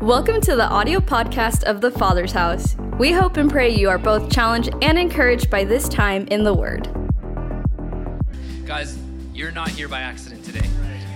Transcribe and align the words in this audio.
Welcome 0.00 0.42
to 0.42 0.54
the 0.54 0.68
audio 0.68 1.00
podcast 1.00 1.62
of 1.62 1.80
the 1.80 1.90
Father's 1.90 2.32
House. 2.32 2.76
We 2.98 3.12
hope 3.12 3.38
and 3.38 3.50
pray 3.50 3.74
you 3.74 3.88
are 3.88 3.96
both 3.96 4.30
challenged 4.30 4.74
and 4.82 4.98
encouraged 4.98 5.48
by 5.48 5.64
this 5.64 5.88
time 5.88 6.26
in 6.26 6.44
the 6.44 6.52
Word. 6.52 6.86
Guys, 8.66 8.98
you're 9.32 9.50
not 9.50 9.70
here 9.70 9.88
by 9.88 10.02
accident 10.02 10.44
today. 10.44 10.66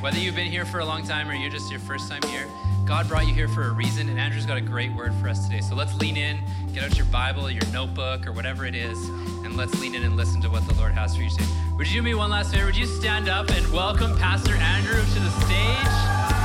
Whether 0.01 0.17
you've 0.17 0.35
been 0.35 0.51
here 0.51 0.65
for 0.65 0.79
a 0.81 0.85
long 0.87 1.07
time 1.07 1.29
or 1.29 1.35
you're 1.35 1.51
just 1.51 1.71
your 1.71 1.81
first 1.81 2.11
time 2.11 2.23
here, 2.31 2.47
God 2.87 3.07
brought 3.07 3.27
you 3.29 3.35
here 3.35 3.49
for 3.49 3.65
a 3.65 3.71
reason, 3.71 4.09
and 4.09 4.19
Andrew's 4.19 4.47
got 4.47 4.57
a 4.57 4.63
great 4.63 4.93
word 4.95 5.13
for 5.21 5.29
us 5.29 5.47
today. 5.47 5.61
So 5.61 5.75
let's 5.75 5.95
lean 5.97 6.17
in, 6.17 6.41
get 6.73 6.83
out 6.83 6.97
your 6.97 7.07
Bible, 7.07 7.51
your 7.51 7.67
notebook, 7.73 8.27
or 8.27 8.33
whatever 8.33 8.65
it 8.65 8.75
is, 8.75 8.99
and 9.45 9.59
let's 9.59 9.79
lean 9.79 9.95
in 9.95 10.05
and 10.05 10.17
listen 10.17 10.41
to 10.41 10.49
what 10.49 10.67
the 10.67 10.75
Lord 10.77 10.93
has 10.93 11.15
for 11.15 11.23
you 11.23 11.29
today. 11.29 11.45
Would 11.77 11.87
you 11.87 12.01
do 12.01 12.03
me 12.03 12.15
one 12.15 12.31
last 12.31 12.53
favor? 12.55 12.65
Would 12.65 12.77
you 12.77 12.87
stand 12.87 13.29
up 13.29 13.51
and 13.51 13.71
welcome 13.75 14.17
Pastor 14.17 14.55
Andrew 14.55 14.97
to 14.97 15.21
the 15.21 15.31
stage? 15.45 16.40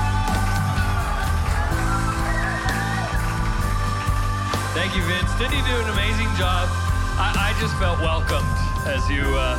Thank 4.86 4.98
you, 4.98 5.04
Vince. 5.06 5.34
Didn't 5.40 5.58
you 5.58 5.66
do 5.66 5.82
an 5.82 5.90
amazing 5.90 6.28
job? 6.38 6.70
I, 7.18 7.34
I 7.34 7.60
just 7.60 7.76
felt 7.80 7.98
welcomed 8.02 8.46
as 8.86 9.10
you 9.10 9.24
uh, 9.36 9.58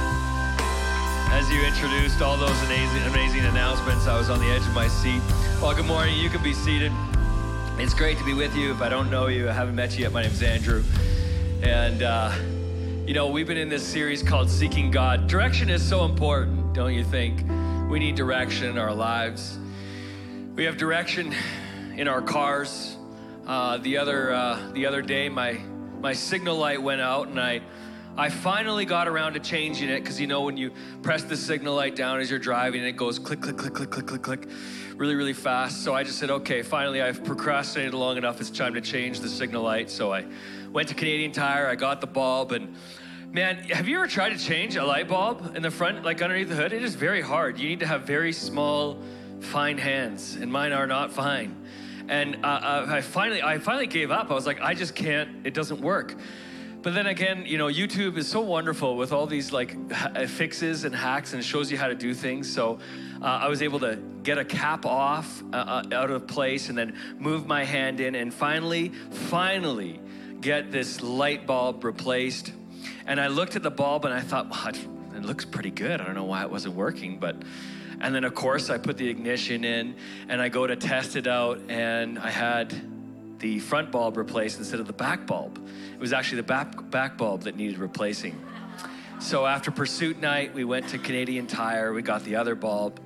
as 1.32 1.50
you 1.50 1.60
introduced 1.62 2.22
all 2.22 2.36
those 2.36 2.62
amazing, 2.62 3.02
amazing 3.10 3.40
announcements. 3.40 4.06
I 4.06 4.16
was 4.16 4.30
on 4.30 4.38
the 4.38 4.46
edge 4.46 4.62
of 4.62 4.72
my 4.72 4.86
seat. 4.86 5.20
Well, 5.60 5.74
good 5.74 5.84
morning. 5.84 6.16
You 6.16 6.30
can 6.30 6.44
be 6.44 6.52
seated. 6.52 6.92
It's 7.76 7.92
great 7.92 8.18
to 8.18 8.24
be 8.24 8.34
with 8.34 8.54
you. 8.54 8.70
If 8.70 8.80
I 8.80 8.88
don't 8.88 9.10
know 9.10 9.26
you, 9.26 9.48
I 9.48 9.52
haven't 9.52 9.74
met 9.74 9.96
you 9.96 10.04
yet. 10.04 10.12
My 10.12 10.22
name's 10.22 10.40
Andrew, 10.44 10.84
and 11.60 12.04
uh, 12.04 12.32
you 13.04 13.12
know 13.12 13.26
we've 13.26 13.48
been 13.48 13.58
in 13.58 13.68
this 13.68 13.84
series 13.84 14.22
called 14.22 14.48
Seeking 14.48 14.92
God. 14.92 15.26
Direction 15.26 15.70
is 15.70 15.82
so 15.82 16.04
important, 16.04 16.72
don't 16.72 16.94
you 16.94 17.02
think? 17.02 17.40
We 17.90 17.98
need 17.98 18.14
direction 18.14 18.68
in 18.70 18.78
our 18.78 18.94
lives. 18.94 19.58
We 20.54 20.62
have 20.66 20.76
direction 20.76 21.34
in 21.96 22.06
our 22.06 22.22
cars 22.22 22.95
uh, 23.46 23.78
the 23.78 23.96
other 23.98 24.32
uh, 24.32 24.70
the 24.72 24.86
other 24.86 25.02
day, 25.02 25.28
my 25.28 25.60
my 26.00 26.12
signal 26.12 26.56
light 26.56 26.82
went 26.82 27.00
out, 27.00 27.28
and 27.28 27.40
I 27.40 27.60
I 28.16 28.28
finally 28.28 28.84
got 28.84 29.06
around 29.06 29.34
to 29.34 29.40
changing 29.40 29.88
it 29.88 30.00
because 30.00 30.20
you 30.20 30.26
know 30.26 30.42
when 30.42 30.56
you 30.56 30.72
press 31.02 31.22
the 31.22 31.36
signal 31.36 31.74
light 31.74 31.94
down 31.94 32.18
as 32.18 32.28
you're 32.28 32.40
driving, 32.40 32.82
it 32.82 32.96
goes 32.96 33.18
click 33.18 33.40
click 33.40 33.56
click 33.56 33.74
click 33.74 33.90
click 33.90 34.06
click 34.06 34.22
click, 34.22 34.48
really 34.96 35.14
really 35.14 35.32
fast. 35.32 35.84
So 35.84 35.94
I 35.94 36.02
just 36.02 36.18
said, 36.18 36.30
okay, 36.30 36.62
finally 36.62 37.00
I've 37.00 37.22
procrastinated 37.22 37.94
long 37.94 38.16
enough. 38.16 38.40
It's 38.40 38.50
time 38.50 38.74
to 38.74 38.80
change 38.80 39.20
the 39.20 39.28
signal 39.28 39.62
light. 39.62 39.90
So 39.90 40.12
I 40.12 40.24
went 40.72 40.88
to 40.88 40.94
Canadian 40.94 41.30
Tire. 41.30 41.68
I 41.68 41.76
got 41.76 42.00
the 42.00 42.06
bulb 42.08 42.52
and. 42.52 42.74
Man, 43.32 43.56
have 43.64 43.86
you 43.86 43.98
ever 43.98 44.06
tried 44.06 44.30
to 44.30 44.38
change 44.38 44.76
a 44.76 44.84
light 44.84 45.08
bulb 45.08 45.56
in 45.56 45.60
the 45.60 45.70
front, 45.70 46.04
like 46.04 46.22
underneath 46.22 46.48
the 46.48 46.54
hood? 46.54 46.72
It 46.72 46.82
is 46.82 46.94
very 46.94 47.20
hard. 47.20 47.58
You 47.58 47.68
need 47.68 47.80
to 47.80 47.86
have 47.86 48.02
very 48.02 48.32
small, 48.32 49.02
fine 49.40 49.76
hands, 49.76 50.36
and 50.36 50.50
mine 50.50 50.72
are 50.72 50.86
not 50.86 51.12
fine. 51.12 51.54
And 52.08 52.44
uh, 52.44 52.48
uh, 52.48 52.86
I 52.88 53.00
finally, 53.00 53.42
I 53.42 53.58
finally 53.58 53.86
gave 53.86 54.10
up. 54.10 54.30
I 54.30 54.34
was 54.34 54.46
like, 54.46 54.60
I 54.60 54.74
just 54.74 54.94
can't. 54.94 55.46
It 55.46 55.54
doesn't 55.54 55.80
work. 55.80 56.14
But 56.82 56.94
then 56.94 57.06
again, 57.06 57.44
you 57.46 57.58
know, 57.58 57.66
YouTube 57.66 58.16
is 58.16 58.28
so 58.28 58.40
wonderful 58.40 58.96
with 58.96 59.12
all 59.12 59.26
these 59.26 59.52
like 59.52 59.76
uh, 59.92 60.26
fixes 60.26 60.84
and 60.84 60.94
hacks 60.94 61.32
and 61.32 61.44
shows 61.44 61.72
you 61.72 61.76
how 61.76 61.88
to 61.88 61.96
do 61.96 62.14
things. 62.14 62.52
So 62.52 62.78
uh, 63.20 63.24
I 63.24 63.48
was 63.48 63.60
able 63.60 63.80
to 63.80 63.96
get 64.22 64.38
a 64.38 64.44
cap 64.44 64.86
off 64.86 65.42
uh, 65.52 65.56
uh 65.56 65.82
out 65.94 66.10
of 66.10 66.28
place 66.28 66.68
and 66.68 66.78
then 66.78 66.96
move 67.18 67.44
my 67.46 67.64
hand 67.64 67.98
in 67.98 68.14
and 68.14 68.32
finally, 68.32 68.90
finally 69.10 70.00
get 70.40 70.70
this 70.70 71.02
light 71.02 71.44
bulb 71.44 71.82
replaced. 71.82 72.52
And 73.04 73.20
I 73.20 73.28
looked 73.28 73.56
at 73.56 73.64
the 73.64 73.70
bulb 73.70 74.04
and 74.04 74.14
I 74.14 74.20
thought, 74.20 74.48
well, 74.48 74.68
it 75.16 75.24
looks 75.24 75.44
pretty 75.44 75.72
good. 75.72 76.00
I 76.00 76.04
don't 76.04 76.14
know 76.14 76.24
why 76.24 76.42
it 76.42 76.50
wasn't 76.50 76.76
working, 76.76 77.18
but 77.18 77.34
and 78.00 78.14
then, 78.14 78.24
of 78.24 78.34
course, 78.34 78.70
I 78.70 78.78
put 78.78 78.96
the 78.96 79.08
ignition 79.08 79.64
in 79.64 79.94
and 80.28 80.40
I 80.40 80.48
go 80.48 80.66
to 80.66 80.76
test 80.76 81.16
it 81.16 81.26
out, 81.26 81.60
and 81.68 82.18
I 82.18 82.30
had 82.30 82.74
the 83.38 83.58
front 83.58 83.90
bulb 83.90 84.16
replaced 84.16 84.58
instead 84.58 84.80
of 84.80 84.86
the 84.86 84.92
back 84.92 85.26
bulb. 85.26 85.58
It 85.94 86.00
was 86.00 86.12
actually 86.12 86.38
the 86.38 86.48
back, 86.48 86.90
back 86.90 87.16
bulb 87.16 87.42
that 87.42 87.56
needed 87.56 87.78
replacing. 87.78 88.38
So 89.18 89.46
after 89.46 89.70
pursuit 89.70 90.20
night, 90.20 90.52
we 90.52 90.64
went 90.64 90.88
to 90.88 90.98
Canadian 90.98 91.46
Tire, 91.46 91.92
we 91.92 92.02
got 92.02 92.24
the 92.24 92.36
other 92.36 92.54
bulb, 92.54 93.00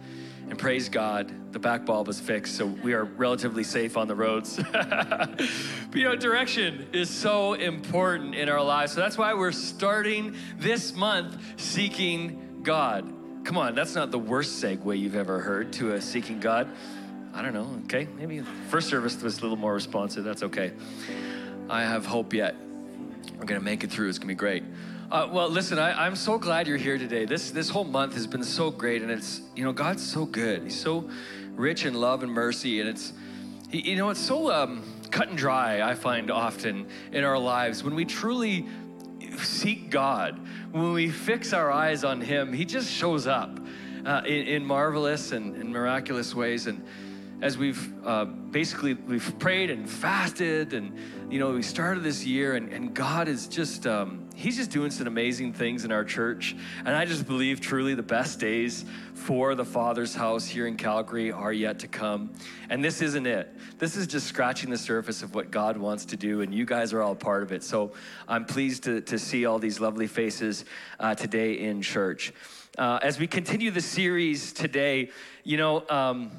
and 0.49 0.59
praise 0.59 0.89
God, 0.89 1.33
the 1.53 1.61
back 1.61 1.85
bulb 1.85 2.09
was 2.09 2.19
fixed, 2.19 2.57
so 2.57 2.67
we 2.67 2.93
are 2.93 3.05
relatively 3.05 3.63
safe 3.63 3.97
on 3.97 4.09
the 4.09 4.15
roads. 4.15 4.61
but 4.73 5.49
you 5.95 6.05
know, 6.05 6.17
direction 6.17 6.89
is 6.93 7.09
so 7.09 7.55
important 7.55 8.35
in 8.35 8.49
our 8.49 8.63
lives. 8.63 8.93
So 8.93 9.01
that's 9.01 9.17
why 9.17 9.35
we're 9.35 9.53
starting 9.53 10.35
this 10.59 10.95
month 10.95 11.37
seeking 11.57 12.61
God. 12.63 13.20
Come 13.45 13.57
on, 13.57 13.75
that's 13.75 13.95
not 13.95 14.11
the 14.11 14.19
worst 14.19 14.63
segue 14.63 14.99
you've 14.99 15.17
ever 15.17 15.41
heard 15.41 15.73
to 15.75 15.95
a 15.95 16.01
seeking 16.01 16.41
God. 16.41 16.69
I 17.33 17.43
don't 17.43 17.55
know, 17.55 17.81
okay? 17.85 18.07
Maybe 18.17 18.41
first 18.69 18.89
service 18.89 19.21
was 19.23 19.39
a 19.39 19.43
little 19.43 19.57
more 19.57 19.73
responsive. 19.73 20.25
That's 20.25 20.43
okay. 20.43 20.73
I 21.69 21.83
have 21.83 22.05
hope 22.05 22.35
yet. 22.35 22.55
We're 23.39 23.47
going 23.47 23.61
to 23.61 23.65
make 23.65 23.85
it 23.85 23.91
through. 23.91 24.09
It's 24.09 24.19
going 24.19 24.29
to 24.29 24.35
be 24.35 24.39
great. 24.39 24.65
Uh, 25.11 25.29
well, 25.33 25.49
listen, 25.49 25.79
I, 25.79 26.07
am 26.07 26.17
so 26.17 26.39
glad 26.39 26.69
you're 26.69 26.77
here 26.77 26.99
today. 26.99 27.25
This, 27.25 27.51
this 27.51 27.69
whole 27.69 27.85
month 27.85 28.15
has 28.15 28.27
been 28.27 28.45
so 28.45 28.71
great, 28.71 29.03
and 29.03 29.11
it's, 29.11 29.41
you 29.57 29.65
know, 29.65 29.73
God's 29.73 30.07
so 30.07 30.25
good. 30.25 30.63
He's 30.63 30.79
so 30.79 31.09
rich 31.57 31.85
in 31.85 31.95
love 31.95 32.23
and 32.23 32.31
mercy, 32.31 32.81
and 32.81 32.89
it's, 32.89 33.13
you 33.71 33.97
know, 33.97 34.11
it's 34.11 34.21
so 34.21 34.53
um, 34.53 34.83
cut 35.11 35.29
and 35.29 35.39
dry, 35.39 35.83
I 35.83 35.95
find 35.95 36.31
often 36.31 36.87
in 37.13 37.25
our 37.25 37.39
lives. 37.39 37.83
When 37.83 37.95
we 37.95 38.05
truly 38.05 38.67
seek 39.39 39.91
God, 39.91 40.39
when 40.73 40.93
we 40.93 41.11
fix 41.11 41.53
our 41.53 41.71
eyes 41.71 42.05
on 42.05 42.21
Him, 42.21 42.53
He 42.53 42.65
just 42.65 42.91
shows 42.91 43.27
up 43.27 43.59
uh, 44.05 44.23
in, 44.27 44.47
in, 44.47 44.65
marvelous 44.65 45.33
and, 45.33 45.55
and, 45.57 45.71
miraculous 45.71 46.35
ways. 46.35 46.67
And 46.67 46.85
as 47.43 47.57
we've 47.57 47.93
uh, 48.07 48.25
basically 48.25 48.95
we've 48.95 49.39
prayed 49.39 49.71
and 49.71 49.89
fasted, 49.89 50.75
and 50.75 50.97
you 51.33 51.39
know 51.39 51.53
we 51.53 51.63
started 51.63 52.03
this 52.03 52.25
year, 52.25 52.55
and, 52.55 52.73
and 52.73 52.95
God 52.95 53.29
is 53.29 53.47
just 53.47 53.87
um, 53.87 54.29
He's 54.35 54.57
just 54.57 54.71
doing 54.71 54.91
some 54.91 55.07
amazing 55.07 55.53
things 55.53 55.85
in 55.85 55.93
our 55.93 56.05
church. 56.05 56.57
And 56.79 56.97
I 56.97 57.05
just 57.05 57.27
believe 57.27 57.61
truly 57.61 57.95
the 57.95 58.03
best 58.03 58.41
days 58.41 58.87
for 59.13 59.55
the 59.55 59.67
Father's 59.67 60.15
house 60.15 60.47
here 60.47 60.67
in 60.67 60.77
Calgary 60.77 61.31
are 61.31 61.53
yet 61.53 61.79
to 61.81 61.89
come. 61.89 62.33
And 62.71 62.83
this 62.83 63.03
isn't 63.03 63.27
it. 63.27 63.55
This 63.79 63.97
is 63.97 64.07
just 64.07 64.27
scratching 64.27 64.71
the 64.71 64.79
surface 64.79 65.23
of 65.23 65.35
what 65.35 65.51
God 65.51 65.77
wants 65.77 66.07
to 66.07 66.17
do, 66.17 66.41
and 66.41 66.55
you 66.55 66.65
guys 66.65 66.95
are 66.95 67.03
all 67.03 67.15
part 67.15 67.43
of 67.43 67.53
it. 67.53 67.63
So 67.63 67.93
I'm 68.29 68.47
pleased 68.47 68.85
to, 68.85 69.03
to 69.03 69.19
see 69.19 69.45
all 69.45 69.59
these 69.59 69.79
lovely 69.79 70.07
faces 70.07 70.65
uh, 70.99 71.15
today 71.15 71.59
in 71.59 71.83
church. 71.83 72.33
Uh, 72.79 72.99
as 73.03 73.19
we 73.19 73.27
continue 73.27 73.71
the 73.71 73.81
series 73.81 74.53
today, 74.53 75.11
you 75.45 75.59
know, 75.59 75.87
um, 75.91 76.31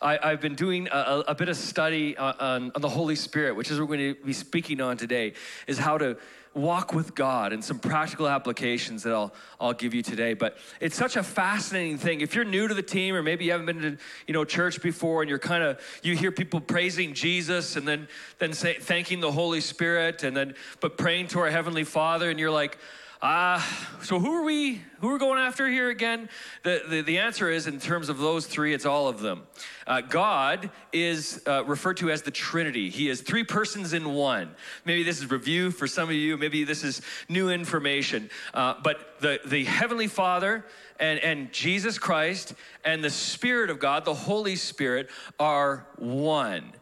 I, 0.00 0.30
have 0.30 0.40
been 0.40 0.54
doing 0.54 0.88
a, 0.92 1.24
a, 1.28 1.34
bit 1.34 1.48
of 1.48 1.56
study 1.56 2.16
uh, 2.16 2.32
on, 2.38 2.72
on, 2.74 2.82
the 2.82 2.88
Holy 2.88 3.16
Spirit, 3.16 3.56
which 3.56 3.70
is 3.70 3.80
what 3.80 3.88
we're 3.88 3.96
going 3.96 4.14
to 4.14 4.24
be 4.24 4.32
speaking 4.32 4.80
on 4.80 4.96
today, 4.96 5.32
is 5.66 5.76
how 5.76 5.98
to 5.98 6.16
walk 6.54 6.92
with 6.92 7.14
God 7.14 7.52
and 7.52 7.64
some 7.64 7.78
practical 7.78 8.28
applications 8.28 9.02
that 9.02 9.12
I'll, 9.12 9.32
I'll 9.60 9.72
give 9.72 9.94
you 9.94 10.02
today. 10.02 10.34
But 10.34 10.56
it's 10.80 10.96
such 10.96 11.16
a 11.16 11.22
fascinating 11.22 11.98
thing. 11.98 12.20
If 12.20 12.34
you're 12.34 12.44
new 12.44 12.68
to 12.68 12.74
the 12.74 12.82
team 12.82 13.14
or 13.14 13.22
maybe 13.22 13.44
you 13.44 13.52
haven't 13.52 13.66
been 13.66 13.82
to 13.82 13.98
you 14.26 14.34
know 14.34 14.44
church 14.44 14.82
before 14.82 15.22
and 15.22 15.28
you're 15.28 15.38
kind 15.38 15.62
of 15.62 15.80
you 16.02 16.16
hear 16.16 16.32
people 16.32 16.60
praising 16.60 17.14
Jesus 17.14 17.76
and 17.76 17.86
then 17.86 18.08
then 18.38 18.52
say, 18.52 18.74
thanking 18.74 19.20
the 19.20 19.32
Holy 19.32 19.60
Spirit 19.60 20.22
and 20.22 20.36
then 20.36 20.54
but 20.80 20.96
praying 20.96 21.28
to 21.28 21.40
our 21.40 21.50
heavenly 21.50 21.84
Father 21.84 22.30
and 22.30 22.38
you're 22.38 22.50
like 22.50 22.78
uh, 23.20 23.60
so 24.02 24.20
who 24.20 24.32
are 24.32 24.44
we? 24.44 24.80
Who 25.00 25.10
are 25.10 25.18
going 25.18 25.40
after 25.40 25.68
here 25.68 25.90
again? 25.90 26.28
The, 26.62 26.82
the, 26.88 27.02
the 27.02 27.18
answer 27.18 27.50
is, 27.50 27.66
in 27.66 27.80
terms 27.80 28.08
of 28.08 28.18
those 28.18 28.46
three, 28.46 28.72
it's 28.74 28.86
all 28.86 29.08
of 29.08 29.20
them. 29.20 29.42
Uh, 29.86 30.02
God 30.02 30.70
is 30.92 31.42
uh, 31.46 31.64
referred 31.64 31.96
to 31.98 32.10
as 32.10 32.22
the 32.22 32.30
Trinity. 32.30 32.90
He 32.90 33.08
is 33.08 33.20
three 33.20 33.42
persons 33.42 33.92
in 33.92 34.14
one. 34.14 34.54
Maybe 34.84 35.02
this 35.02 35.18
is 35.18 35.30
review 35.30 35.70
for 35.72 35.88
some 35.88 36.08
of 36.08 36.14
you. 36.14 36.36
Maybe 36.36 36.62
this 36.62 36.84
is 36.84 37.02
new 37.28 37.50
information. 37.50 38.30
Uh, 38.54 38.74
but 38.82 39.20
the, 39.20 39.40
the 39.46 39.64
Heavenly 39.64 40.06
Father 40.06 40.64
and, 41.00 41.18
and 41.20 41.52
Jesus 41.52 41.98
Christ 41.98 42.54
and 42.84 43.02
the 43.02 43.10
Spirit 43.10 43.70
of 43.70 43.80
God, 43.80 44.04
the 44.04 44.14
Holy 44.14 44.56
Spirit, 44.56 45.10
are 45.40 45.86
one. 45.96 46.72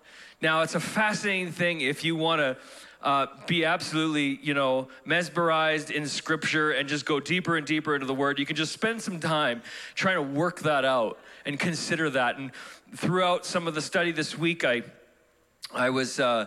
Now, 0.43 0.61
it's 0.61 0.75
a 0.75 0.81
fascinating 0.81 1.51
thing 1.51 1.81
if 1.81 2.05
you 2.05 2.15
want 2.15 2.41
to 2.41 2.57
uh, 3.03 3.27
be 3.47 3.65
absolutely, 3.65 4.39
you 4.43 4.53
know, 4.53 4.89
mesmerized 5.07 5.91
in 5.91 6.07
scripture 6.07 6.73
and 6.73 6.87
just 6.89 7.07
go 7.07 7.21
deeper 7.21 7.57
and 7.57 7.67
deeper 7.67 7.95
into 7.95 8.07
the 8.07 8.15
word. 8.15 8.39
You 8.39 8.45
can 8.45 8.57
just 8.57 8.73
spend 8.73 9.01
some 9.01 9.19
time 9.19 9.63
trying 9.95 10.17
to 10.17 10.23
work 10.23 10.61
that 10.61 10.85
out 10.85 11.19
and 11.47 11.59
consider 11.59 12.11
that. 12.11 12.37
And 12.37 12.51
throughout 12.95 13.47
some 13.47 13.67
of 13.67 13.75
the 13.75 13.81
study 13.81 14.13
this 14.13 14.37
week, 14.37 14.63
I, 14.63 14.83
I 15.75 15.89
was, 15.89 16.21
uh, 16.21 16.47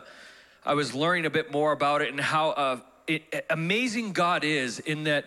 I 0.63 0.75
was 0.75 0.93
learning 0.93 1.25
a 1.25 1.31
bit 1.31 1.51
more 1.51 1.71
about 1.71 2.03
it 2.03 2.09
and 2.09 2.19
how 2.19 2.49
uh, 2.51 2.79
it, 3.07 3.45
amazing 3.49 4.11
God 4.11 4.43
is 4.43 4.77
in 4.77 5.05
that 5.05 5.25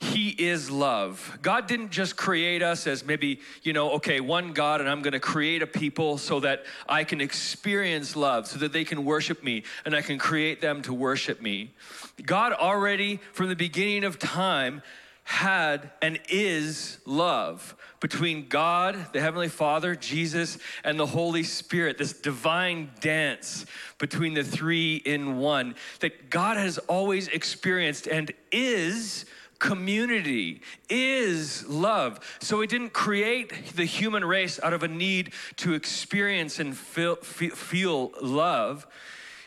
he 0.00 0.30
is 0.30 0.70
love. 0.70 1.38
God 1.42 1.66
didn't 1.66 1.90
just 1.90 2.16
create 2.16 2.62
us 2.62 2.86
as 2.86 3.04
maybe, 3.04 3.40
you 3.62 3.74
know, 3.74 3.92
okay, 3.92 4.20
one 4.20 4.54
God, 4.54 4.80
and 4.80 4.88
I'm 4.88 5.02
going 5.02 5.12
to 5.12 5.20
create 5.20 5.60
a 5.60 5.66
people 5.66 6.16
so 6.16 6.40
that 6.40 6.64
I 6.88 7.04
can 7.04 7.20
experience 7.20 8.16
love, 8.16 8.46
so 8.46 8.58
that 8.60 8.72
they 8.72 8.84
can 8.84 9.04
worship 9.04 9.44
me, 9.44 9.62
and 9.84 9.94
I 9.94 10.00
can 10.00 10.18
create 10.18 10.62
them 10.62 10.80
to 10.82 10.94
worship 10.94 11.42
me. 11.42 11.74
God 12.24 12.54
already, 12.54 13.20
from 13.34 13.50
the 13.50 13.56
beginning 13.56 14.04
of 14.04 14.18
time, 14.18 14.82
had 15.24 15.90
and 16.00 16.18
is 16.30 16.98
love 17.04 17.76
between 18.00 18.48
God, 18.48 19.12
the 19.12 19.20
Heavenly 19.20 19.48
Father, 19.48 19.94
Jesus, 19.94 20.56
and 20.82 20.98
the 20.98 21.06
Holy 21.06 21.42
Spirit, 21.42 21.98
this 21.98 22.14
divine 22.14 22.90
dance 23.00 23.66
between 23.98 24.32
the 24.32 24.42
three 24.42 24.96
in 24.96 25.36
one 25.36 25.74
that 26.00 26.30
God 26.30 26.56
has 26.56 26.78
always 26.78 27.28
experienced 27.28 28.06
and 28.06 28.32
is 28.50 29.26
community 29.60 30.62
is 30.88 31.64
love. 31.68 32.18
So 32.40 32.60
he 32.60 32.66
didn't 32.66 32.92
create 32.92 33.76
the 33.76 33.84
human 33.84 34.24
race 34.24 34.58
out 34.60 34.72
of 34.72 34.82
a 34.82 34.88
need 34.88 35.32
to 35.58 35.74
experience 35.74 36.58
and 36.58 36.76
feel, 36.76 37.16
feel, 37.16 38.10
love. 38.20 38.86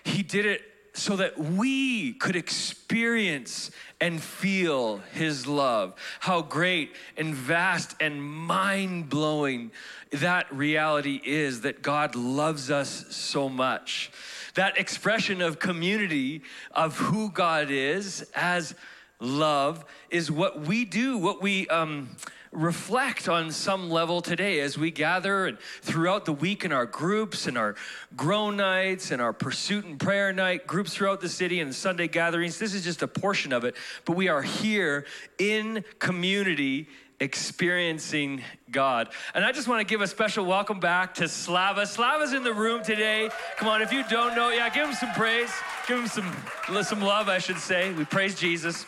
He 0.05 0.23
did 0.23 0.45
it 0.45 0.61
so 0.93 1.15
that 1.15 1.37
we 1.37 2.13
could 2.13 2.35
experience 2.35 3.71
and 3.99 4.21
feel 4.21 4.97
his 5.13 5.47
love. 5.47 5.95
How 6.19 6.41
great 6.41 6.95
and 7.17 7.33
vast 7.33 7.95
and 7.99 8.23
mind 8.23 9.09
blowing 9.09 9.71
that 10.11 10.53
reality 10.53 11.19
is 11.23 11.61
that 11.61 11.81
God 11.81 12.15
loves 12.15 12.69
us 12.69 13.05
so 13.09 13.49
much. 13.49 14.11
That 14.53 14.77
expression 14.77 15.41
of 15.41 15.57
community 15.57 16.43
of 16.71 16.97
who 16.97 17.31
God 17.31 17.71
is 17.71 18.29
as 18.35 18.75
love 19.19 19.85
is 20.09 20.29
what 20.29 20.61
we 20.61 20.85
do, 20.85 21.17
what 21.17 21.41
we 21.41 21.67
um, 21.67 22.09
reflect 22.53 23.27
on 23.27 23.51
some 23.51 23.89
level 23.89 24.21
today 24.21 24.59
as 24.59 24.77
we 24.77 24.91
gather 24.91 25.47
and 25.47 25.57
throughout 25.81 26.25
the 26.25 26.33
week 26.33 26.63
in 26.63 26.71
our 26.71 26.85
groups 26.85 27.47
and 27.47 27.57
our 27.57 27.75
grow 28.15 28.49
nights 28.49 29.11
and 29.11 29.21
our 29.21 29.33
pursuit 29.33 29.85
and 29.85 29.99
prayer 29.99 30.31
night 30.31 30.67
groups 30.67 30.93
throughout 30.93 31.19
the 31.21 31.29
city 31.29 31.59
and 31.59 31.73
Sunday 31.73 32.07
gatherings. 32.07 32.59
This 32.59 32.73
is 32.73 32.83
just 32.83 33.01
a 33.01 33.07
portion 33.07 33.53
of 33.53 33.63
it, 33.63 33.75
but 34.05 34.15
we 34.15 34.27
are 34.27 34.41
here 34.41 35.05
in 35.39 35.83
community 35.99 36.87
experiencing 37.19 38.41
God. 38.69 39.09
And 39.33 39.45
I 39.45 39.51
just 39.51 39.67
want 39.67 39.79
to 39.79 39.85
give 39.85 40.01
a 40.01 40.07
special 40.07 40.45
welcome 40.45 40.79
back 40.79 41.13
to 41.15 41.27
Slava. 41.27 41.87
Slava's 41.87 42.33
in 42.33 42.43
the 42.43 42.53
room 42.53 42.83
today. 42.83 43.29
Come 43.57 43.69
on, 43.69 43.81
if 43.81 43.93
you 43.93 44.03
don't 44.09 44.35
know, 44.35 44.49
yeah, 44.49 44.69
give 44.69 44.87
him 44.87 44.93
some 44.93 45.11
praise. 45.13 45.51
Give 45.87 45.99
him 45.99 46.07
some, 46.07 46.83
some 46.83 47.01
love, 47.01 47.29
I 47.29 47.37
should 47.37 47.59
say. 47.59 47.93
We 47.93 48.05
praise 48.05 48.35
Jesus. 48.35 48.85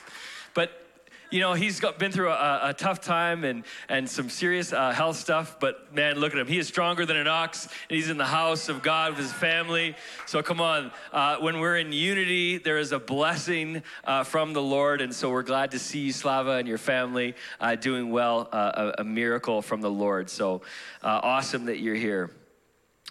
You 1.35 1.41
know, 1.41 1.53
he's 1.53 1.81
got, 1.81 1.99
been 1.99 2.13
through 2.13 2.29
a, 2.29 2.69
a, 2.69 2.73
tough 2.73 3.01
time 3.01 3.43
and, 3.43 3.65
and 3.89 4.09
some 4.09 4.29
serious 4.29 4.71
uh, 4.71 4.93
health 4.93 5.17
stuff, 5.17 5.57
but 5.59 5.93
man, 5.93 6.15
look 6.15 6.31
at 6.31 6.39
him. 6.39 6.47
He 6.47 6.57
is 6.57 6.65
stronger 6.69 7.05
than 7.05 7.17
an 7.17 7.27
ox, 7.27 7.65
and 7.89 7.97
he's 7.97 8.09
in 8.09 8.15
the 8.15 8.23
house 8.23 8.69
of 8.69 8.81
God 8.81 9.11
with 9.11 9.19
his 9.19 9.33
family. 9.33 9.97
So 10.27 10.41
come 10.41 10.61
on, 10.61 10.93
uh, 11.11 11.35
when 11.39 11.59
we're 11.59 11.75
in 11.75 11.91
unity, 11.91 12.57
there 12.57 12.77
is 12.77 12.93
a 12.93 12.99
blessing 12.99 13.83
uh, 14.05 14.23
from 14.23 14.53
the 14.53 14.61
Lord, 14.61 15.01
and 15.01 15.13
so 15.13 15.29
we're 15.29 15.43
glad 15.43 15.71
to 15.71 15.79
see 15.79 16.05
you, 16.05 16.13
Slava, 16.13 16.51
and 16.51 16.69
your 16.69 16.77
family 16.77 17.35
uh, 17.59 17.75
doing 17.75 18.11
well, 18.11 18.47
uh, 18.53 18.93
a, 18.97 19.01
a, 19.01 19.03
miracle 19.03 19.61
from 19.61 19.81
the 19.81 19.91
Lord. 19.91 20.29
So 20.29 20.61
uh, 21.03 21.19
awesome 21.21 21.65
that 21.65 21.79
you're 21.79 21.95
here. 21.95 22.31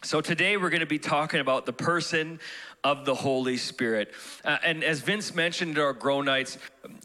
So 0.03 0.23
today 0.23 0.57
we're 0.57 0.71
going 0.71 0.81
to 0.81 0.87
be 0.87 0.99
talking 0.99 1.41
about 1.41 1.67
the 1.67 1.75
person 1.75 2.41
of 2.85 3.05
the 3.05 3.15
Holy 3.15 3.59
Spirit. 3.59 4.15
Uh, 4.47 4.57
and 4.65 4.83
as 4.83 5.01
Vince 5.01 5.35
mentioned 5.35 5.77
at 5.77 5.85
our 5.85 5.93
Grow 5.93 6.23
Nights, 6.23 6.57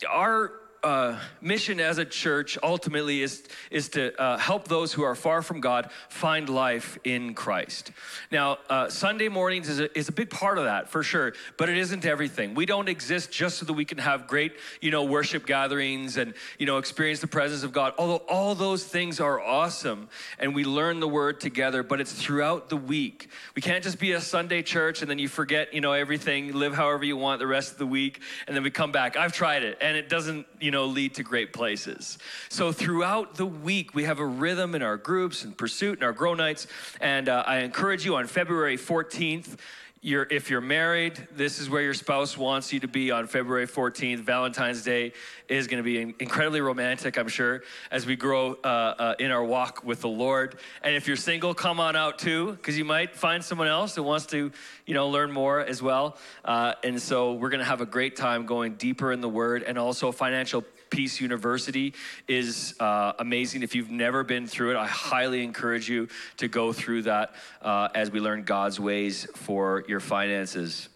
our 0.10 0.54
uh, 0.84 1.20
mission 1.42 1.80
as 1.80 1.98
a 1.98 2.06
church 2.06 2.58
ultimately 2.64 3.22
is, 3.22 3.44
is 3.72 3.90
to 3.90 4.20
uh, 4.22 4.38
help 4.38 4.68
those 4.68 4.94
who 4.94 5.04
are 5.04 5.16
far 5.16 5.42
from 5.42 5.60
God 5.60 5.90
find 6.10 6.50
life 6.50 6.98
in 7.04 7.34
Christ. 7.34 7.92
Now, 8.31 8.58
uh, 8.70 8.90
Sunday 8.90 9.30
mornings 9.30 9.70
is 9.70 9.80
a, 9.80 9.98
is 9.98 10.10
a 10.10 10.12
big 10.12 10.30
part 10.30 10.58
of 10.58 10.66
that 10.66 10.90
for 10.90 11.04
sure, 11.04 11.34
but 11.58 11.70
it 11.70 11.78
isn't 11.78 12.06
everything. 12.06 12.54
We 12.54 12.66
don't 12.66 12.90
exist 12.90 13.31
just 13.31 13.58
so 13.58 13.66
that 13.66 13.74
we 13.74 13.86
can 13.86 13.98
have 13.98 14.28
great, 14.28 14.54
you 14.81 14.92
know, 14.92 15.04
worship 15.04 15.46
gatherings 15.46 16.18
and, 16.18 16.34
you 16.58 16.66
know, 16.66 16.78
experience 16.78 17.20
the 17.20 17.28
presence 17.28 17.64
of 17.64 17.72
God. 17.72 17.94
Although 17.98 18.24
all 18.28 18.56
those 18.56 18.84
things 18.84 19.20
are 19.20 19.40
awesome 19.40 20.10
and 20.40 20.56
we 20.56 20.64
learn 20.64 21.00
the 21.00 21.08
word 21.08 21.40
together, 21.40 21.84
but 21.84 22.00
it's 22.00 22.14
throughout 22.14 22.70
the 22.70 22.78
week. 22.78 23.30
We 23.56 23.62
can't 23.62 23.84
just 23.84 24.00
be 24.00 24.14
a 24.14 24.22
Sunday 24.22 24.62
church 24.62 25.02
and 25.02 25.10
then 25.10 25.20
you 25.20 25.28
forget, 25.28 25.74
you 25.74 25.81
know, 25.81 25.94
everything, 25.94 26.54
live 26.54 26.74
however 26.74 27.04
you 27.04 27.18
want 27.18 27.40
the 27.40 27.48
rest 27.48 27.72
of 27.72 27.78
the 27.78 27.88
week, 27.88 28.22
and 28.48 28.56
then 28.56 28.64
we 28.64 28.72
come 28.72 28.92
back. 28.92 29.18
I've 29.18 29.34
tried 29.34 29.64
it 29.64 29.78
and 29.81 29.98
it 29.98 30.10
doesn't, 30.10 30.46
you 30.60 30.69
you 30.69 30.71
know, 30.71 30.86
lead 30.86 31.16
to 31.16 31.24
great 31.24 31.51
places. 31.51 32.19
So 32.50 32.71
throughout 32.71 33.33
the 33.33 33.45
week, 33.48 33.95
we 33.95 34.04
have 34.04 34.19
a 34.19 34.25
rhythm 34.25 34.75
in 34.75 34.83
our 34.83 34.98
groups 34.98 35.44
and 35.44 35.57
pursuit 35.57 35.98
and 35.98 36.04
our 36.04 36.13
grow 36.13 36.36
nights. 36.36 36.68
And 37.01 37.27
uh, 37.27 37.44
I 37.48 37.62
encourage 37.62 38.06
you 38.06 38.18
on 38.18 38.27
February 38.27 38.77
14th, 38.77 39.57
you're, 40.01 40.28
if 40.30 40.50
you're 40.50 40.62
married, 40.62 41.28
this 41.36 41.60
is 41.60 41.69
where 41.69 41.81
your 41.81 41.94
spouse 41.94 42.38
wants 42.38 42.72
you 42.72 42.80
to 42.80 42.88
be 42.88 43.12
on 43.12 43.28
February 43.28 43.68
14th. 43.68 44.19
Valentine's 44.19 44.81
Day 44.81 45.12
is 45.50 45.68
going 45.68 45.84
to 45.84 45.84
be 45.84 46.16
incredibly 46.19 46.62
romantic, 46.62 47.18
I'm 47.18 47.28
sure, 47.28 47.63
as 47.92 48.06
we 48.06 48.16
grow 48.16 48.54
uh, 48.63 48.68
uh, 48.68 49.16
in 49.19 49.30
our 49.31 49.44
walk 49.44 49.84
with 49.84 50.00
the 50.00 50.07
Lord. 50.07 50.57
And 50.84 50.96
if 50.96 51.06
you're 51.06 51.18
single, 51.18 51.54
come 51.54 51.81
on 51.81 51.98
out 51.98 52.18
too, 52.18 52.54
because 52.54 52.78
you 52.78 52.86
might 52.86 53.13
find 53.13 53.44
someone 53.44 53.68
else 53.68 53.96
that 53.96 54.04
wants 54.04 54.25
to, 54.28 54.54
you 54.86 54.94
know, 54.94 55.10
learn 55.10 55.34
more 55.34 55.60
as 55.60 55.81
well. 55.81 56.18
Uh, 56.45 56.75
and 56.84 57.02
so 57.02 57.34
we're 57.34 57.50
going 57.50 57.60
to 57.60 57.66
have 57.66 57.81
a 57.81 57.86
great 57.86 58.16
time 58.16 58.45
going 58.45 58.75
deeper 58.75 59.12
in 59.12 59.19
the 59.19 59.30
Word 59.30 59.63
and 59.63 59.78
also 59.78 60.13
financial 60.13 60.63
Peace 60.89 61.21
University 61.21 61.94
is 62.27 62.75
uh, 62.80 63.13
amazing. 63.19 63.63
If 63.63 63.75
you've 63.75 63.91
never 63.91 64.24
been 64.24 64.47
through 64.47 64.71
it, 64.71 64.77
I 64.77 64.88
highly 64.88 65.44
encourage 65.44 65.89
you 65.89 66.07
to 66.38 66.47
go 66.47 66.74
through 66.74 67.03
that 67.03 67.33
uh, 67.62 67.89
as 67.95 68.12
we 68.12 68.19
learn 68.19 68.44
God's 68.44 68.80
ways 68.80 69.27
for 69.36 69.83
your 69.88 70.00
finances. 70.00 70.89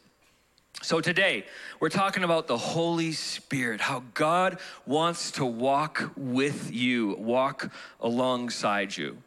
So, 0.81 0.99
today 0.99 1.45
we're 1.79 1.89
talking 1.89 2.23
about 2.23 2.47
the 2.47 2.57
Holy 2.57 3.13
Spirit, 3.13 3.79
how 3.79 4.03
God 4.13 4.59
wants 4.85 5.31
to 5.31 5.45
walk 5.45 6.11
with 6.17 6.73
you, 6.73 7.15
walk 7.19 7.71
alongside 8.01 8.97
you. 8.97 9.17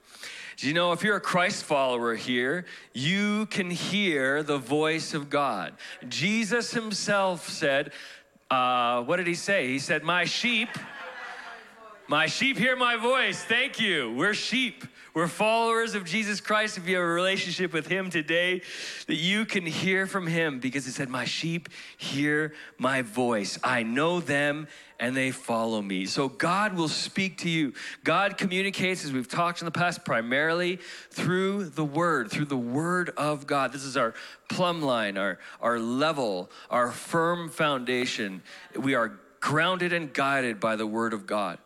Do 0.57 0.67
you 0.67 0.73
know 0.73 0.93
if 0.93 1.03
you're 1.03 1.17
a 1.17 1.21
Christ 1.21 1.65
follower 1.65 2.15
here, 2.15 2.65
you 2.95 3.45
can 3.47 3.71
hear 3.71 4.43
the 4.43 4.57
voice 4.57 5.13
of 5.13 5.29
God? 5.29 5.75
Jesus 6.09 6.71
himself 6.73 7.51
said, 7.51 7.93
uh, 8.51 9.03
what 9.03 9.17
did 9.17 9.27
he 9.27 9.35
say? 9.35 9.69
He 9.69 9.79
said, 9.79 10.03
My 10.03 10.25
sheep, 10.25 10.69
my 12.09 12.27
sheep 12.27 12.57
hear 12.57 12.77
my 12.77 12.97
voice. 12.97 13.43
Thank 13.43 13.81
you. 13.81 14.13
We're 14.13 14.35
sheep. 14.35 14.85
We're 15.17 15.29
followers 15.29 15.95
of 15.95 16.05
Jesus 16.05 16.43
Christ. 16.43 16.77
If 16.77 16.87
you 16.87 16.97
have 16.97 17.05
a 17.05 17.09
relationship 17.09 17.73
with 17.73 17.87
Him 17.87 18.11
today, 18.11 18.61
that 19.07 19.15
you 19.15 19.47
can 19.47 19.65
hear 19.65 20.07
from 20.07 20.27
Him 20.27 20.61
because 20.61 20.85
He 20.85 20.91
said, 20.91 21.09
My 21.09 21.25
sheep 21.25 21.71
hear 21.97 22.53
my 22.77 23.01
voice. 23.01 23.59
I 23.65 23.83
know 23.83 24.21
them 24.21 24.69
and 25.01 25.17
they 25.17 25.31
follow 25.31 25.81
me. 25.81 26.05
So 26.05 26.29
God 26.29 26.75
will 26.75 26.91
speak 26.91 27.39
to 27.39 27.49
you. 27.49 27.73
God 28.05 28.37
communicates, 28.37 29.07
as 29.07 29.13
we've 29.15 29.27
talked 29.27 29.63
in 29.63 29.65
the 29.65 29.71
past, 29.71 30.05
primarily 30.05 30.81
through 31.11 31.71
the 31.71 31.85
Word, 31.85 32.31
through 32.31 32.45
the 32.45 32.59
Word 32.59 33.09
of 33.17 33.47
God. 33.47 33.73
This 33.73 33.85
is 33.85 33.97
our 33.97 34.13
plumb 34.51 34.83
line, 34.83 35.17
our, 35.17 35.39
our 35.63 35.79
level, 35.79 36.51
our 36.69 36.91
firm 36.91 37.49
foundation. 37.49 38.43
We 38.79 38.95
are 38.95 39.19
grounded 39.41 39.95
and 39.95 40.13
guided 40.13 40.61
by 40.61 40.77
the 40.77 40.87
Word 40.87 41.15
of 41.15 41.27
God. 41.27 41.57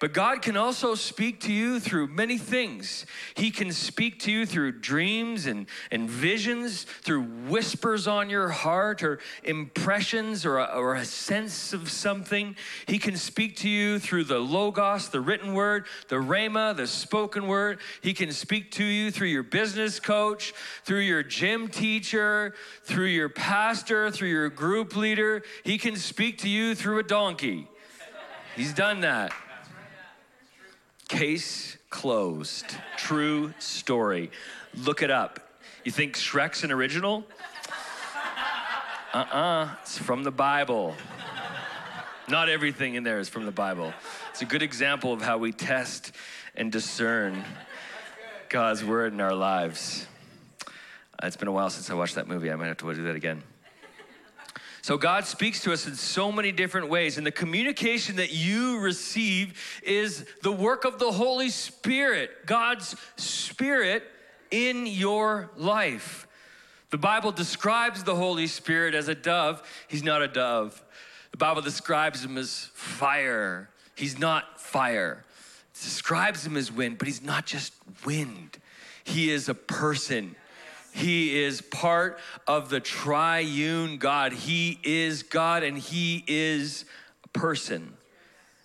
But 0.00 0.12
God 0.12 0.42
can 0.42 0.56
also 0.56 0.94
speak 0.94 1.40
to 1.40 1.52
you 1.52 1.80
through 1.80 2.06
many 2.06 2.38
things. 2.38 3.04
He 3.34 3.50
can 3.50 3.72
speak 3.72 4.20
to 4.20 4.30
you 4.30 4.46
through 4.46 4.80
dreams 4.80 5.46
and, 5.46 5.66
and 5.90 6.08
visions, 6.08 6.84
through 6.84 7.22
whispers 7.22 8.06
on 8.06 8.30
your 8.30 8.48
heart 8.48 9.02
or 9.02 9.18
impressions 9.42 10.46
or 10.46 10.58
a, 10.58 10.64
or 10.66 10.94
a 10.94 11.04
sense 11.04 11.72
of 11.72 11.90
something. 11.90 12.54
He 12.86 12.98
can 12.98 13.16
speak 13.16 13.56
to 13.56 13.68
you 13.68 13.98
through 13.98 14.24
the 14.24 14.38
Logos, 14.38 15.08
the 15.08 15.20
written 15.20 15.52
word, 15.52 15.86
the 16.08 16.16
Rhema, 16.16 16.76
the 16.76 16.86
spoken 16.86 17.48
word. 17.48 17.80
He 18.00 18.14
can 18.14 18.30
speak 18.30 18.70
to 18.72 18.84
you 18.84 19.10
through 19.10 19.28
your 19.28 19.42
business 19.42 19.98
coach, 19.98 20.54
through 20.84 21.00
your 21.00 21.24
gym 21.24 21.66
teacher, 21.66 22.54
through 22.84 23.06
your 23.06 23.28
pastor, 23.28 24.12
through 24.12 24.28
your 24.28 24.48
group 24.48 24.94
leader. 24.94 25.42
He 25.64 25.76
can 25.76 25.96
speak 25.96 26.38
to 26.38 26.48
you 26.48 26.76
through 26.76 27.00
a 27.00 27.02
donkey. 27.02 27.66
He's 28.54 28.72
done 28.72 29.00
that. 29.00 29.32
Case 31.08 31.78
closed. 31.90 32.66
True 32.96 33.52
story. 33.58 34.30
Look 34.74 35.02
it 35.02 35.10
up. 35.10 35.40
You 35.84 35.90
think 35.90 36.16
Shrek's 36.16 36.64
an 36.64 36.70
original? 36.70 37.24
Uh 39.12 39.16
uh-uh, 39.18 39.36
uh, 39.36 39.74
it's 39.80 39.96
from 39.96 40.22
the 40.22 40.30
Bible. 40.30 40.94
Not 42.28 42.50
everything 42.50 42.94
in 42.94 43.04
there 43.04 43.18
is 43.18 43.28
from 43.30 43.46
the 43.46 43.52
Bible. 43.52 43.94
It's 44.30 44.42
a 44.42 44.44
good 44.44 44.62
example 44.62 45.14
of 45.14 45.22
how 45.22 45.38
we 45.38 45.50
test 45.50 46.12
and 46.54 46.70
discern 46.70 47.42
God's 48.50 48.84
word 48.84 49.14
in 49.14 49.20
our 49.22 49.34
lives. 49.34 50.06
It's 51.22 51.36
been 51.36 51.48
a 51.48 51.52
while 51.52 51.70
since 51.70 51.88
I 51.88 51.94
watched 51.94 52.16
that 52.16 52.28
movie. 52.28 52.52
I 52.52 52.56
might 52.56 52.66
have 52.66 52.76
to 52.76 52.94
do 52.94 53.04
that 53.04 53.16
again. 53.16 53.42
So 54.88 54.96
God 54.96 55.26
speaks 55.26 55.60
to 55.64 55.72
us 55.74 55.86
in 55.86 55.96
so 55.96 56.32
many 56.32 56.50
different 56.50 56.88
ways, 56.88 57.18
and 57.18 57.26
the 57.26 57.30
communication 57.30 58.16
that 58.16 58.32
you 58.32 58.78
receive 58.78 59.52
is 59.82 60.24
the 60.42 60.50
work 60.50 60.86
of 60.86 60.98
the 60.98 61.12
Holy 61.12 61.50
Spirit, 61.50 62.30
God's 62.46 62.96
Spirit 63.16 64.02
in 64.50 64.86
your 64.86 65.50
life. 65.58 66.26
The 66.88 66.96
Bible 66.96 67.32
describes 67.32 68.02
the 68.02 68.14
Holy 68.14 68.46
Spirit 68.46 68.94
as 68.94 69.08
a 69.08 69.14
dove. 69.14 69.62
He's 69.88 70.02
not 70.02 70.22
a 70.22 70.26
dove. 70.26 70.82
The 71.32 71.36
Bible 71.36 71.60
describes 71.60 72.24
him 72.24 72.38
as 72.38 72.70
fire. 72.72 73.68
He's 73.94 74.18
not 74.18 74.58
fire. 74.58 75.22
It 75.74 75.84
describes 75.84 76.46
him 76.46 76.56
as 76.56 76.72
wind, 76.72 76.96
but 76.96 77.08
he's 77.08 77.22
not 77.22 77.44
just 77.44 77.74
wind. 78.06 78.56
He 79.04 79.28
is 79.28 79.50
a 79.50 79.54
person. 79.54 80.34
He 80.92 81.40
is 81.42 81.60
part 81.60 82.18
of 82.46 82.70
the 82.70 82.80
triune 82.80 83.98
God. 83.98 84.32
He 84.32 84.78
is 84.82 85.22
God 85.22 85.62
and 85.62 85.78
he 85.78 86.24
is 86.26 86.84
a 87.24 87.28
person. 87.28 87.94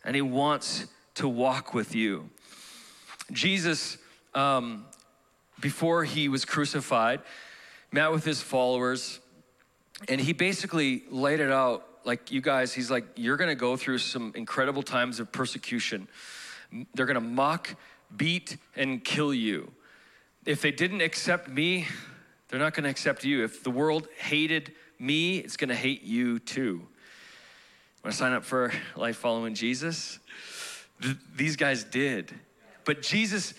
And 0.03 0.15
he 0.15 0.21
wants 0.21 0.87
to 1.15 1.27
walk 1.27 1.73
with 1.73 1.95
you. 1.95 2.29
Jesus, 3.31 3.97
um, 4.33 4.85
before 5.59 6.03
he 6.03 6.27
was 6.27 6.45
crucified, 6.45 7.21
met 7.91 8.11
with 8.11 8.25
his 8.25 8.41
followers, 8.41 9.19
and 10.09 10.19
he 10.19 10.33
basically 10.33 11.03
laid 11.09 11.39
it 11.39 11.51
out 11.51 11.87
like 12.05 12.31
you 12.31 12.41
guys, 12.41 12.73
he's 12.73 12.91
like, 12.91 13.05
you're 13.15 13.37
gonna 13.37 13.55
go 13.55 13.77
through 13.77 13.99
some 13.99 14.33
incredible 14.35 14.83
times 14.83 15.19
of 15.19 15.31
persecution. 15.31 16.07
They're 16.93 17.05
gonna 17.05 17.21
mock, 17.21 17.75
beat, 18.15 18.57
and 18.75 19.03
kill 19.03 19.33
you. 19.33 19.71
If 20.45 20.61
they 20.61 20.71
didn't 20.71 21.01
accept 21.01 21.47
me, 21.47 21.87
they're 22.53 22.59
not 22.59 22.75
gonna 22.75 22.89
accept 22.89 23.25
you. 23.25 23.43
If 23.43 23.63
the 23.63 23.71
world 23.71 24.07
hated 24.15 24.73
me, 24.99 25.39
it's 25.39 25.57
gonna 25.57 25.73
hate 25.73 26.03
you 26.03 26.37
too. 26.37 26.87
Want 28.03 28.11
to 28.11 28.13
sign 28.13 28.31
up 28.31 28.45
for 28.45 28.71
life 28.95 29.17
following 29.17 29.55
Jesus? 29.55 30.19
Th- 31.01 31.17
these 31.35 31.55
guys 31.55 31.83
did. 31.83 32.31
But 32.85 33.01
Jesus 33.01 33.55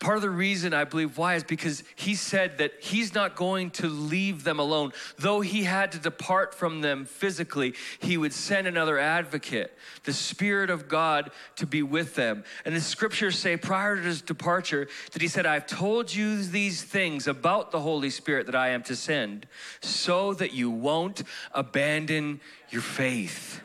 Part 0.00 0.16
of 0.16 0.22
the 0.22 0.30
reason 0.30 0.72
I 0.72 0.84
believe 0.84 1.18
why 1.18 1.34
is 1.34 1.44
because 1.44 1.84
he 1.94 2.14
said 2.14 2.56
that 2.56 2.72
he's 2.80 3.14
not 3.14 3.36
going 3.36 3.70
to 3.72 3.86
leave 3.86 4.44
them 4.44 4.58
alone. 4.58 4.92
Though 5.18 5.42
he 5.42 5.64
had 5.64 5.92
to 5.92 5.98
depart 5.98 6.54
from 6.54 6.80
them 6.80 7.04
physically, 7.04 7.74
he 7.98 8.16
would 8.16 8.32
send 8.32 8.66
another 8.66 8.98
advocate, 8.98 9.76
the 10.04 10.14
Spirit 10.14 10.70
of 10.70 10.88
God, 10.88 11.30
to 11.56 11.66
be 11.66 11.82
with 11.82 12.14
them. 12.14 12.44
And 12.64 12.74
the 12.74 12.80
scriptures 12.80 13.38
say 13.38 13.58
prior 13.58 13.96
to 13.96 14.02
his 14.02 14.22
departure 14.22 14.88
that 15.12 15.20
he 15.20 15.28
said, 15.28 15.44
I've 15.44 15.66
told 15.66 16.14
you 16.14 16.42
these 16.44 16.82
things 16.82 17.28
about 17.28 17.70
the 17.70 17.80
Holy 17.80 18.08
Spirit 18.08 18.46
that 18.46 18.56
I 18.56 18.70
am 18.70 18.82
to 18.84 18.96
send 18.96 19.46
so 19.82 20.32
that 20.32 20.54
you 20.54 20.70
won't 20.70 21.24
abandon 21.52 22.40
your 22.70 22.82
faith. 22.82 23.60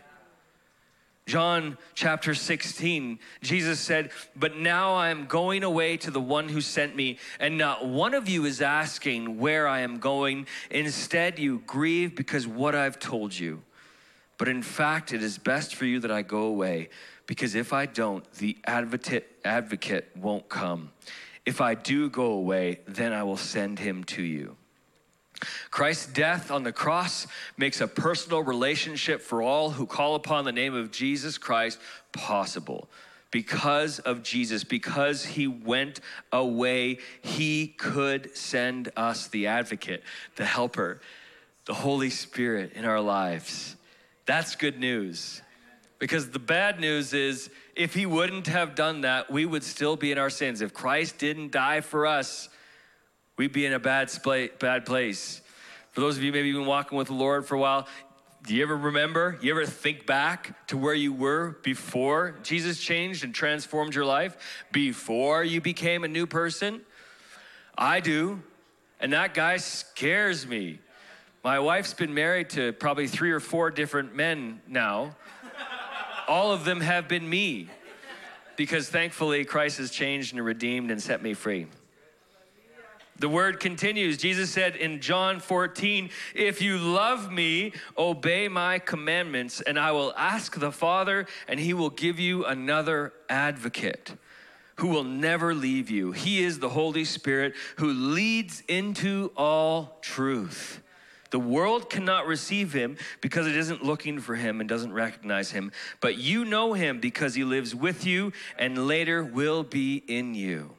John 1.25 1.79
chapter 1.95 2.35
16, 2.35 3.17
Jesus 3.41 3.79
said, 3.79 4.11
But 4.35 4.57
now 4.57 4.93
I 4.93 5.09
am 5.09 5.25
going 5.25 5.63
away 5.63 5.97
to 5.97 6.11
the 6.11 6.21
one 6.21 6.49
who 6.49 6.61
sent 6.61 6.95
me, 6.95 7.17
and 7.39 7.57
not 7.57 7.87
one 7.87 8.13
of 8.13 8.29
you 8.29 8.45
is 8.45 8.61
asking 8.61 9.39
where 9.39 9.67
I 9.67 9.79
am 9.79 9.97
going. 9.97 10.45
Instead, 10.69 11.39
you 11.39 11.63
grieve 11.65 12.15
because 12.15 12.45
what 12.45 12.75
I've 12.75 12.99
told 12.99 13.37
you. 13.37 13.63
But 14.37 14.49
in 14.49 14.61
fact, 14.61 15.13
it 15.13 15.23
is 15.23 15.39
best 15.39 15.73
for 15.73 15.85
you 15.85 15.99
that 16.01 16.11
I 16.11 16.21
go 16.21 16.43
away, 16.43 16.89
because 17.25 17.55
if 17.55 17.73
I 17.73 17.87
don't, 17.87 18.29
the 18.33 18.57
advocate, 18.65 19.27
advocate 19.43 20.11
won't 20.15 20.47
come. 20.47 20.91
If 21.43 21.59
I 21.59 21.73
do 21.73 22.07
go 22.07 22.33
away, 22.33 22.81
then 22.87 23.13
I 23.13 23.23
will 23.23 23.37
send 23.37 23.79
him 23.79 24.03
to 24.05 24.21
you. 24.21 24.57
Christ's 25.71 26.07
death 26.07 26.51
on 26.51 26.63
the 26.63 26.71
cross 26.71 27.27
makes 27.57 27.81
a 27.81 27.87
personal 27.87 28.43
relationship 28.43 29.21
for 29.21 29.41
all 29.41 29.71
who 29.71 29.85
call 29.85 30.15
upon 30.15 30.45
the 30.45 30.51
name 30.51 30.73
of 30.73 30.91
Jesus 30.91 31.37
Christ 31.37 31.79
possible. 32.11 32.89
Because 33.31 33.99
of 33.99 34.23
Jesus, 34.23 34.63
because 34.63 35.25
he 35.25 35.47
went 35.47 35.99
away, 36.31 36.99
he 37.21 37.67
could 37.67 38.35
send 38.35 38.91
us 38.95 39.27
the 39.27 39.47
advocate, 39.47 40.03
the 40.37 40.45
helper, 40.45 41.01
the 41.65 41.73
Holy 41.73 42.09
Spirit 42.09 42.73
in 42.73 42.85
our 42.85 43.01
lives. 43.01 43.75
That's 44.25 44.55
good 44.55 44.79
news. 44.79 45.41
Because 45.99 46.29
the 46.29 46.39
bad 46.39 46.79
news 46.79 47.13
is, 47.13 47.49
if 47.75 47.93
he 47.93 48.05
wouldn't 48.05 48.47
have 48.47 48.75
done 48.75 49.01
that, 49.01 49.31
we 49.31 49.45
would 49.45 49.63
still 49.63 49.95
be 49.95 50.11
in 50.11 50.17
our 50.17 50.29
sins. 50.29 50.61
If 50.61 50.73
Christ 50.73 51.17
didn't 51.17 51.51
die 51.51 51.81
for 51.81 52.05
us, 52.05 52.49
we'd 53.37 53.53
be 53.53 53.65
in 53.65 53.73
a 53.73 53.79
bad, 53.79 54.11
bad 54.59 54.85
place. 54.85 55.41
For 55.91 56.01
those 56.01 56.17
of 56.17 56.23
you 56.23 56.31
maybe 56.31 56.51
been 56.51 56.65
walking 56.65 56.97
with 56.97 57.07
the 57.07 57.13
Lord 57.13 57.45
for 57.45 57.55
a 57.55 57.59
while, 57.59 57.87
do 58.45 58.53
you 58.53 58.61
ever 58.61 58.77
remember? 58.77 59.39
You 59.41 59.51
ever 59.51 59.65
think 59.65 60.05
back 60.05 60.67
to 60.67 60.77
where 60.77 60.93
you 60.93 61.11
were 61.11 61.57
before 61.63 62.35
Jesus 62.43 62.79
changed 62.79 63.23
and 63.23 63.33
transformed 63.33 63.95
your 63.95 64.05
life? 64.05 64.37
Before 64.71 65.43
you 65.43 65.61
became 65.61 66.03
a 66.03 66.07
new 66.07 66.27
person? 66.27 66.81
I 67.75 68.01
do. 68.01 68.43
And 68.99 69.13
that 69.13 69.33
guy 69.33 69.57
scares 69.57 70.45
me. 70.45 70.79
My 71.43 71.59
wife's 71.59 71.93
been 71.93 72.13
married 72.13 72.51
to 72.51 72.73
probably 72.73 73.07
three 73.07 73.31
or 73.31 73.39
four 73.39 73.71
different 73.71 74.15
men 74.15 74.61
now. 74.67 75.15
All 76.27 76.51
of 76.51 76.65
them 76.65 76.81
have 76.81 77.07
been 77.07 77.27
me 77.27 77.69
because 78.55 78.89
thankfully 78.89 79.45
Christ 79.45 79.77
has 79.77 79.91
changed 79.91 80.33
and 80.33 80.43
redeemed 80.43 80.91
and 80.91 81.01
set 81.01 81.21
me 81.21 81.33
free. 81.33 81.67
The 83.17 83.29
word 83.29 83.61
continues. 83.61 84.17
Jesus 84.17 84.49
said 84.49 84.75
in 84.75 84.99
John 84.99 85.39
14, 85.39 86.09
If 86.33 86.61
you 86.61 86.77
love 86.77 87.31
me, 87.31 87.71
obey 87.97 88.49
my 88.49 88.79
commandments, 88.79 89.61
and 89.61 89.79
I 89.79 89.91
will 89.91 90.13
ask 90.17 90.59
the 90.59 90.71
Father, 90.71 91.25
and 91.47 91.57
he 91.57 91.73
will 91.73 91.89
give 91.89 92.19
you 92.19 92.45
another 92.45 93.13
advocate 93.29 94.13
who 94.77 94.89
will 94.89 95.05
never 95.05 95.53
leave 95.53 95.89
you. 95.89 96.11
He 96.11 96.43
is 96.43 96.59
the 96.59 96.69
Holy 96.69 97.05
Spirit 97.05 97.53
who 97.77 97.87
leads 97.93 98.61
into 98.67 99.31
all 99.37 99.97
truth. 100.01 100.81
The 101.31 101.39
world 101.39 101.89
cannot 101.89 102.27
receive 102.27 102.73
him 102.73 102.97
because 103.21 103.47
it 103.47 103.55
isn't 103.55 103.83
looking 103.83 104.19
for 104.19 104.35
him 104.35 104.59
and 104.59 104.69
doesn't 104.69 104.93
recognize 104.93 105.51
him, 105.51 105.71
but 106.01 106.17
you 106.17 106.45
know 106.45 106.73
him 106.73 106.99
because 106.99 107.33
he 107.33 107.43
lives 107.43 107.73
with 107.73 108.05
you 108.05 108.33
and 108.57 108.87
later 108.87 109.23
will 109.23 109.63
be 109.63 110.03
in 110.07 110.35
you. 110.35 110.71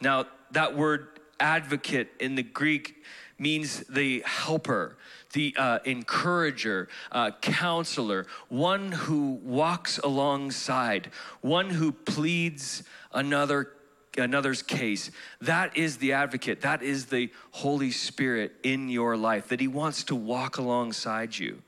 Now, 0.00 0.26
that 0.50 0.76
word 0.76 1.08
advocate 1.42 2.08
in 2.20 2.36
the 2.36 2.42
Greek 2.42 3.02
means 3.38 3.80
the 3.88 4.22
helper, 4.24 4.96
the 5.32 5.54
uh, 5.58 5.80
encourager, 5.84 6.88
uh, 7.10 7.32
counselor, 7.42 8.26
one 8.48 8.92
who 8.92 9.40
walks 9.42 9.98
alongside, 9.98 11.10
one 11.40 11.68
who 11.68 11.92
pleads 11.92 12.84
another 13.12 13.72
another's 14.18 14.62
case. 14.62 15.10
That 15.40 15.74
is 15.76 15.96
the 15.96 16.12
advocate. 16.12 16.60
That 16.60 16.82
is 16.82 17.06
the 17.06 17.30
Holy 17.50 17.90
Spirit 17.90 18.52
in 18.62 18.90
your 18.90 19.16
life, 19.16 19.48
that 19.48 19.58
He 19.58 19.68
wants 19.68 20.04
to 20.04 20.14
walk 20.14 20.58
alongside 20.58 21.36
you. 21.36 21.62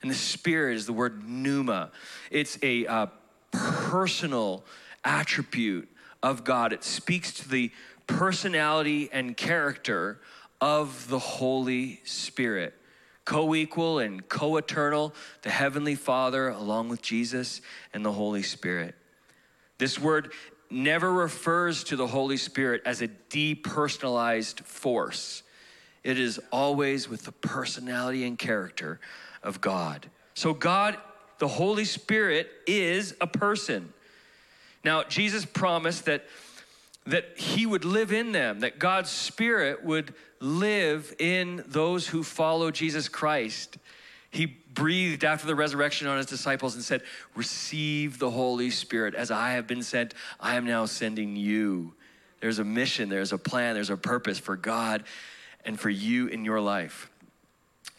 And 0.00 0.10
the 0.10 0.14
Spirit 0.14 0.76
is 0.76 0.86
the 0.86 0.92
word 0.92 1.28
pneuma, 1.28 1.90
it's 2.30 2.58
a 2.62 2.86
uh, 2.86 3.06
personal 3.50 4.64
attribute 5.04 5.88
of 6.22 6.44
God. 6.44 6.72
It 6.72 6.84
speaks 6.84 7.32
to 7.34 7.48
the 7.48 7.70
personality 8.06 9.08
and 9.12 9.36
character 9.36 10.20
of 10.60 11.08
the 11.08 11.18
Holy 11.18 12.00
Spirit. 12.04 12.74
Co 13.24 13.54
equal 13.54 13.98
and 13.98 14.28
co 14.28 14.56
eternal, 14.56 15.14
the 15.42 15.50
Heavenly 15.50 15.94
Father, 15.94 16.48
along 16.48 16.88
with 16.88 17.02
Jesus 17.02 17.60
and 17.94 18.04
the 18.04 18.12
Holy 18.12 18.42
Spirit. 18.42 18.94
This 19.78 19.98
word 19.98 20.32
never 20.72 21.12
refers 21.12 21.84
to 21.84 21.96
the 21.96 22.06
Holy 22.06 22.36
Spirit 22.36 22.82
as 22.84 23.02
a 23.02 23.08
depersonalized 23.08 24.60
force, 24.60 25.42
it 26.02 26.18
is 26.18 26.40
always 26.50 27.08
with 27.08 27.24
the 27.24 27.32
personality 27.32 28.24
and 28.24 28.38
character 28.38 28.98
of 29.42 29.60
God. 29.60 30.10
So, 30.34 30.52
God, 30.52 30.96
the 31.38 31.46
Holy 31.46 31.84
Spirit, 31.84 32.50
is 32.66 33.14
a 33.20 33.26
person. 33.26 33.92
Now, 34.84 35.04
Jesus 35.04 35.44
promised 35.44 36.06
that 36.06 36.24
that 37.06 37.36
he 37.36 37.66
would 37.66 37.84
live 37.84 38.12
in 38.12 38.32
them, 38.32 38.60
that 38.60 38.78
God's 38.78 39.10
Spirit 39.10 39.84
would 39.84 40.14
live 40.40 41.14
in 41.18 41.64
those 41.66 42.06
who 42.06 42.22
follow 42.22 42.70
Jesus 42.70 43.08
Christ. 43.08 43.78
He 44.30 44.46
breathed 44.46 45.24
after 45.24 45.46
the 45.46 45.54
resurrection 45.54 46.06
on 46.08 46.16
his 46.16 46.26
disciples 46.26 46.74
and 46.74 46.82
said, 46.82 47.02
Receive 47.34 48.18
the 48.18 48.30
Holy 48.30 48.70
Spirit. 48.70 49.14
As 49.14 49.30
I 49.30 49.52
have 49.52 49.66
been 49.66 49.82
sent, 49.82 50.14
I 50.40 50.54
am 50.56 50.64
now 50.64 50.86
sending 50.86 51.36
you. 51.36 51.94
There's 52.40 52.58
a 52.58 52.64
mission, 52.64 53.08
there's 53.08 53.32
a 53.32 53.38
plan, 53.38 53.74
there's 53.74 53.90
a 53.90 53.96
purpose 53.96 54.38
for 54.38 54.56
God 54.56 55.04
and 55.64 55.78
for 55.78 55.90
you 55.90 56.26
in 56.28 56.44
your 56.44 56.60
life. 56.60 57.10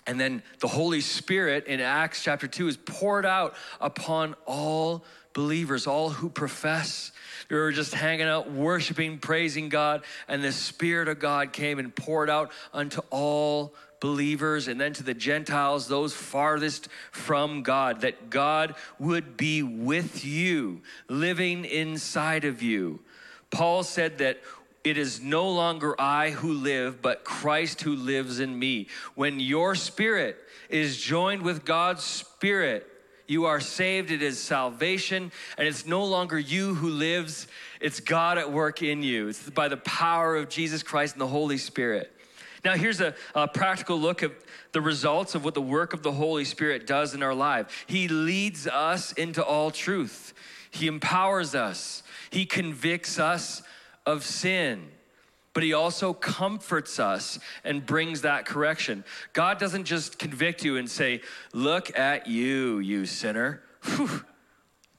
And 0.06 0.20
then 0.20 0.44
the 0.60 0.68
Holy 0.68 1.00
Spirit 1.00 1.68
in 1.68 1.80
Acts 1.80 2.24
chapter 2.24 2.48
2 2.48 2.68
is 2.68 2.78
poured 2.78 3.26
out 3.26 3.56
upon 3.80 4.36
all 4.46 5.06
believers, 5.34 5.88
all 5.88 6.10
who 6.10 6.30
profess 6.30 7.12
we 7.50 7.58
were 7.58 7.72
just 7.72 7.94
hanging 7.94 8.26
out, 8.26 8.52
worshiping, 8.52 9.20
praising 9.20 9.70
God, 9.70 10.04
and 10.28 10.44
the 10.44 10.52
Spirit 10.52 11.08
of 11.08 11.20
God 11.20 11.54
came 11.54 11.80
and 11.80 11.96
poured 11.96 12.30
out 12.30 12.52
unto 12.74 13.02
all 13.10 13.76
believers 14.00 14.68
and 14.68 14.80
then 14.80 14.94
to 14.94 15.04
the 15.04 15.14
Gentiles, 15.14 15.88
those 15.88 16.14
farthest 16.14 16.88
from 17.12 17.64
God, 17.64 18.02
that 18.02 18.30
God 18.30 18.76
would 19.00 19.38
be 19.38 19.64
with 19.64 20.26
you, 20.26 20.82
living 21.08 21.66
inside 21.66 22.44
of 22.44 22.62
you. 22.62 23.02
Paul 23.52 23.84
said 23.84 24.18
that 24.18 24.42
it 24.84 24.98
is 24.98 25.22
no 25.22 25.50
longer 25.50 25.96
I 26.00 26.32
who 26.32 26.54
live, 26.54 27.02
but 27.02 27.24
Christ 27.24 27.82
who 27.82 27.96
lives 27.96 28.40
in 28.40 28.58
me. 28.58 28.88
When 29.16 29.40
your 29.40 29.76
spirit 29.76 30.38
is 30.70 31.00
joined 31.00 31.44
with 31.44 31.64
God's 31.64 32.04
spirit, 32.04 32.90
You 33.28 33.46
are 33.46 33.60
saved. 33.60 34.12
It 34.12 34.22
is 34.22 34.42
salvation. 34.42 35.32
And 35.58 35.68
it's 35.68 35.86
no 35.86 36.04
longer 36.06 36.38
you 36.38 36.76
who 36.76 36.90
lives, 36.90 37.48
it's 37.80 38.00
God 38.00 38.38
at 38.38 38.52
work 38.52 38.82
in 38.82 39.04
you. 39.04 39.30
It's 39.30 39.50
by 39.50 39.68
the 39.68 39.78
power 39.78 40.36
of 40.36 40.50
Jesus 40.50 40.84
Christ 40.84 41.16
and 41.16 41.22
the 41.22 41.28
Holy 41.28 41.58
Spirit. 41.58 42.12
Now, 42.64 42.76
here's 42.76 43.02
a, 43.02 43.14
a, 43.36 43.48
practical 43.48 44.00
look 44.00 44.24
at 44.24 44.32
the 44.72 44.80
results 44.80 45.36
of 45.36 45.44
what 45.44 45.54
the 45.54 45.62
work 45.62 45.94
of 45.94 46.02
the 46.02 46.14
Holy 46.14 46.46
Spirit 46.46 46.88
does 46.88 47.14
in 47.14 47.22
our 47.22 47.34
life. 47.34 47.86
He 47.88 48.08
leads 48.08 48.68
us 48.68 49.12
into 49.14 49.44
all 49.44 49.70
truth, 49.70 50.34
He 50.72 50.88
empowers 50.88 51.56
us, 51.56 52.04
He 52.30 52.46
convicts 52.46 53.20
us 53.20 53.62
of 54.06 54.24
sin. 54.24 54.92
But 55.54 55.64
he 55.64 55.74
also 55.74 56.14
comforts 56.14 57.00
us 57.00 57.40
and 57.64 57.86
brings 57.86 58.22
that 58.22 58.46
correction. 58.46 59.04
God 59.34 59.60
doesn't 59.60 59.86
just 59.86 60.18
convict 60.18 60.66
you 60.66 60.78
and 60.78 60.90
say, 60.90 61.22
Look 61.54 61.98
at 61.98 62.28
you, 62.28 62.80
you 62.80 63.06
sinner. 63.06 63.62
Whew. 63.84 64.24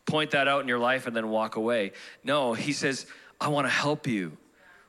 Point 0.06 0.30
that 0.32 0.48
out 0.48 0.62
in 0.62 0.68
your 0.68 0.78
life 0.78 1.06
and 1.06 1.16
then 1.16 1.28
walk 1.28 1.56
away. 1.56 1.92
No, 2.22 2.52
he 2.54 2.72
says, 2.72 3.06
I 3.40 3.48
want 3.48 3.66
to 3.66 3.70
help 3.70 4.06
you. 4.06 4.36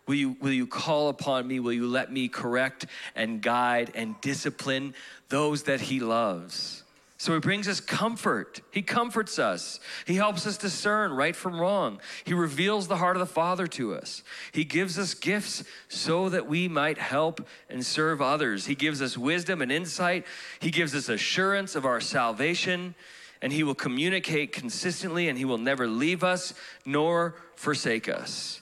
Will 0.08 0.16
you, 0.16 0.38
will 0.40 0.52
you 0.52 0.68
call 0.68 1.10
upon 1.10 1.48
me? 1.48 1.60
Will 1.60 1.74
you 1.74 1.88
let 1.88 2.12
me 2.12 2.28
correct 2.28 2.86
and 3.16 3.42
guide 3.42 3.92
and 3.96 4.20
discipline 4.22 4.94
those 5.30 5.64
that 5.64 5.82
he 5.82 6.00
loves? 6.00 6.84
So 7.18 7.34
he 7.34 7.40
brings 7.40 7.68
us 7.68 7.80
comfort. 7.80 8.60
He 8.72 8.82
comforts 8.82 9.40
us. 9.40 9.80
He 10.06 10.16
helps 10.16 10.46
us 10.46 10.58
discern 10.58 11.14
right 11.14 11.36
from 11.36 11.60
wrong. 11.60 12.02
He 12.26 12.34
reveals 12.34 12.88
the 12.88 12.98
heart 12.98 13.16
of 13.16 13.22
the 13.22 13.26
Father 13.26 13.68
to 13.68 13.96
us. 13.96 14.22
He 14.52 14.66
gives 14.66 15.00
us 15.00 15.14
gifts 15.14 15.64
so 15.88 16.28
that 16.30 16.46
we 16.46 16.68
might 16.68 16.98
help 16.98 17.48
and 17.70 17.86
serve 17.86 18.22
others. 18.22 18.66
He 18.66 18.76
gives 18.76 19.02
us 19.02 19.18
wisdom 19.18 19.62
and 19.62 19.72
insight. 19.72 20.26
He 20.60 20.72
gives 20.72 20.94
us 20.94 21.08
assurance 21.08 21.76
of 21.76 21.86
our 21.86 22.02
salvation. 22.02 22.96
And 23.42 23.54
He 23.54 23.64
will 23.64 23.76
communicate 23.76 24.52
consistently 24.52 25.30
and 25.30 25.38
He 25.38 25.46
will 25.46 25.58
never 25.58 25.88
leave 25.88 26.24
us 26.24 26.54
nor 26.86 27.36
forsake 27.56 28.10
us. 28.10 28.62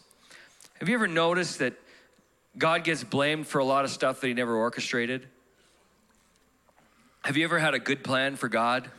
Have 0.79 0.89
you 0.89 0.95
ever 0.95 1.07
noticed 1.07 1.59
that 1.59 1.73
God 2.57 2.83
gets 2.83 3.03
blamed 3.03 3.47
for 3.47 3.59
a 3.59 3.65
lot 3.65 3.83
of 3.83 3.91
stuff 3.91 4.21
that 4.21 4.27
he 4.27 4.33
never 4.33 4.55
orchestrated? 4.55 5.27
Have 7.23 7.37
you 7.37 7.45
ever 7.45 7.57
had 7.57 7.73
a 7.73 7.79
good 7.79 8.03
plan 8.03 8.35
for 8.35 8.49
God? 8.49 8.89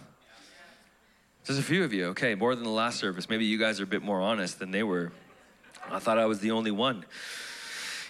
There's 1.44 1.58
a 1.58 1.62
few 1.62 1.84
of 1.84 1.92
you, 1.92 2.06
okay, 2.06 2.34
more 2.34 2.54
than 2.54 2.64
the 2.64 2.70
last 2.70 2.98
service. 2.98 3.28
Maybe 3.28 3.44
you 3.44 3.58
guys 3.58 3.80
are 3.80 3.84
a 3.84 3.86
bit 3.86 4.02
more 4.02 4.18
honest 4.22 4.58
than 4.58 4.70
they 4.70 4.82
were. 4.82 5.12
I 5.90 5.98
thought 5.98 6.16
I 6.16 6.24
was 6.24 6.40
the 6.40 6.52
only 6.52 6.70
one. 6.70 7.04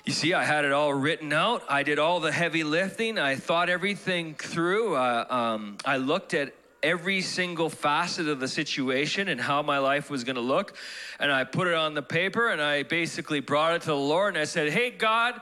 You 0.04 0.12
see, 0.12 0.32
I 0.32 0.44
had 0.44 0.64
it 0.64 0.70
all 0.70 0.94
written 0.94 1.32
out. 1.32 1.64
I 1.68 1.82
did 1.82 1.98
all 1.98 2.20
the 2.20 2.30
heavy 2.30 2.62
lifting. 2.62 3.18
I 3.18 3.34
thought 3.34 3.68
everything 3.68 4.34
through. 4.34 4.94
Uh, 4.94 5.26
um, 5.28 5.78
I 5.84 5.96
looked 5.96 6.32
at 6.32 6.54
every 6.84 7.20
single 7.20 7.68
facet 7.68 8.28
of 8.28 8.38
the 8.38 8.46
situation 8.46 9.26
and 9.26 9.40
how 9.40 9.62
my 9.62 9.78
life 9.78 10.10
was 10.10 10.22
going 10.22 10.36
to 10.36 10.42
look. 10.42 10.76
And 11.18 11.32
I 11.32 11.42
put 11.42 11.66
it 11.66 11.74
on 11.74 11.94
the 11.94 12.02
paper 12.02 12.50
and 12.50 12.62
I 12.62 12.84
basically 12.84 13.40
brought 13.40 13.74
it 13.74 13.80
to 13.80 13.88
the 13.88 13.96
Lord 13.96 14.34
and 14.34 14.40
I 14.40 14.44
said, 14.44 14.70
Hey, 14.70 14.90
God, 14.90 15.40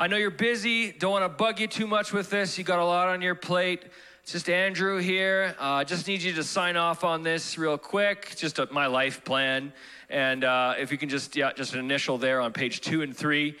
I 0.00 0.06
know 0.06 0.16
you're 0.16 0.30
busy. 0.30 0.92
Don't 0.92 1.12
want 1.12 1.26
to 1.26 1.28
bug 1.28 1.60
you 1.60 1.66
too 1.66 1.86
much 1.86 2.10
with 2.10 2.30
this. 2.30 2.56
You 2.56 2.64
got 2.64 2.78
a 2.78 2.84
lot 2.86 3.08
on 3.08 3.20
your 3.20 3.34
plate. 3.34 3.84
It's 4.22 4.32
just 4.32 4.48
Andrew 4.48 4.96
here. 4.96 5.54
I 5.60 5.82
uh, 5.82 5.84
just 5.84 6.08
need 6.08 6.22
you 6.22 6.32
to 6.32 6.42
sign 6.42 6.78
off 6.78 7.04
on 7.04 7.22
this 7.22 7.58
real 7.58 7.76
quick. 7.76 8.34
Just 8.34 8.58
a, 8.58 8.66
my 8.72 8.86
life 8.86 9.22
plan. 9.24 9.74
And 10.08 10.42
uh, 10.42 10.76
if 10.78 10.90
you 10.90 10.96
can 10.96 11.10
just, 11.10 11.36
yeah, 11.36 11.52
just 11.52 11.74
an 11.74 11.80
initial 11.80 12.16
there 12.16 12.40
on 12.40 12.54
page 12.54 12.80
two 12.80 13.02
and 13.02 13.14
three. 13.14 13.58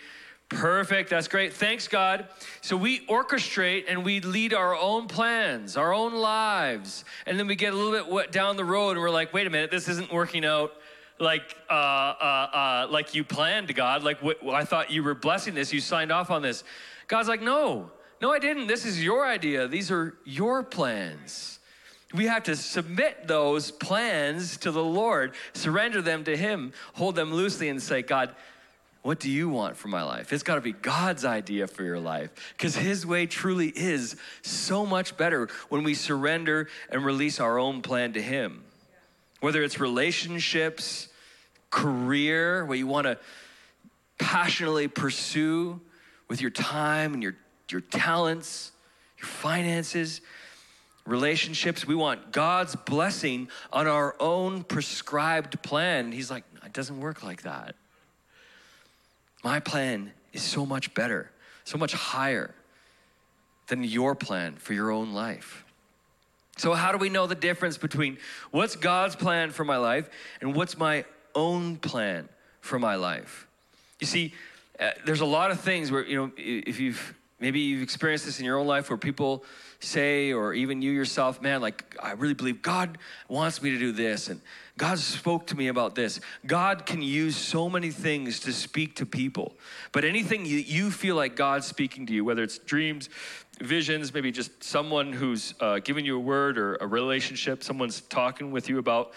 Perfect. 0.48 1.10
That's 1.10 1.28
great. 1.28 1.52
Thanks, 1.52 1.88
God. 1.88 2.26
So 2.62 2.74
we 2.74 3.06
orchestrate 3.06 3.84
and 3.86 4.02
we 4.02 4.20
lead 4.20 4.54
our 4.54 4.74
own 4.74 5.08
plans, 5.08 5.76
our 5.76 5.92
own 5.92 6.14
lives. 6.14 7.04
And 7.26 7.38
then 7.38 7.48
we 7.48 7.54
get 7.54 7.74
a 7.74 7.76
little 7.76 8.16
bit 8.16 8.32
down 8.32 8.56
the 8.56 8.64
road 8.64 8.92
and 8.92 9.00
we're 9.00 9.10
like, 9.10 9.34
wait 9.34 9.46
a 9.46 9.50
minute, 9.50 9.70
this 9.70 9.90
isn't 9.90 10.10
working 10.10 10.46
out 10.46 10.72
like 11.20 11.56
uh, 11.68 11.72
uh, 11.72 11.74
uh, 11.74 12.86
like 12.90 13.14
you 13.14 13.22
planned, 13.24 13.74
God. 13.74 14.02
Like 14.02 14.18
I 14.48 14.64
thought 14.64 14.90
you 14.90 15.02
were 15.02 15.14
blessing 15.14 15.54
this. 15.54 15.72
You 15.72 15.80
signed 15.80 16.10
off 16.10 16.30
on 16.30 16.42
this. 16.42 16.64
God's 17.06 17.28
like, 17.28 17.42
no, 17.42 17.90
no, 18.20 18.32
I 18.32 18.38
didn't. 18.38 18.66
This 18.66 18.84
is 18.84 19.02
your 19.02 19.26
idea. 19.26 19.68
These 19.68 19.90
are 19.90 20.14
your 20.24 20.62
plans. 20.62 21.58
We 22.12 22.26
have 22.26 22.44
to 22.44 22.56
submit 22.56 23.28
those 23.28 23.70
plans 23.70 24.56
to 24.58 24.72
the 24.72 24.82
Lord, 24.82 25.34
surrender 25.52 26.02
them 26.02 26.24
to 26.24 26.36
Him, 26.36 26.72
hold 26.94 27.14
them 27.14 27.32
loosely, 27.32 27.68
and 27.68 27.80
say, 27.80 28.02
God, 28.02 28.34
what 29.02 29.20
do 29.20 29.30
you 29.30 29.48
want 29.48 29.76
for 29.76 29.88
my 29.88 30.02
life? 30.02 30.32
It's 30.32 30.42
got 30.42 30.56
to 30.56 30.60
be 30.60 30.72
God's 30.72 31.24
idea 31.24 31.66
for 31.66 31.84
your 31.84 32.00
life 32.00 32.54
because 32.56 32.74
His 32.74 33.06
way 33.06 33.26
truly 33.26 33.68
is 33.68 34.16
so 34.42 34.84
much 34.84 35.16
better 35.16 35.48
when 35.68 35.84
we 35.84 35.94
surrender 35.94 36.68
and 36.90 37.04
release 37.04 37.38
our 37.40 37.58
own 37.58 37.80
plan 37.80 38.12
to 38.14 38.22
Him. 38.22 38.64
Whether 39.40 39.62
it's 39.62 39.80
relationships, 39.80 41.08
career, 41.70 42.64
what 42.64 42.78
you 42.78 42.86
want 42.86 43.06
to 43.06 43.18
passionately 44.18 44.86
pursue 44.86 45.80
with 46.28 46.40
your 46.40 46.50
time 46.50 47.14
and 47.14 47.22
your, 47.22 47.36
your 47.70 47.80
talents, 47.80 48.72
your 49.18 49.26
finances, 49.26 50.20
relationships. 51.06 51.86
We 51.86 51.94
want 51.94 52.32
God's 52.32 52.76
blessing 52.76 53.48
on 53.72 53.86
our 53.86 54.14
own 54.20 54.62
prescribed 54.62 55.62
plan. 55.62 56.12
He's 56.12 56.30
like, 56.30 56.44
it 56.64 56.72
doesn't 56.72 57.00
work 57.00 57.22
like 57.22 57.42
that. 57.42 57.74
My 59.42 59.58
plan 59.58 60.12
is 60.32 60.42
so 60.42 60.66
much 60.66 60.92
better, 60.94 61.30
so 61.64 61.78
much 61.78 61.92
higher 61.92 62.54
than 63.68 63.82
your 63.84 64.14
plan 64.14 64.56
for 64.56 64.74
your 64.74 64.90
own 64.90 65.12
life. 65.12 65.64
So, 66.60 66.74
how 66.74 66.92
do 66.92 66.98
we 66.98 67.08
know 67.08 67.26
the 67.26 67.34
difference 67.34 67.78
between 67.78 68.18
what's 68.50 68.76
God's 68.76 69.16
plan 69.16 69.50
for 69.50 69.64
my 69.64 69.78
life 69.78 70.10
and 70.42 70.54
what's 70.54 70.76
my 70.76 71.06
own 71.34 71.76
plan 71.76 72.28
for 72.60 72.78
my 72.78 72.96
life? 72.96 73.46
You 73.98 74.06
see, 74.06 74.34
uh, 74.78 74.90
there's 75.06 75.22
a 75.22 75.26
lot 75.26 75.50
of 75.50 75.60
things 75.60 75.90
where, 75.90 76.04
you 76.04 76.16
know, 76.16 76.30
if 76.36 76.78
you've 76.78 77.14
maybe 77.40 77.60
you've 77.60 77.82
experienced 77.82 78.26
this 78.26 78.38
in 78.40 78.44
your 78.44 78.58
own 78.58 78.66
life 78.66 78.90
where 78.90 78.98
people 78.98 79.42
say, 79.80 80.34
or 80.34 80.52
even 80.52 80.82
you 80.82 80.90
yourself, 80.90 81.40
man, 81.40 81.62
like, 81.62 81.96
I 82.02 82.12
really 82.12 82.34
believe 82.34 82.60
God 82.60 82.98
wants 83.28 83.62
me 83.62 83.70
to 83.70 83.78
do 83.78 83.92
this, 83.92 84.28
and 84.28 84.42
God 84.76 84.98
spoke 84.98 85.46
to 85.46 85.56
me 85.56 85.68
about 85.68 85.94
this. 85.94 86.20
God 86.46 86.84
can 86.84 87.00
use 87.00 87.36
so 87.36 87.70
many 87.70 87.90
things 87.90 88.40
to 88.40 88.52
speak 88.52 88.96
to 88.96 89.06
people. 89.06 89.54
But 89.92 90.04
anything 90.04 90.44
you, 90.44 90.58
you 90.58 90.90
feel 90.90 91.16
like 91.16 91.36
God's 91.36 91.66
speaking 91.66 92.04
to 92.06 92.12
you, 92.12 92.22
whether 92.26 92.42
it's 92.42 92.58
dreams, 92.58 93.08
visions, 93.60 94.12
maybe 94.14 94.32
just 94.32 94.62
someone 94.62 95.12
who's 95.12 95.54
uh, 95.60 95.78
giving 95.80 96.04
you 96.04 96.16
a 96.16 96.20
word 96.20 96.58
or 96.58 96.76
a 96.76 96.86
relationship, 96.86 97.62
someone's 97.62 98.00
talking 98.02 98.50
with 98.50 98.68
you 98.68 98.78
about, 98.78 99.12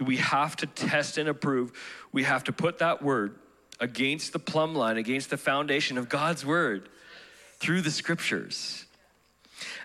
we 0.00 0.16
have 0.16 0.56
to 0.56 0.66
test 0.66 1.18
and 1.18 1.28
approve. 1.28 1.72
We 2.12 2.22
have 2.22 2.44
to 2.44 2.52
put 2.52 2.78
that 2.78 3.02
word 3.02 3.36
against 3.80 4.32
the 4.32 4.38
plumb 4.38 4.74
line, 4.74 4.96
against 4.96 5.30
the 5.30 5.36
foundation 5.36 5.98
of 5.98 6.08
God's 6.08 6.44
word 6.44 6.88
through 7.58 7.80
the 7.82 7.90
scriptures. 7.90 8.86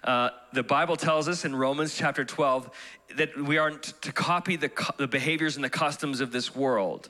Uh, 0.03 0.29
the 0.51 0.63
Bible 0.63 0.95
tells 0.95 1.27
us 1.27 1.45
in 1.45 1.55
Romans 1.55 1.95
chapter 1.95 2.23
12 2.23 2.69
that 3.15 3.37
we 3.37 3.57
aren't 3.57 3.83
to 4.01 4.11
copy 4.11 4.55
the, 4.55 4.71
the 4.97 5.07
behaviors 5.07 5.55
and 5.55 5.63
the 5.63 5.69
customs 5.69 6.21
of 6.21 6.31
this 6.31 6.55
world, 6.55 7.09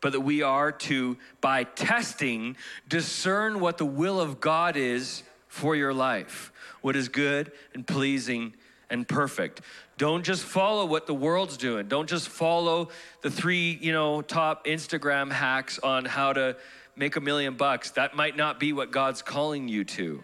but 0.00 0.12
that 0.12 0.20
we 0.20 0.42
are 0.42 0.72
to, 0.72 1.18
by 1.40 1.64
testing, 1.64 2.56
discern 2.88 3.60
what 3.60 3.76
the 3.76 3.84
will 3.84 4.20
of 4.20 4.40
God 4.40 4.76
is 4.76 5.22
for 5.48 5.74
your 5.74 5.92
life, 5.92 6.52
what 6.80 6.94
is 6.96 7.08
good 7.08 7.52
and 7.74 7.86
pleasing 7.86 8.54
and 8.90 9.06
perfect. 9.06 9.60
Don't 9.96 10.24
just 10.24 10.44
follow 10.44 10.84
what 10.86 11.06
the 11.06 11.14
world's 11.14 11.56
doing. 11.56 11.88
Don't 11.88 12.08
just 12.08 12.28
follow 12.28 12.88
the 13.22 13.30
three, 13.30 13.78
you 13.80 13.92
know, 13.92 14.22
top 14.22 14.66
Instagram 14.66 15.32
hacks 15.32 15.78
on 15.80 16.04
how 16.04 16.32
to 16.32 16.56
make 16.94 17.16
a 17.16 17.20
million 17.20 17.54
bucks. 17.54 17.90
That 17.92 18.14
might 18.14 18.36
not 18.36 18.60
be 18.60 18.72
what 18.72 18.90
God's 18.90 19.22
calling 19.22 19.68
you 19.68 19.84
to. 19.84 20.22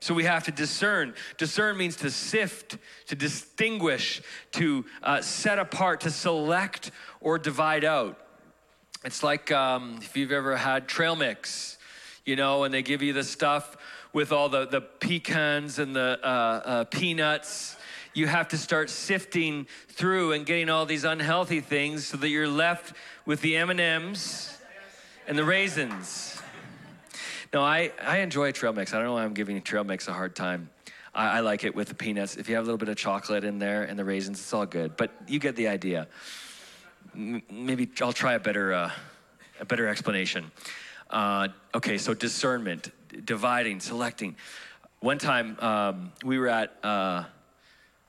So 0.00 0.14
we 0.14 0.24
have 0.24 0.44
to 0.44 0.50
discern. 0.50 1.14
Discern 1.38 1.76
means 1.76 1.96
to 1.96 2.10
sift, 2.10 2.78
to 3.08 3.14
distinguish, 3.14 4.22
to 4.52 4.84
uh, 5.02 5.22
set 5.22 5.58
apart, 5.58 6.02
to 6.02 6.10
select 6.10 6.90
or 7.20 7.38
divide 7.38 7.84
out. 7.84 8.18
It's 9.04 9.22
like 9.22 9.50
um, 9.52 9.98
if 10.02 10.16
you've 10.16 10.32
ever 10.32 10.56
had 10.56 10.86
trail 10.88 11.16
mix, 11.16 11.78
you 12.24 12.36
know, 12.36 12.64
and 12.64 12.74
they 12.74 12.82
give 12.82 13.02
you 13.02 13.12
the 13.12 13.24
stuff 13.24 13.76
with 14.16 14.32
all 14.32 14.48
the, 14.48 14.64
the 14.64 14.80
pecans 14.80 15.78
and 15.78 15.94
the 15.94 16.18
uh, 16.22 16.26
uh, 16.26 16.84
peanuts. 16.84 17.76
You 18.14 18.26
have 18.26 18.48
to 18.48 18.56
start 18.56 18.88
sifting 18.88 19.66
through 19.88 20.32
and 20.32 20.46
getting 20.46 20.70
all 20.70 20.86
these 20.86 21.04
unhealthy 21.04 21.60
things 21.60 22.06
so 22.06 22.16
that 22.16 22.30
you're 22.30 22.48
left 22.48 22.94
with 23.26 23.42
the 23.42 23.58
M&Ms 23.58 24.56
and 25.28 25.36
the 25.36 25.44
raisins. 25.44 26.40
No, 27.52 27.62
I, 27.62 27.92
I 28.02 28.20
enjoy 28.20 28.52
trail 28.52 28.72
mix. 28.72 28.94
I 28.94 28.96
don't 28.96 29.04
know 29.04 29.12
why 29.12 29.22
I'm 29.22 29.34
giving 29.34 29.60
trail 29.60 29.84
mix 29.84 30.08
a 30.08 30.14
hard 30.14 30.34
time. 30.34 30.70
I, 31.14 31.36
I, 31.36 31.40
like 31.40 31.64
it 31.64 31.74
with 31.74 31.88
the 31.88 31.94
peanuts. 31.94 32.38
If 32.38 32.48
you 32.48 32.54
have 32.54 32.64
a 32.64 32.68
little 32.68 32.78
bit 32.78 32.88
of 32.88 32.96
chocolate 32.96 33.44
in 33.44 33.58
there 33.58 33.82
and 33.82 33.98
the 33.98 34.04
raisins, 34.06 34.40
it's 34.40 34.54
all 34.54 34.64
good. 34.64 34.96
But 34.96 35.10
you 35.28 35.38
get 35.38 35.56
the 35.56 35.68
idea. 35.68 36.08
M- 37.14 37.42
maybe 37.50 37.86
I'll 38.00 38.14
try 38.14 38.32
a 38.32 38.40
better, 38.40 38.72
uh, 38.72 38.90
a 39.60 39.66
better 39.66 39.86
explanation. 39.86 40.50
Uh, 41.10 41.48
okay, 41.74 41.98
so 41.98 42.14
discernment, 42.14 42.90
dividing, 43.24 43.80
selecting. 43.80 44.36
One 45.00 45.18
time 45.18 45.58
um, 45.60 46.12
we 46.24 46.38
were 46.38 46.48
at 46.48 46.76
uh, 46.84 47.24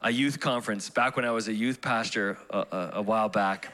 a 0.01 0.11
youth 0.11 0.39
conference 0.39 0.89
back 0.89 1.15
when 1.15 1.25
I 1.25 1.31
was 1.31 1.47
a 1.47 1.53
youth 1.53 1.81
pastor 1.81 2.37
a, 2.49 2.57
a, 2.59 2.91
a 2.95 3.01
while 3.01 3.29
back. 3.29 3.73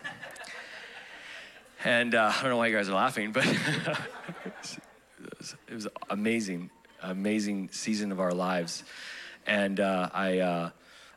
And 1.83 2.15
uh, 2.15 2.31
I 2.33 2.41
don't 2.41 2.49
know 2.49 2.57
why 2.57 2.67
you 2.67 2.75
guys 2.75 2.87
are 2.87 2.95
laughing, 2.95 3.33
but 3.33 3.45
it, 3.45 3.57
was, 4.57 4.77
it 5.67 5.73
was 5.73 5.87
amazing, 6.09 6.69
amazing 7.01 7.69
season 7.71 8.11
of 8.11 8.21
our 8.21 8.31
lives. 8.31 8.83
And 9.45 9.79
uh, 9.81 10.09
I, 10.13 10.39
uh, 10.39 10.69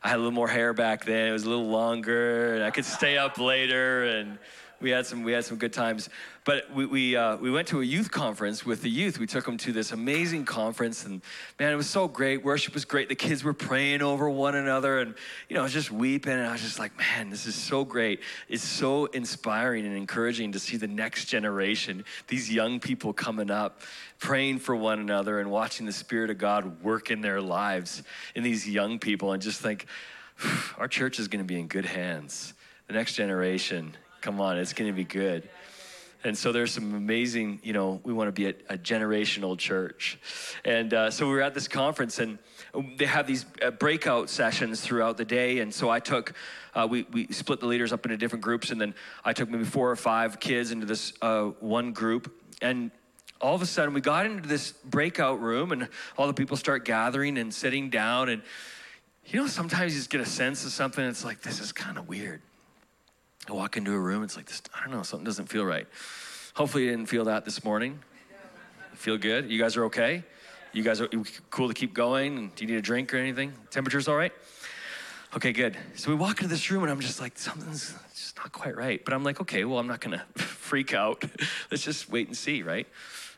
I 0.03 0.09
had 0.09 0.15
a 0.15 0.19
little 0.19 0.31
more 0.31 0.49
hair 0.49 0.73
back 0.73 1.05
then. 1.05 1.29
It 1.29 1.31
was 1.31 1.45
a 1.45 1.49
little 1.49 1.69
longer, 1.69 2.55
and 2.55 2.63
I 2.63 2.71
could 2.71 2.83
stay 2.83 3.17
up 3.17 3.37
later, 3.37 4.03
and 4.03 4.37
we 4.79 4.91
had 4.91 5.05
some 5.05 5.23
we 5.23 5.31
had 5.31 5.43
some 5.43 5.57
good 5.57 5.73
times. 5.73 6.09
But 6.45 6.71
we 6.73 6.85
we, 6.85 7.15
uh, 7.15 7.35
we 7.37 7.51
went 7.51 7.67
to 7.69 7.81
a 7.81 7.83
youth 7.83 8.09
conference 8.09 8.65
with 8.65 8.81
the 8.81 8.89
youth. 8.89 9.19
We 9.19 9.27
took 9.27 9.45
them 9.45 9.57
to 9.57 9.73
this 9.73 9.91
amazing 9.91 10.45
conference, 10.45 11.05
and 11.05 11.21
man, 11.59 11.73
it 11.73 11.75
was 11.75 11.89
so 11.89 12.07
great. 12.07 12.43
Worship 12.43 12.73
was 12.73 12.85
great. 12.85 13.09
The 13.09 13.15
kids 13.15 13.43
were 13.43 13.53
praying 13.53 14.01
over 14.01 14.29
one 14.29 14.55
another, 14.55 14.99
and 14.99 15.15
you 15.49 15.55
know, 15.55 15.61
I 15.61 15.63
was 15.63 15.73
just 15.73 15.91
weeping, 15.91 16.33
and 16.33 16.47
I 16.47 16.53
was 16.53 16.61
just 16.61 16.79
like, 16.79 16.97
man, 16.97 17.29
this 17.29 17.45
is 17.45 17.55
so 17.55 17.83
great. 17.83 18.21
It's 18.47 18.63
so 18.63 19.05
inspiring 19.07 19.85
and 19.85 19.95
encouraging 19.95 20.53
to 20.53 20.59
see 20.59 20.77
the 20.77 20.87
next 20.87 21.25
generation, 21.25 22.05
these 22.27 22.51
young 22.51 22.79
people 22.79 23.13
coming 23.13 23.51
up, 23.51 23.81
praying 24.19 24.59
for 24.59 24.75
one 24.75 24.99
another, 24.99 25.39
and 25.39 25.51
watching 25.51 25.85
the 25.85 25.93
Spirit 25.93 26.29
of 26.29 26.37
God 26.37 26.81
work 26.81 27.11
in 27.11 27.21
their 27.21 27.41
lives 27.41 28.03
in 28.35 28.43
these 28.43 28.69
young 28.69 28.99
people, 28.99 29.33
and 29.33 29.41
just 29.41 29.59
think, 29.59 29.85
our 30.77 30.87
church 30.87 31.19
is 31.19 31.27
going 31.27 31.43
to 31.43 31.47
be 31.47 31.59
in 31.59 31.67
good 31.67 31.85
hands. 31.85 32.53
The 32.87 32.93
next 32.93 33.15
generation 33.15 33.97
Come 34.21 34.41
on, 34.41 34.57
it's 34.57 34.73
going 34.73 34.89
to 34.89 34.95
be 34.95 35.03
good. 35.03 35.49
And 36.23 36.37
so 36.37 36.51
there's 36.51 36.71
some 36.71 36.95
amazing, 36.95 37.59
you 37.63 37.73
know, 37.73 38.01
we 38.03 38.11
want 38.11 38.27
to 38.27 38.31
be 38.31 38.47
a, 38.47 38.73
a 38.73 38.77
generational 38.77 39.57
church. 39.57 40.19
And 40.65 40.93
uh, 40.93 41.11
so 41.11 41.27
we 41.27 41.33
were 41.33 41.41
at 41.41 41.53
this 41.53 41.67
conference 41.67 42.19
and 42.19 42.39
they 42.97 43.05
have 43.05 43.27
these 43.27 43.45
uh, 43.61 43.71
breakout 43.71 44.29
sessions 44.29 44.81
throughout 44.81 45.17
the 45.17 45.25
day. 45.25 45.59
And 45.59 45.73
so 45.73 45.89
I 45.89 45.99
took, 45.99 46.33
uh, 46.73 46.87
we, 46.89 47.03
we 47.13 47.27
split 47.27 47.59
the 47.59 47.67
leaders 47.67 47.93
up 47.93 48.05
into 48.05 48.17
different 48.17 48.43
groups. 48.43 48.71
And 48.71 48.81
then 48.81 48.95
I 49.23 49.33
took 49.33 49.49
maybe 49.49 49.63
four 49.63 49.91
or 49.91 49.95
five 49.95 50.39
kids 50.39 50.71
into 50.71 50.85
this 50.85 51.13
uh, 51.21 51.45
one 51.59 51.93
group. 51.93 52.33
And 52.61 52.89
all 53.39 53.53
of 53.53 53.61
a 53.61 53.67
sudden 53.67 53.93
we 53.93 54.01
got 54.01 54.25
into 54.25 54.49
this 54.49 54.71
breakout 54.71 55.39
room 55.39 55.71
and 55.71 55.87
all 56.17 56.25
the 56.25 56.33
people 56.33 56.57
start 56.57 56.83
gathering 56.83 57.37
and 57.37 57.53
sitting 57.53 57.91
down. 57.91 58.29
And, 58.29 58.41
you 59.27 59.39
know, 59.39 59.47
sometimes 59.47 59.93
you 59.93 59.99
just 59.99 60.09
get 60.09 60.21
a 60.21 60.25
sense 60.25 60.65
of 60.65 60.71
something. 60.71 61.05
It's 61.05 61.23
like, 61.23 61.41
this 61.41 61.61
is 61.61 61.71
kind 61.71 61.99
of 61.99 62.09
weird. 62.09 62.41
I 63.49 63.53
walk 63.53 63.77
into 63.77 63.93
a 63.93 63.99
room, 63.99 64.23
it's 64.23 64.35
like 64.35 64.45
this, 64.45 64.61
I 64.75 64.81
don't 64.81 64.91
know, 64.91 65.03
something 65.03 65.25
doesn't 65.25 65.47
feel 65.47 65.65
right. 65.65 65.87
Hopefully 66.53 66.83
you 66.83 66.89
didn't 66.89 67.07
feel 67.07 67.25
that 67.25 67.45
this 67.45 67.63
morning. 67.63 67.99
Feel 68.95 69.17
good? 69.17 69.49
You 69.49 69.59
guys 69.59 69.77
are 69.77 69.85
okay? 69.85 70.23
You 70.73 70.83
guys 70.83 70.99
are 70.99 71.07
cool 71.49 71.67
to 71.67 71.73
keep 71.73 71.93
going? 71.93 72.51
Do 72.55 72.65
you 72.65 72.71
need 72.71 72.77
a 72.77 72.81
drink 72.81 73.13
or 73.13 73.17
anything? 73.17 73.53
Temperature's 73.69 74.07
all 74.07 74.15
right? 74.15 74.33
Okay, 75.35 75.53
good. 75.53 75.77
So 75.95 76.09
we 76.09 76.15
walk 76.15 76.41
into 76.41 76.47
this 76.47 76.69
room 76.71 76.83
and 76.83 76.91
I'm 76.91 76.99
just 76.99 77.21
like, 77.21 77.37
something's 77.37 77.93
just 78.13 78.37
not 78.37 78.51
quite 78.51 78.75
right. 78.75 79.03
But 79.03 79.13
I'm 79.13 79.23
like, 79.23 79.39
okay, 79.41 79.65
well, 79.65 79.77
I'm 79.77 79.87
not 79.87 80.01
gonna 80.01 80.25
freak 80.35 80.93
out. 80.93 81.23
Let's 81.71 81.83
just 81.83 82.09
wait 82.09 82.27
and 82.27 82.35
see, 82.35 82.63
right? 82.63 82.87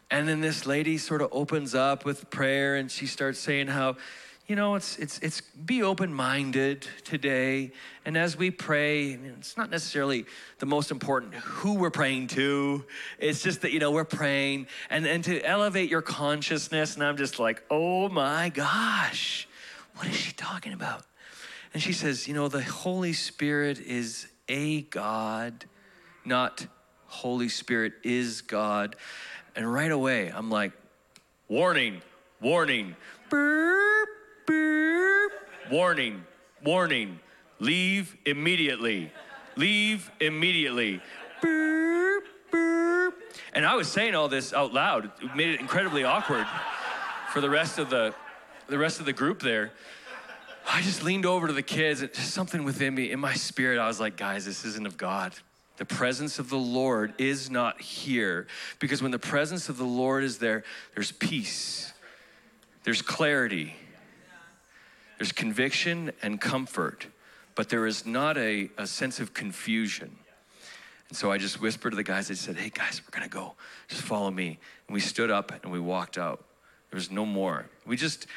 And 0.10 0.28
then 0.28 0.42
this 0.42 0.66
lady 0.66 0.98
sort 0.98 1.22
of 1.22 1.30
opens 1.32 1.76
up 1.76 2.06
with 2.06 2.30
prayer 2.30 2.76
and 2.76 2.90
she 2.90 3.06
starts 3.06 3.40
saying 3.40 3.68
how 3.68 3.98
you 4.50 4.56
know, 4.56 4.74
it's, 4.74 4.98
it's, 4.98 5.20
it's 5.20 5.42
be 5.42 5.84
open 5.84 6.12
minded 6.12 6.88
today. 7.04 7.72
And 8.04 8.18
as 8.18 8.36
we 8.36 8.50
pray, 8.50 9.12
it's 9.12 9.56
not 9.56 9.70
necessarily 9.70 10.26
the 10.58 10.66
most 10.66 10.90
important 10.90 11.36
who 11.36 11.76
we're 11.76 11.92
praying 11.92 12.30
to. 12.30 12.84
It's 13.20 13.44
just 13.44 13.62
that, 13.62 13.72
you 13.72 13.80
know, 13.80 13.92
we're 13.92 14.06
praying 14.06 14.66
and, 14.90 15.06
and 15.06 15.24
to 15.26 15.40
elevate 15.44 15.92
your 15.92 16.02
consciousness. 16.02 16.96
And 16.96 17.04
I'm 17.04 17.16
just 17.16 17.38
like, 17.38 17.62
oh 17.70 18.10
my 18.10 18.50
gosh, 18.50 19.48
what 19.98 20.08
is 20.08 20.16
she 20.16 20.34
talking 20.34 20.74
about? 20.74 21.04
And 21.72 21.84
she 21.84 21.94
says, 21.94 22.28
you 22.28 22.34
know, 22.34 22.48
the 22.48 22.64
Holy 22.64 23.14
Spirit 23.14 23.80
is 23.80 24.26
a 24.48 24.82
God, 24.82 25.66
not 26.26 26.66
Holy 27.06 27.50
Spirit 27.50 27.94
is 28.04 28.42
God. 28.42 28.96
And 29.56 29.72
right 29.72 29.92
away, 29.92 30.32
I'm 30.34 30.50
like, 30.50 30.72
warning, 31.48 32.02
warning, 32.42 32.96
burp 33.30 34.10
Beep. 34.50 35.72
Warning, 35.72 36.24
warning, 36.64 37.20
leave 37.60 38.18
immediately. 38.26 39.12
Leave 39.56 40.10
immediately. 40.20 41.02
Beep, 41.42 42.24
beep. 42.52 43.14
And 43.54 43.66
I 43.66 43.76
was 43.76 43.88
saying 43.88 44.16
all 44.16 44.28
this 44.28 44.54
out 44.54 44.74
loud. 44.74 45.12
It 45.22 45.36
made 45.36 45.50
it 45.50 45.60
incredibly 45.60 46.04
awkward 46.04 46.48
for 47.32 47.42
the 47.42 47.50
rest 47.50 47.80
of 47.80 47.90
the 47.90 48.14
the 48.70 48.78
rest 48.78 49.00
of 49.00 49.06
the 49.06 49.14
group 49.14 49.42
there. 49.42 49.72
I 50.68 50.82
just 50.82 51.04
leaned 51.04 51.26
over 51.26 51.48
to 51.48 51.54
the 51.54 51.64
kids 51.64 52.02
and 52.02 52.14
just 52.14 52.32
something 52.32 52.64
within 52.64 52.94
me, 52.94 53.12
in 53.12 53.20
my 53.20 53.34
spirit, 53.34 53.80
I 53.80 53.88
was 53.88 54.00
like, 54.00 54.16
guys, 54.16 54.46
this 54.46 54.64
isn't 54.64 54.86
of 54.86 54.98
God. 54.98 55.34
The 55.78 55.86
presence 55.86 56.38
of 56.38 56.50
the 56.50 56.58
Lord 56.58 57.14
is 57.18 57.50
not 57.50 57.82
here. 57.82 58.46
Because 58.80 59.02
when 59.02 59.12
the 59.12 59.20
presence 59.20 59.70
of 59.70 59.78
the 59.78 59.86
Lord 59.86 60.24
is 60.24 60.38
there, 60.38 60.64
there's 60.94 61.12
peace, 61.12 61.92
there's 62.84 63.02
clarity, 63.02 63.74
there's 65.20 65.34
conviction 65.34 66.12
and 66.24 66.40
comfort, 66.40 67.06
but 67.54 67.68
there 67.68 67.86
is 67.86 68.06
not 68.06 68.38
a, 68.38 68.70
a 68.78 68.88
sense 68.88 69.20
of 69.20 69.34
confusion. 69.34 70.16
And 71.10 71.18
so 71.18 71.30
I 71.30 71.38
just 71.38 71.60
whispered 71.60 71.90
to 71.90 71.98
the 71.98 72.04
guys, 72.04 72.32
I 72.32 72.36
said, 72.36 72.56
hey 72.56 72.70
guys, 72.70 73.02
we're 73.06 73.12
gonna 73.12 73.30
go. 73.30 73.56
Just 73.90 74.02
follow 74.02 74.32
me. 74.32 74.58
And 74.88 74.94
we 74.94 75.02
stood 75.02 75.30
up 75.30 75.52
and 75.64 75.72
we 75.72 75.80
walked 75.80 76.18
out. 76.18 76.46
There 76.90 76.98
was 76.98 77.12
no 77.12 77.26
more. 77.26 77.66
We 77.86 77.98
just, 77.98 78.28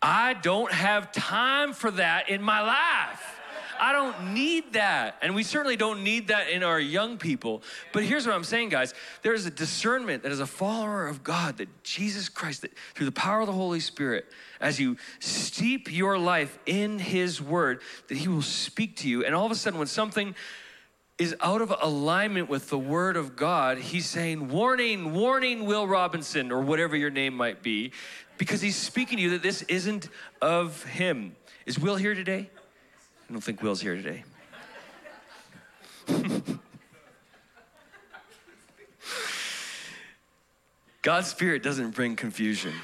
I 0.00 0.34
don't 0.34 0.72
have 0.72 1.12
time 1.12 1.74
for 1.74 1.90
that 1.92 2.30
in 2.30 2.42
my 2.42 2.62
life. 2.62 3.40
I 3.80 3.92
don't 3.92 4.34
need 4.34 4.72
that. 4.74 5.16
And 5.22 5.34
we 5.34 5.42
certainly 5.42 5.76
don't 5.76 6.02
need 6.02 6.28
that 6.28 6.48
in 6.50 6.62
our 6.62 6.80
young 6.80 7.18
people. 7.18 7.62
But 7.92 8.04
here's 8.04 8.26
what 8.26 8.34
I'm 8.34 8.44
saying, 8.44 8.70
guys 8.70 8.94
there's 9.22 9.46
a 9.46 9.50
discernment 9.50 10.22
that 10.22 10.32
as 10.32 10.40
a 10.40 10.46
follower 10.46 11.06
of 11.06 11.22
God, 11.22 11.58
that 11.58 11.84
Jesus 11.84 12.28
Christ, 12.28 12.62
that 12.62 12.72
through 12.94 13.06
the 13.06 13.12
power 13.12 13.40
of 13.40 13.46
the 13.46 13.52
Holy 13.52 13.80
Spirit, 13.80 14.26
as 14.60 14.78
you 14.78 14.96
steep 15.18 15.92
your 15.92 16.18
life 16.18 16.58
in 16.66 16.98
His 16.98 17.40
Word, 17.40 17.82
that 18.08 18.16
He 18.16 18.28
will 18.28 18.42
speak 18.42 18.96
to 18.98 19.08
you. 19.08 19.24
And 19.24 19.34
all 19.34 19.46
of 19.46 19.52
a 19.52 19.56
sudden, 19.56 19.78
when 19.78 19.88
something 19.88 20.34
is 21.18 21.36
out 21.40 21.60
of 21.60 21.72
alignment 21.80 22.48
with 22.48 22.68
the 22.68 22.78
Word 22.78 23.16
of 23.16 23.36
God, 23.36 23.78
He's 23.78 24.06
saying, 24.06 24.48
Warning, 24.48 25.12
warning, 25.12 25.66
Will 25.66 25.86
Robinson, 25.86 26.50
or 26.50 26.60
whatever 26.60 26.96
your 26.96 27.10
name 27.10 27.34
might 27.34 27.62
be, 27.62 27.92
because 28.38 28.60
He's 28.60 28.76
speaking 28.76 29.18
to 29.18 29.22
you 29.22 29.30
that 29.30 29.42
this 29.42 29.62
isn't 29.62 30.08
of 30.40 30.82
Him. 30.84 31.36
Is 31.66 31.78
Will 31.78 31.96
here 31.96 32.14
today? 32.14 32.50
I 33.32 33.34
don't 33.34 33.40
think 33.40 33.62
Will's 33.62 33.80
here 33.80 33.96
today. 33.96 34.24
God's 41.00 41.28
Spirit 41.28 41.62
doesn't 41.62 41.92
bring 41.92 42.14
confusion. 42.14 42.74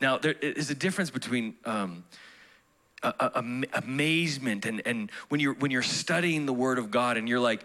Now, 0.00 0.16
there 0.16 0.32
is 0.32 0.70
a 0.70 0.74
difference 0.74 1.10
between 1.10 1.54
um, 1.66 2.04
a, 3.02 3.08
a, 3.20 3.30
a, 3.34 3.44
amazement 3.74 4.64
and, 4.64 4.80
and 4.86 5.10
when, 5.28 5.38
you're, 5.42 5.52
when 5.52 5.70
you're 5.70 5.82
studying 5.82 6.46
the 6.46 6.54
Word 6.54 6.78
of 6.78 6.90
God 6.90 7.18
and 7.18 7.28
you're 7.28 7.38
like, 7.38 7.62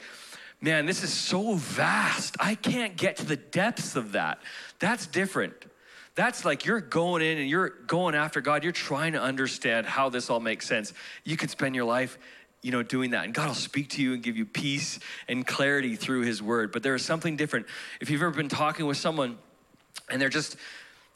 man, 0.59 0.85
this 0.85 1.05
is 1.05 1.13
so 1.13 1.53
vast. 1.53 2.35
I 2.41 2.55
can't 2.55 2.97
get 2.97 3.15
to 3.15 3.25
the 3.25 3.37
depths 3.37 3.95
of 3.95 4.11
that. 4.11 4.39
That's 4.79 5.07
different. 5.07 5.53
That's 6.15 6.43
like 6.43 6.65
you're 6.65 6.81
going 6.81 7.21
in 7.21 7.37
and 7.37 7.49
you're 7.49 7.69
going 7.69 8.15
after 8.15 8.41
God. 8.41 8.63
You're 8.63 8.73
trying 8.73 9.13
to 9.13 9.21
understand 9.21 9.85
how 9.85 10.09
this 10.09 10.29
all 10.29 10.39
makes 10.39 10.67
sense. 10.67 10.93
You 11.23 11.37
could 11.37 11.49
spend 11.49 11.73
your 11.73 11.85
life, 11.85 12.17
you 12.61 12.71
know, 12.71 12.83
doing 12.83 13.11
that. 13.11 13.23
And 13.23 13.33
God 13.33 13.47
will 13.47 13.55
speak 13.55 13.89
to 13.91 14.01
you 14.01 14.13
and 14.13 14.21
give 14.21 14.35
you 14.35 14.45
peace 14.45 14.99
and 15.27 15.47
clarity 15.47 15.95
through 15.95 16.21
his 16.21 16.41
word. 16.41 16.71
But 16.71 16.83
there 16.83 16.95
is 16.95 17.05
something 17.05 17.37
different. 17.37 17.65
If 18.01 18.09
you've 18.09 18.21
ever 18.21 18.31
been 18.31 18.49
talking 18.49 18.85
with 18.85 18.97
someone 18.97 19.37
and 20.09 20.21
they're 20.21 20.29
just, 20.29 20.57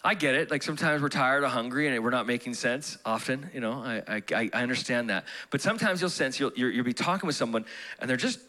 I 0.02 0.14
get 0.14 0.36
it. 0.36 0.50
Like 0.50 0.64
sometimes 0.64 1.02
we're 1.02 1.10
tired 1.10 1.44
or 1.44 1.48
hungry 1.48 1.88
and 1.88 2.04
we're 2.04 2.10
not 2.10 2.26
making 2.26 2.54
sense 2.54 2.98
often, 3.04 3.50
you 3.54 3.60
know, 3.60 3.74
I, 3.74 4.22
I, 4.32 4.50
I 4.54 4.64
understand 4.64 5.10
that. 5.10 5.26
But 5.50 5.62
sometimes 5.62 6.00
you'll 6.00 6.10
sense 6.10 6.40
you'll, 6.40 6.52
you'll, 6.56 6.72
you'll 6.72 6.86
be 6.86 6.94
talking 6.94 7.28
with 7.28 7.36
someone 7.36 7.66
and 8.00 8.10
they're 8.10 8.16
just 8.16 8.40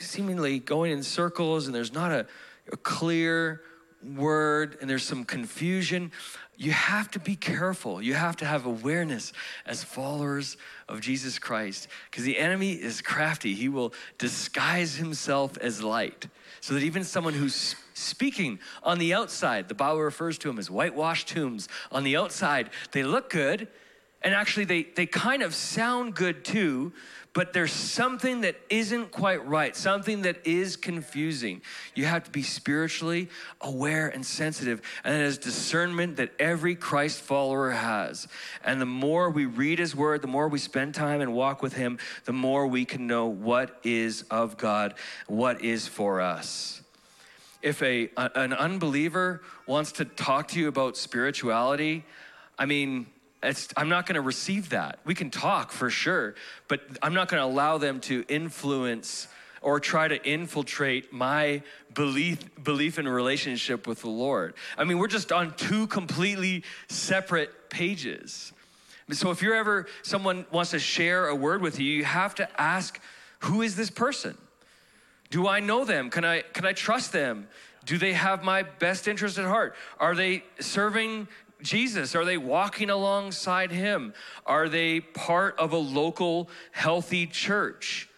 seemingly 0.00 0.58
going 0.58 0.92
in 0.92 1.02
circles 1.02 1.66
and 1.66 1.74
there's 1.74 1.92
not 1.94 2.10
a, 2.12 2.26
a 2.72 2.76
clear, 2.76 3.62
word 4.02 4.78
and 4.80 4.88
there's 4.88 5.02
some 5.02 5.24
confusion, 5.24 6.12
you 6.56 6.72
have 6.72 7.10
to 7.12 7.20
be 7.20 7.36
careful. 7.36 8.02
You 8.02 8.14
have 8.14 8.36
to 8.36 8.44
have 8.44 8.66
awareness 8.66 9.32
as 9.64 9.84
followers 9.84 10.56
of 10.88 11.00
Jesus 11.00 11.38
Christ 11.38 11.88
because 12.10 12.24
the 12.24 12.38
enemy 12.38 12.72
is 12.72 13.00
crafty. 13.00 13.54
He 13.54 13.68
will 13.68 13.94
disguise 14.18 14.96
himself 14.96 15.56
as 15.58 15.82
light 15.82 16.26
so 16.60 16.74
that 16.74 16.82
even 16.82 17.04
someone 17.04 17.34
who's 17.34 17.76
speaking 17.94 18.58
on 18.82 18.98
the 18.98 19.14
outside, 19.14 19.68
the 19.68 19.74
Bible 19.74 20.00
refers 20.00 20.38
to 20.38 20.48
them 20.48 20.58
as 20.58 20.70
whitewashed 20.70 21.28
tombs. 21.28 21.68
On 21.92 22.02
the 22.02 22.16
outside, 22.16 22.70
they 22.92 23.04
look 23.04 23.30
good, 23.30 23.68
And 24.22 24.34
actually, 24.34 24.64
they, 24.64 24.82
they 24.82 25.06
kind 25.06 25.42
of 25.42 25.54
sound 25.54 26.14
good 26.14 26.44
too, 26.44 26.92
but 27.34 27.52
there's 27.52 27.72
something 27.72 28.40
that 28.40 28.56
isn't 28.68 29.12
quite 29.12 29.46
right, 29.46 29.76
something 29.76 30.22
that 30.22 30.44
is 30.44 30.76
confusing. 30.76 31.62
You 31.94 32.06
have 32.06 32.24
to 32.24 32.30
be 32.30 32.42
spiritually 32.42 33.28
aware 33.60 34.08
and 34.08 34.26
sensitive, 34.26 34.82
and 35.04 35.14
it 35.14 35.20
is 35.20 35.38
discernment 35.38 36.16
that 36.16 36.32
every 36.40 36.74
Christ 36.74 37.20
follower 37.20 37.70
has. 37.70 38.26
And 38.64 38.80
the 38.80 38.86
more 38.86 39.30
we 39.30 39.46
read 39.46 39.78
His 39.78 39.94
Word, 39.94 40.20
the 40.20 40.26
more 40.26 40.48
we 40.48 40.58
spend 40.58 40.96
time 40.96 41.20
and 41.20 41.32
walk 41.32 41.62
with 41.62 41.74
Him, 41.74 41.98
the 42.24 42.32
more 42.32 42.66
we 42.66 42.84
can 42.84 43.06
know 43.06 43.26
what 43.26 43.78
is 43.84 44.22
of 44.32 44.56
God, 44.56 44.94
what 45.28 45.62
is 45.62 45.86
for 45.86 46.20
us. 46.20 46.82
If 47.62 47.82
a, 47.82 48.10
an 48.16 48.52
unbeliever 48.52 49.42
wants 49.66 49.92
to 49.92 50.04
talk 50.04 50.48
to 50.48 50.60
you 50.60 50.66
about 50.66 50.96
spirituality, 50.96 52.04
I 52.58 52.66
mean, 52.66 53.06
I'm 53.76 53.88
not 53.88 54.06
going 54.06 54.16
to 54.16 54.20
receive 54.20 54.70
that. 54.70 54.98
We 55.04 55.14
can 55.14 55.30
talk 55.30 55.70
for 55.70 55.90
sure, 55.90 56.34
but 56.66 56.80
I'm 57.02 57.14
not 57.14 57.28
going 57.28 57.40
to 57.40 57.46
allow 57.46 57.78
them 57.78 58.00
to 58.00 58.24
influence 58.28 59.28
or 59.62 59.80
try 59.80 60.08
to 60.08 60.24
infiltrate 60.24 61.12
my 61.12 61.62
belief 61.94 62.38
belief 62.62 62.98
in 62.98 63.08
relationship 63.08 63.86
with 63.86 64.00
the 64.02 64.10
Lord. 64.10 64.54
I 64.76 64.84
mean, 64.84 64.98
we're 64.98 65.08
just 65.08 65.32
on 65.32 65.54
two 65.54 65.86
completely 65.86 66.64
separate 66.88 67.70
pages. 67.70 68.52
So 69.10 69.30
if 69.30 69.40
you're 69.40 69.54
ever 69.54 69.86
someone 70.02 70.44
wants 70.50 70.72
to 70.72 70.78
share 70.78 71.28
a 71.28 71.34
word 71.34 71.62
with 71.62 71.80
you, 71.80 71.86
you 71.86 72.04
have 72.04 72.34
to 72.36 72.60
ask, 72.60 73.00
who 73.40 73.62
is 73.62 73.74
this 73.76 73.90
person? 73.90 74.36
Do 75.30 75.46
I 75.46 75.60
know 75.60 75.84
them? 75.84 76.10
Can 76.10 76.24
I 76.24 76.42
can 76.42 76.64
I 76.64 76.72
trust 76.72 77.12
them? 77.12 77.48
Do 77.84 77.98
they 77.98 78.12
have 78.12 78.42
my 78.42 78.64
best 78.64 79.08
interest 79.08 79.38
at 79.38 79.46
heart? 79.46 79.74
Are 79.98 80.14
they 80.14 80.44
serving 80.60 81.28
Jesus? 81.62 82.14
Are 82.14 82.24
they 82.24 82.38
walking 82.38 82.90
alongside 82.90 83.70
him? 83.70 84.14
Are 84.46 84.68
they 84.68 85.00
part 85.00 85.58
of 85.58 85.72
a 85.72 85.78
local 85.78 86.48
healthy 86.72 87.26
church? 87.26 88.08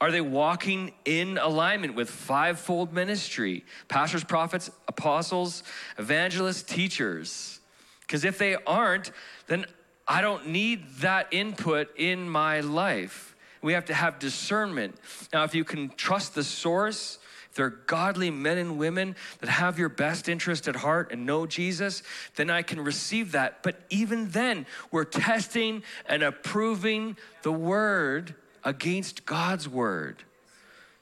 Are 0.00 0.10
they 0.10 0.20
walking 0.20 0.92
in 1.04 1.38
alignment 1.38 1.94
with 1.94 2.10
fivefold 2.10 2.92
ministry? 2.92 3.64
Pastors, 3.88 4.24
prophets, 4.24 4.70
apostles, 4.86 5.62
evangelists, 5.98 6.62
teachers. 6.62 7.60
Because 8.00 8.24
if 8.24 8.38
they 8.38 8.56
aren't, 8.66 9.12
then 9.46 9.66
I 10.06 10.20
don't 10.20 10.48
need 10.48 10.88
that 10.98 11.28
input 11.30 11.96
in 11.96 12.28
my 12.28 12.60
life. 12.60 13.34
We 13.62 13.72
have 13.72 13.86
to 13.86 13.94
have 13.94 14.18
discernment. 14.18 14.96
Now, 15.32 15.44
if 15.44 15.54
you 15.54 15.64
can 15.64 15.88
trust 15.90 16.34
the 16.34 16.44
source, 16.44 17.18
they're 17.54 17.70
godly 17.70 18.30
men 18.30 18.58
and 18.58 18.78
women 18.78 19.16
that 19.40 19.48
have 19.48 19.78
your 19.78 19.88
best 19.88 20.28
interest 20.28 20.68
at 20.68 20.76
heart 20.76 21.12
and 21.12 21.24
know 21.24 21.46
Jesus, 21.46 22.02
then 22.36 22.50
I 22.50 22.62
can 22.62 22.80
receive 22.80 23.32
that. 23.32 23.62
But 23.62 23.80
even 23.90 24.30
then, 24.30 24.66
we're 24.90 25.04
testing 25.04 25.82
and 26.06 26.22
approving 26.22 27.16
the 27.42 27.52
word 27.52 28.34
against 28.64 29.26
God's 29.26 29.68
word. 29.68 30.22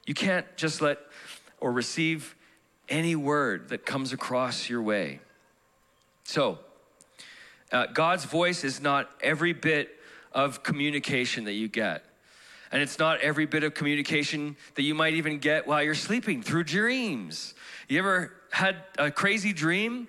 You 0.06 0.14
can't 0.14 0.46
just 0.56 0.80
let 0.80 0.98
or 1.60 1.72
receive 1.72 2.34
any 2.88 3.16
word 3.16 3.68
that 3.68 3.86
comes 3.86 4.12
across 4.12 4.68
your 4.68 4.82
way. 4.82 5.20
So, 6.24 6.58
uh, 7.70 7.86
God's 7.86 8.24
voice 8.24 8.64
is 8.64 8.80
not 8.80 9.10
every 9.20 9.52
bit 9.52 9.96
of 10.32 10.62
communication 10.62 11.44
that 11.44 11.52
you 11.52 11.68
get. 11.68 12.04
And 12.72 12.80
it's 12.80 12.98
not 12.98 13.20
every 13.20 13.44
bit 13.44 13.64
of 13.64 13.74
communication 13.74 14.56
that 14.74 14.82
you 14.82 14.94
might 14.94 15.14
even 15.14 15.38
get 15.38 15.66
while 15.66 15.82
you're 15.82 15.94
sleeping 15.94 16.42
through 16.42 16.64
dreams. 16.64 17.54
You 17.86 17.98
ever 17.98 18.32
had 18.50 18.76
a 18.98 19.10
crazy 19.10 19.52
dream 19.52 20.08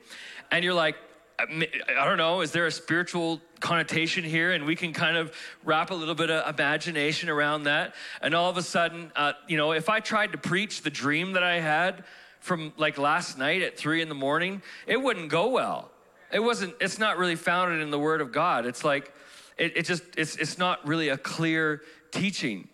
and 0.49 0.63
you're 0.63 0.73
like, 0.73 0.95
I 1.39 2.05
don't 2.05 2.17
know, 2.17 2.39
is 2.41 2.51
there 2.51 2.65
a 2.65 2.71
spiritual 2.71 3.41
connotation 3.59 4.23
here? 4.23 4.53
And 4.53 4.65
we 4.65 4.75
can 4.77 4.93
kind 4.93 5.17
of 5.17 5.35
wrap 5.65 5.91
a 5.91 5.93
little 5.93 6.15
bit 6.15 6.29
of 6.29 6.57
imagination 6.57 7.29
around 7.29 7.63
that. 7.63 7.95
And 8.21 8.33
all 8.33 8.49
of 8.49 8.55
a 8.55 8.61
sudden, 8.61 9.11
uh, 9.15 9.33
you 9.47 9.57
know, 9.57 9.73
if 9.73 9.89
I 9.89 9.99
tried 9.99 10.31
to 10.31 10.37
preach 10.37 10.83
the 10.83 10.89
dream 10.89 11.33
that 11.33 11.43
I 11.43 11.59
had 11.59 12.05
from 12.39 12.71
like 12.77 12.97
last 12.97 13.37
night 13.37 13.61
at 13.61 13.77
three 13.77 14.01
in 14.01 14.09
the 14.09 14.15
morning, 14.15 14.61
it 14.87 15.01
wouldn't 15.01 15.29
go 15.29 15.49
well. 15.49 15.91
It 16.31 16.39
wasn't, 16.39 16.75
it's 16.79 16.97
not 16.97 17.17
really 17.17 17.35
founded 17.35 17.81
in 17.81 17.91
the 17.91 17.99
Word 17.99 18.21
of 18.21 18.31
God. 18.31 18.65
It's 18.65 18.85
like, 18.85 19.11
it, 19.57 19.77
it 19.77 19.85
just, 19.85 20.03
it's, 20.17 20.35
it's 20.37 20.57
not 20.57 20.85
really 20.87 21.09
a 21.09 21.17
clear 21.17 21.81
teaching. 22.13 22.69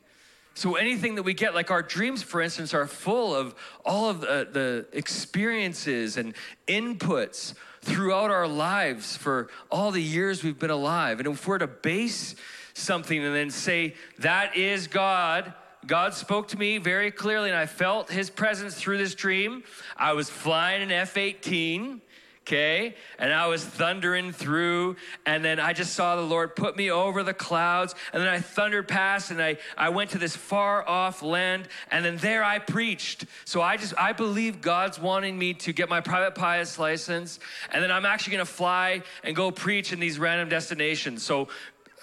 So 0.54 0.76
anything 0.76 1.16
that 1.16 1.24
we 1.24 1.34
get, 1.34 1.56
like 1.56 1.72
our 1.72 1.82
dreams, 1.82 2.22
for 2.22 2.42
instance, 2.42 2.74
are 2.74 2.86
full 2.86 3.34
of 3.34 3.56
all 3.86 4.10
of 4.10 4.22
the, 4.22 4.48
the, 4.52 4.86
experiences 4.98 6.18
and 6.18 6.34
inputs 6.68 7.54
throughout 7.82 8.30
our 8.30 8.48
lives 8.48 9.16
for 9.16 9.50
all 9.72 9.92
the 9.92 10.02
years 10.02 10.44
we've 10.44 10.60
been 10.60 10.70
alive. 10.70 11.20
And 11.20 11.30
if 11.30 11.48
we're 11.48 11.60
to 11.60 11.68
base 11.68 12.36
something 12.74 13.24
and 13.24 13.34
then 13.34 13.52
say, 13.52 13.96
that 14.18 14.58
is 14.58 14.88
God, 14.88 15.54
God 15.88 16.14
spoke 16.14 16.50
to 16.50 16.58
me 16.58 16.78
very 16.78 17.10
clearly, 17.10 17.50
and 17.50 17.58
I 17.58 17.66
felt 17.66 18.12
his 18.12 18.30
presence 18.30 18.76
through 18.76 18.98
this 18.98 19.16
dream. 19.16 19.64
I 19.96 20.12
was 20.12 20.30
flying 20.30 20.82
an 20.82 20.92
F 20.92 21.16
18 21.16 22.02
okay? 22.50 22.96
And 23.20 23.32
I 23.32 23.46
was 23.46 23.64
thundering 23.64 24.32
through, 24.32 24.96
and 25.26 25.46
then 25.46 25.60
I 25.60 25.72
just 25.74 25.94
saw 25.94 26.16
the 26.16 26.24
Lord 26.24 26.56
put 26.56 26.76
me 26.76 26.90
over 26.90 27.22
the 27.22 27.34
clouds, 27.34 27.94
and 28.12 28.22
then 28.22 28.28
I 28.28 28.40
thundered 28.40 28.88
past, 28.88 29.30
and 29.30 29.40
I, 29.42 29.58
I 29.78 29.90
went 29.90 30.10
to 30.12 30.18
this 30.18 30.36
far 30.36 30.88
off 30.88 31.22
land, 31.22 31.68
and 31.92 32.04
then 32.04 32.18
there 32.18 32.44
I 32.44 32.58
preached. 32.58 33.26
So 33.46 33.62
I 33.62 33.78
just, 33.78 33.94
I 33.98 34.14
believe 34.14 34.62
God's 34.62 35.00
wanting 35.00 35.38
me 35.38 35.54
to 35.56 35.74
get 35.74 35.90
my 35.90 36.02
private 36.02 36.34
pilot's 36.34 36.80
license, 36.80 37.40
and 37.72 37.84
then 37.84 37.92
I'm 37.92 38.06
actually 38.06 38.32
gonna 38.32 38.46
fly 38.46 39.04
and 39.24 39.36
go 39.36 39.52
preach 39.52 39.94
in 39.94 40.00
these 40.00 40.18
random 40.18 40.50
destinations. 40.50 41.24
So 41.24 41.50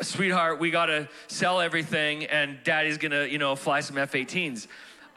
sweetheart, 0.00 0.61
we 0.61 0.70
gotta 0.70 1.09
sell 1.26 1.61
everything, 1.61 2.24
and 2.26 2.59
daddy's 2.62 2.98
gonna, 2.98 3.24
you 3.24 3.38
know, 3.38 3.56
fly 3.56 3.80
some 3.80 3.98
F 3.98 4.12
18s. 4.12 4.68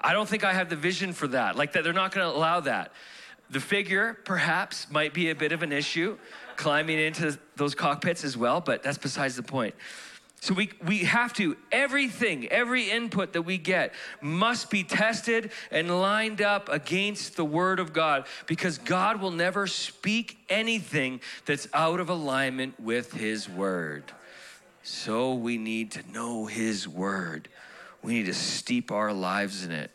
I 0.02 0.14
don't 0.14 0.28
think 0.28 0.44
I 0.44 0.54
have 0.54 0.70
the 0.70 0.76
vision 0.76 1.14
for 1.14 1.28
that. 1.28 1.56
Like 1.56 1.74
that, 1.74 1.84
they're 1.84 1.94
not 1.94 2.14
gonna 2.14 2.36
allow 2.36 2.62
that. 2.62 2.94
The 3.50 3.60
figure, 3.60 4.18
perhaps, 4.26 4.90
might 4.92 5.14
be 5.14 5.30
a 5.30 5.36
bit 5.36 5.52
of 5.52 5.64
an 5.64 5.72
issue, 5.72 6.18
climbing 6.56 7.00
into 7.00 7.38
those 7.56 7.74
cockpits 7.74 8.24
as 8.24 8.38
well, 8.38 8.62
but 8.62 8.84
that's 8.84 8.98
besides 8.98 9.36
the 9.36 9.44
point. 9.44 9.76
So 10.42 10.54
we, 10.54 10.70
we 10.86 11.00
have 11.00 11.34
to, 11.34 11.58
everything, 11.70 12.48
every 12.48 12.90
input 12.90 13.34
that 13.34 13.42
we 13.42 13.58
get 13.58 13.94
must 14.22 14.70
be 14.70 14.84
tested 14.84 15.52
and 15.70 16.00
lined 16.00 16.42
up 16.42 16.70
against 16.70 17.36
the 17.36 17.44
Word 17.44 17.80
of 17.80 17.92
God 17.92 18.26
because 18.48 18.78
God 18.78 19.20
will 19.20 19.32
never 19.32 19.68
speak 19.68 20.38
anything 20.48 21.20
that's 21.46 21.68
out 21.74 22.00
of 22.00 22.10
alignment 22.10 22.80
with 22.80 23.12
His 23.12 23.50
Word. 23.50 24.04
So 24.82 25.34
we 25.34 25.58
need 25.58 25.92
to 25.92 26.12
know 26.12 26.46
His 26.46 26.88
Word. 26.88 27.50
We 28.02 28.14
need 28.14 28.28
to 28.28 28.34
steep 28.34 28.92
our 28.92 29.12
lives 29.12 29.66
in 29.66 29.72
it. 29.72 29.92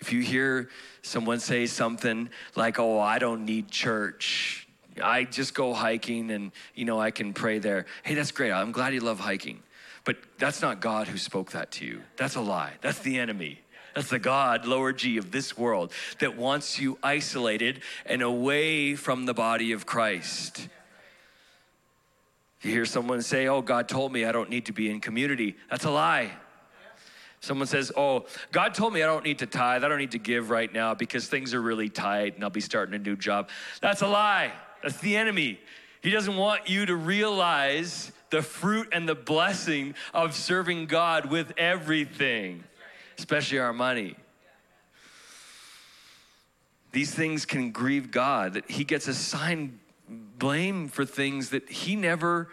If 0.00 0.12
you 0.12 0.20
hear 0.20 0.68
someone 1.02 1.40
say 1.40 1.66
something 1.66 2.28
like, 2.54 2.78
oh, 2.78 2.98
I 2.98 3.18
don't 3.18 3.44
need 3.44 3.70
church, 3.70 4.66
I 5.02 5.24
just 5.24 5.54
go 5.54 5.74
hiking 5.74 6.30
and, 6.30 6.52
you 6.74 6.84
know, 6.84 7.00
I 7.00 7.10
can 7.10 7.32
pray 7.32 7.58
there. 7.58 7.86
Hey, 8.02 8.14
that's 8.14 8.30
great. 8.30 8.52
I'm 8.52 8.72
glad 8.72 8.94
you 8.94 9.00
love 9.00 9.20
hiking. 9.20 9.62
But 10.04 10.16
that's 10.38 10.62
not 10.62 10.80
God 10.80 11.08
who 11.08 11.18
spoke 11.18 11.52
that 11.52 11.72
to 11.72 11.84
you. 11.84 12.02
That's 12.16 12.36
a 12.36 12.40
lie. 12.40 12.74
That's 12.80 13.00
the 13.00 13.18
enemy. 13.18 13.60
That's 13.94 14.10
the 14.10 14.18
God, 14.18 14.66
lower 14.66 14.92
G, 14.92 15.16
of 15.16 15.30
this 15.30 15.56
world 15.56 15.90
that 16.20 16.36
wants 16.36 16.78
you 16.78 16.98
isolated 17.02 17.80
and 18.04 18.22
away 18.22 18.94
from 18.94 19.24
the 19.24 19.34
body 19.34 19.72
of 19.72 19.86
Christ. 19.86 20.68
You 22.62 22.70
hear 22.70 22.84
someone 22.84 23.22
say, 23.22 23.48
Oh, 23.48 23.62
God 23.62 23.88
told 23.88 24.12
me 24.12 24.24
I 24.24 24.32
don't 24.32 24.50
need 24.50 24.66
to 24.66 24.72
be 24.72 24.90
in 24.90 25.00
community. 25.00 25.56
That's 25.70 25.84
a 25.84 25.90
lie. 25.90 26.32
Someone 27.46 27.68
says, 27.68 27.92
Oh, 27.96 28.26
God 28.50 28.74
told 28.74 28.92
me 28.92 29.04
I 29.04 29.06
don't 29.06 29.24
need 29.24 29.38
to 29.38 29.46
tithe, 29.46 29.84
I 29.84 29.88
don't 29.88 29.98
need 29.98 30.10
to 30.10 30.18
give 30.18 30.50
right 30.50 30.72
now 30.72 30.94
because 30.94 31.28
things 31.28 31.54
are 31.54 31.62
really 31.62 31.88
tight 31.88 32.34
and 32.34 32.42
I'll 32.42 32.50
be 32.50 32.60
starting 32.60 32.94
a 32.94 32.98
new 32.98 33.14
job. 33.14 33.50
That's 33.80 34.02
a 34.02 34.08
lie. 34.08 34.52
That's 34.82 34.98
the 34.98 35.16
enemy. 35.16 35.60
He 36.02 36.10
doesn't 36.10 36.36
want 36.36 36.68
you 36.68 36.86
to 36.86 36.96
realize 36.96 38.10
the 38.30 38.42
fruit 38.42 38.88
and 38.90 39.08
the 39.08 39.14
blessing 39.14 39.94
of 40.12 40.34
serving 40.34 40.86
God 40.86 41.30
with 41.30 41.52
everything, 41.56 42.64
especially 43.16 43.60
our 43.60 43.72
money. 43.72 44.16
These 46.90 47.14
things 47.14 47.46
can 47.46 47.70
grieve 47.70 48.10
God, 48.10 48.54
that 48.54 48.68
He 48.68 48.82
gets 48.82 49.06
assigned 49.06 49.78
blame 50.08 50.88
for 50.88 51.04
things 51.04 51.50
that 51.50 51.70
He 51.70 51.94
never 51.94 52.48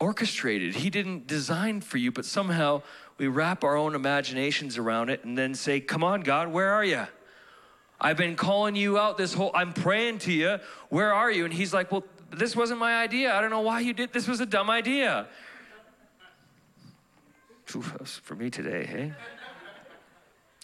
orchestrated. 0.00 0.76
He 0.76 0.90
didn't 0.90 1.26
design 1.26 1.80
for 1.80 1.98
you, 1.98 2.12
but 2.12 2.24
somehow 2.24 2.82
we 3.18 3.26
wrap 3.26 3.64
our 3.64 3.76
own 3.76 3.94
imaginations 3.94 4.78
around 4.78 5.10
it 5.10 5.24
and 5.24 5.36
then 5.36 5.54
say, 5.54 5.80
Come 5.80 6.02
on, 6.02 6.22
God, 6.22 6.48
where 6.48 6.72
are 6.72 6.84
you? 6.84 7.06
I've 8.00 8.16
been 8.16 8.36
calling 8.36 8.76
you 8.76 8.96
out 8.96 9.18
this 9.18 9.34
whole, 9.34 9.50
I'm 9.54 9.72
praying 9.72 10.18
to 10.20 10.32
you. 10.32 10.58
Where 10.88 11.12
are 11.12 11.30
you? 11.30 11.44
And 11.44 11.52
he's 11.52 11.74
like, 11.74 11.90
Well, 11.90 12.04
this 12.30 12.54
wasn't 12.54 12.78
my 12.78 12.96
idea. 12.96 13.34
I 13.34 13.40
don't 13.40 13.50
know 13.50 13.60
why 13.60 13.80
you 13.80 13.92
did. 13.92 14.12
This 14.12 14.28
was 14.28 14.40
a 14.40 14.46
dumb 14.46 14.70
idea. 14.70 15.26
for 18.22 18.34
me 18.34 18.50
today, 18.50 18.86
hey? 18.86 19.12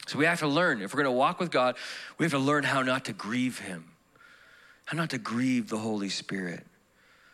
So 0.06 0.18
we 0.18 0.26
have 0.26 0.40
to 0.40 0.48
learn. 0.48 0.82
If 0.82 0.92
we're 0.92 1.02
going 1.02 1.12
to 1.12 1.18
walk 1.18 1.40
with 1.40 1.50
God, 1.50 1.76
we 2.18 2.24
have 2.24 2.32
to 2.32 2.38
learn 2.38 2.64
how 2.64 2.82
not 2.82 3.06
to 3.06 3.12
grieve 3.12 3.58
Him, 3.58 3.90
how 4.84 4.96
not 4.96 5.10
to 5.10 5.18
grieve 5.18 5.68
the 5.68 5.78
Holy 5.78 6.08
Spirit. 6.08 6.66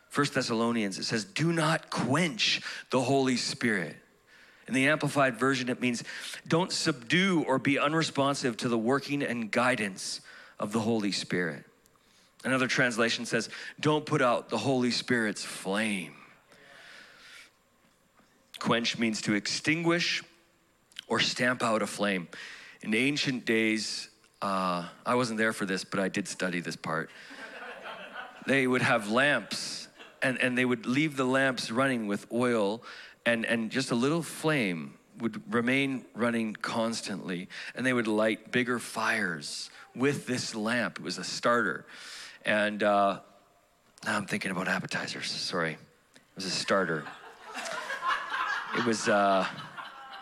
First 0.09 0.35
Thessalonians, 0.35 0.98
it 0.98 1.04
says, 1.04 1.24
Do 1.24 1.52
not 1.52 1.90
quench 1.90 2.62
the 2.90 3.00
Holy 3.00 3.37
Spirit. 3.37 3.96
In 4.70 4.74
the 4.74 4.87
Amplified 4.87 5.37
Version, 5.37 5.68
it 5.68 5.80
means 5.80 6.04
don't 6.46 6.70
subdue 6.70 7.42
or 7.48 7.59
be 7.59 7.76
unresponsive 7.76 8.56
to 8.59 8.68
the 8.68 8.78
working 8.78 9.20
and 9.20 9.50
guidance 9.50 10.20
of 10.61 10.70
the 10.70 10.78
Holy 10.78 11.11
Spirit. 11.11 11.64
Another 12.44 12.68
translation 12.68 13.26
says, 13.26 13.48
Don't 13.80 14.06
put 14.06 14.22
out 14.22 14.48
the 14.48 14.59
Holy 14.59 14.92
Spirit's 14.92 15.44
flame. 15.44 16.14
Quench 18.61 18.96
means 18.96 19.20
to 19.22 19.35
extinguish 19.35 20.22
or 21.09 21.18
stamp 21.18 21.64
out 21.64 21.83
a 21.83 21.87
flame. 21.88 22.28
In 22.83 22.94
ancient 22.94 23.44
days, 23.44 24.09
uh, 24.40 24.87
I 25.04 25.16
wasn't 25.16 25.38
there 25.38 25.52
for 25.52 25.66
this, 25.66 25.83
but 25.83 25.98
I 25.98 26.09
did 26.09 26.28
study 26.28 26.61
this 26.61 26.76
part. 26.76 27.11
they 28.46 28.68
would 28.68 28.83
have 28.83 29.11
lamps, 29.11 29.88
and, 30.22 30.40
and 30.40 30.56
they 30.56 30.64
would 30.64 30.87
leave 30.87 31.16
the 31.16 31.24
lamps 31.24 31.70
running 31.70 32.06
with 32.06 32.26
oil, 32.33 32.83
and, 33.26 33.44
and 33.44 33.70
just 33.70 33.90
a 33.90 33.94
little 33.94 34.22
flame 34.22 34.94
would 35.18 35.42
remain 35.52 36.04
running 36.14 36.54
constantly, 36.54 37.48
and 37.74 37.85
they 37.85 37.92
would 37.92 38.06
light 38.06 38.50
bigger 38.50 38.78
fires 38.78 39.70
with 39.94 40.26
this 40.26 40.54
lamp. 40.54 40.98
It 40.98 41.04
was 41.04 41.18
a 41.18 41.24
starter. 41.24 41.85
And 42.44 42.83
uh, 42.83 43.20
now 44.04 44.16
I'm 44.16 44.26
thinking 44.26 44.50
about 44.50 44.68
appetizers. 44.68 45.30
Sorry. 45.30 45.72
It 45.72 46.37
was 46.37 46.46
a 46.46 46.50
starter. 46.50 47.04
It 48.76 48.85
was, 48.87 49.09
uh, 49.09 49.46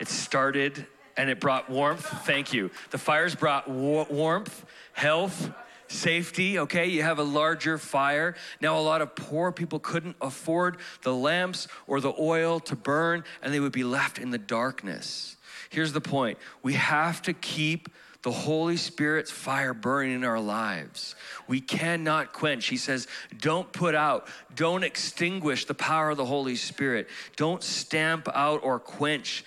it 0.00 0.08
started 0.08 0.87
and 1.16 1.28
it 1.28 1.38
brought 1.38 1.68
warmth. 1.68 2.04
Thank 2.24 2.52
you. 2.52 2.70
The 2.90 2.98
fires 2.98 3.34
brought 3.34 3.68
wa- 3.68 4.06
warmth, 4.08 4.64
health, 4.92 5.50
safety, 5.88 6.59
okay? 6.61 6.87
You 6.87 7.03
have 7.03 7.18
a 7.18 7.24
larger 7.24 7.79
fire. 7.79 8.37
Now, 8.61 8.79
a 8.79 8.81
lot 8.81 9.03
of 9.03 9.14
poor 9.14 9.53
people 9.53 9.79
couldn't 9.79 10.16
afford 10.20 10.79
the 11.03 11.14
lamps 11.14 11.68
or 11.87 12.01
the 12.01 12.12
oil 12.18 12.61
to 12.61 12.77
burn, 12.77 13.24
and 13.42 13.53
they 13.53 13.61
would 13.61 13.72
be 13.72 13.85
left 13.85 14.18
in 14.18 14.31
the 14.31 14.38
darkness. 14.38 15.37
Here's 15.70 15.92
the 15.92 16.01
point 16.01 16.38
we 16.62 16.74
have 16.74 17.22
to 17.22 17.33
keep 17.33 17.88
the 18.22 18.33
Holy 18.33 18.77
Spirit's 18.77 19.31
fire 19.31 19.72
burning 19.72 20.14
in 20.14 20.24
our 20.24 20.40
lives. 20.40 21.14
We 21.46 21.61
cannot 21.61 22.33
quench. 22.33 22.66
He 22.66 22.77
says, 22.77 23.07
don't 23.38 23.72
put 23.72 23.94
out, 23.94 24.27
don't 24.55 24.83
extinguish 24.83 25.66
the 25.66 25.74
power 25.74 26.11
of 26.11 26.16
the 26.16 26.24
Holy 26.24 26.57
Spirit. 26.57 27.09
Don't 27.37 27.62
stamp 27.62 28.29
out 28.35 28.64
or 28.64 28.81
quench 28.81 29.44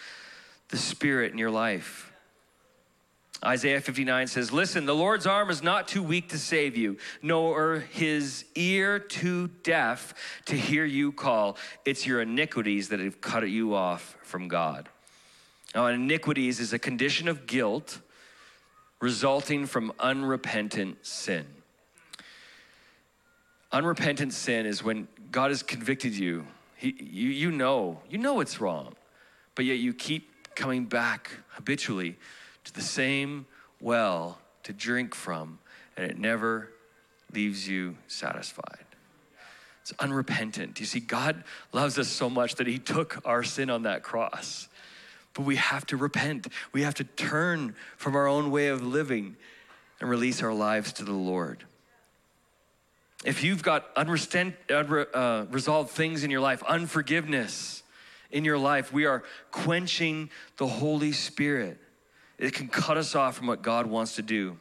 the 0.70 0.78
Spirit 0.78 1.34
in 1.34 1.38
your 1.38 1.52
life. 1.52 2.11
Isaiah 3.44 3.82
59 3.82 4.28
says, 4.28 4.52
Listen, 4.52 4.86
the 4.86 4.94
Lord's 4.94 5.26
arm 5.26 5.50
is 5.50 5.64
not 5.64 5.88
too 5.88 6.04
weak 6.04 6.30
to 6.30 6.38
save 6.38 6.78
you, 6.78 6.98
nor 7.24 7.80
his 7.92 8.46
ear 8.54 9.00
too 9.00 9.48
deaf 9.64 10.14
to 10.46 10.56
hear 10.56 10.86
you 10.86 11.12
call. 11.12 11.58
It's 11.84 12.06
your 12.06 12.22
iniquities 12.22 12.90
that 12.90 13.00
have 13.00 13.20
cut 13.20 13.50
you 13.50 13.74
off 13.74 14.16
from 14.22 14.48
God. 14.48 14.90
Now, 15.74 15.88
iniquities 15.88 16.60
is 16.60 16.72
a 16.74 16.80
condition 16.80 17.28
of 17.28 17.48
guilt 17.48 18.00
resulting 19.00 19.66
from 19.66 19.92
unrepentant 20.00 21.04
sin. 21.06 21.48
Unrepentant 23.72 24.34
sin 24.34 24.68
is 24.68 24.84
when 24.84 25.08
God 25.32 25.50
has 25.50 25.64
convicted 25.64 26.14
you. 26.14 26.46
He, 26.76 26.96
you, 27.00 27.30
you 27.30 27.52
know, 27.52 28.02
you 28.08 28.20
know 28.20 28.40
it's 28.40 28.62
wrong, 28.62 28.94
but 29.56 29.66
yet 29.66 29.80
you 29.80 29.94
keep 29.94 30.54
coming 30.56 30.86
back 30.86 31.32
habitually 31.50 32.18
to 32.66 32.74
the 32.74 32.82
same 32.82 33.46
well 33.80 34.40
to 34.64 34.74
drink 34.74 35.16
from, 35.16 35.60
and 35.98 36.10
it 36.10 36.18
never 36.18 36.70
leaves 37.34 37.68
you 37.68 37.98
satisfied. 38.08 38.86
It's 39.82 39.94
unrepentant. 40.00 40.80
You 40.80 40.86
see, 40.86 41.00
God 41.00 41.44
loves 41.74 41.98
us 41.98 42.08
so 42.08 42.30
much 42.30 42.56
that 42.56 42.68
He 42.68 42.78
took 42.78 43.20
our 43.26 43.44
sin 43.44 43.70
on 43.70 43.84
that 43.84 44.04
cross. 44.04 44.68
But 45.34 45.44
we 45.44 45.56
have 45.56 45.86
to 45.88 45.98
repent. 45.98 46.48
We 46.72 46.84
have 46.84 46.94
to 46.96 47.04
turn 47.04 47.76
from 47.98 48.16
our 48.16 48.28
own 48.28 48.52
way 48.52 48.68
of 48.68 48.86
living 48.86 49.38
and 50.00 50.10
release 50.10 50.44
our 50.44 50.54
lives 50.54 50.94
to 50.94 51.04
the 51.04 51.14
Lord. 51.14 51.64
If 53.24 53.44
you've 53.44 53.64
got 53.64 53.86
unresolved 53.96 54.56
uh, 55.14 55.84
things 55.94 56.24
in 56.24 56.32
your 56.32 56.42
life, 56.42 56.64
unforgiveness 56.64 57.84
in 58.32 58.46
your 58.46 58.58
life, 58.58 58.92
we 58.92 59.06
are 59.06 59.24
quenching 59.52 60.30
the 60.58 60.68
Holy 60.68 61.12
Spirit. 61.12 61.78
It 62.42 62.54
can 62.54 62.68
cut 62.68 62.98
us 62.98 63.16
off 63.16 63.38
from 63.38 63.48
what 63.48 63.62
God 63.62 63.86
wants 63.86 64.16
to 64.16 64.22
do. 64.22 64.58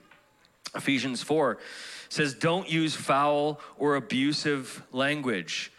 Ephesians 0.76 1.22
4 1.22 1.58
says, 2.08 2.34
Don't 2.34 2.70
use 2.70 2.94
foul 2.94 3.58
or 3.76 3.96
abusive 3.96 4.84
language 4.92 5.72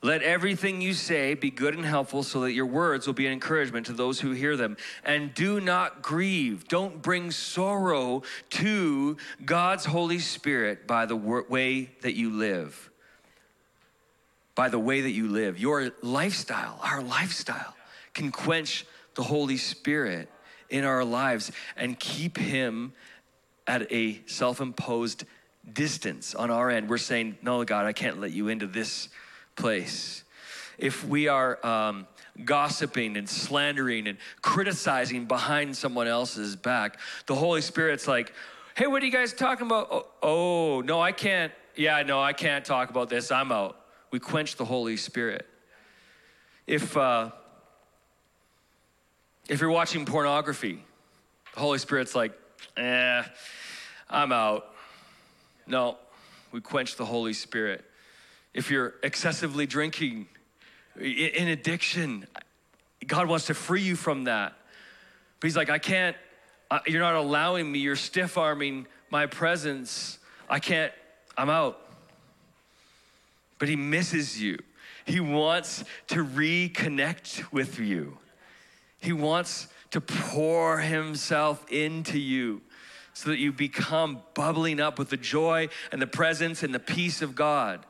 let 0.00 0.22
everything 0.22 0.80
you 0.80 0.94
say 0.94 1.34
be 1.34 1.50
good 1.50 1.74
and 1.74 1.84
helpful 1.84 2.22
so 2.22 2.42
that 2.42 2.52
your 2.52 2.66
words 2.66 3.06
will 3.06 3.14
be 3.14 3.26
an 3.26 3.32
encouragement 3.32 3.86
to 3.86 3.92
those 3.92 4.20
who 4.20 4.30
hear 4.30 4.56
them. 4.56 4.76
And 5.04 5.34
do 5.34 5.60
not 5.60 6.02
grieve. 6.02 6.68
Don't 6.68 7.02
bring 7.02 7.32
sorrow 7.32 8.22
to 8.50 9.16
God's 9.44 9.84
Holy 9.84 10.20
Spirit 10.20 10.86
by 10.86 11.06
the 11.06 11.16
way 11.16 11.90
that 12.02 12.14
you 12.14 12.30
live. 12.30 12.90
By 14.54 14.68
the 14.68 14.78
way 14.78 15.00
that 15.00 15.10
you 15.10 15.28
live. 15.28 15.58
Your 15.58 15.90
lifestyle, 16.00 16.78
our 16.80 17.02
lifestyle, 17.02 17.74
can 18.14 18.30
quench 18.30 18.86
the 19.16 19.24
Holy 19.24 19.56
Spirit 19.56 20.28
in 20.70 20.84
our 20.84 21.04
lives 21.04 21.52
and 21.76 21.98
keep 21.98 22.36
Him 22.36 22.92
at 23.66 23.90
a 23.92 24.20
self 24.26 24.60
imposed 24.60 25.24
distance 25.72 26.34
on 26.34 26.50
our 26.50 26.70
end. 26.70 26.88
We're 26.88 26.98
saying, 26.98 27.38
No, 27.42 27.64
God, 27.64 27.86
I 27.86 27.92
can't 27.92 28.20
let 28.20 28.32
you 28.32 28.48
into 28.48 28.66
this 28.66 29.08
place. 29.56 30.24
If 30.78 31.04
we 31.04 31.26
are 31.26 31.64
um, 31.66 32.06
gossiping 32.44 33.16
and 33.16 33.28
slandering 33.28 34.06
and 34.06 34.18
criticizing 34.42 35.26
behind 35.26 35.76
someone 35.76 36.06
else's 36.06 36.54
back, 36.54 36.98
the 37.26 37.34
Holy 37.34 37.60
Spirit's 37.60 38.06
like, 38.06 38.32
hey, 38.78 38.86
what 38.86 39.02
are 39.02 39.06
you 39.06 39.12
guys 39.12 39.32
talking 39.32 39.66
about? 39.66 39.88
Oh, 39.90 40.06
oh, 40.22 40.80
no, 40.82 41.00
I 41.00 41.10
can't. 41.10 41.52
Yeah, 41.74 42.00
no, 42.04 42.22
I 42.22 42.32
can't 42.32 42.64
talk 42.64 42.90
about 42.90 43.08
this. 43.08 43.32
I'm 43.32 43.50
out. 43.50 43.76
We 44.12 44.20
quench 44.20 44.54
the 44.54 44.64
Holy 44.64 44.96
Spirit. 44.96 45.46
If, 46.64 46.96
uh, 46.96 47.32
if 49.48 49.60
you're 49.60 49.70
watching 49.70 50.04
pornography, 50.04 50.84
the 51.54 51.60
Holy 51.60 51.78
Spirit's 51.78 52.14
like, 52.14 52.32
eh, 52.76 53.22
I'm 54.08 54.32
out. 54.32 54.74
No, 55.66 55.96
we 56.52 56.60
quench 56.60 56.96
the 56.96 57.04
Holy 57.04 57.32
Spirit 57.32 57.84
if 58.58 58.72
you're 58.72 58.94
excessively 59.04 59.66
drinking, 59.66 60.26
in 61.00 61.48
addiction, 61.48 62.26
God 63.06 63.28
wants 63.28 63.46
to 63.46 63.54
free 63.54 63.82
you 63.82 63.94
from 63.94 64.24
that. 64.24 64.54
But 65.38 65.46
He's 65.46 65.56
like, 65.56 65.70
I 65.70 65.78
can't, 65.78 66.16
you're 66.86 67.00
not 67.00 67.14
allowing 67.14 67.70
me, 67.70 67.78
you're 67.78 67.94
stiff 67.94 68.36
arming 68.36 68.88
my 69.10 69.26
presence. 69.26 70.18
I 70.50 70.58
can't, 70.58 70.92
I'm 71.36 71.50
out. 71.50 71.78
But 73.58 73.68
He 73.68 73.76
misses 73.76 74.42
you. 74.42 74.58
He 75.04 75.20
wants 75.20 75.84
to 76.08 76.24
reconnect 76.24 77.52
with 77.52 77.78
you. 77.78 78.18
He 79.00 79.12
wants 79.12 79.68
to 79.90 80.00
pour 80.00 80.78
Himself 80.78 81.64
into 81.70 82.18
you 82.18 82.62
so 83.14 83.30
that 83.30 83.38
you 83.38 83.52
become 83.52 84.22
bubbling 84.34 84.80
up 84.80 84.98
with 84.98 85.10
the 85.10 85.16
joy 85.16 85.68
and 85.90 86.00
the 86.00 86.06
presence 86.06 86.62
and 86.62 86.74
the 86.74 86.78
peace 86.78 87.20
of 87.22 87.34
God 87.34 87.84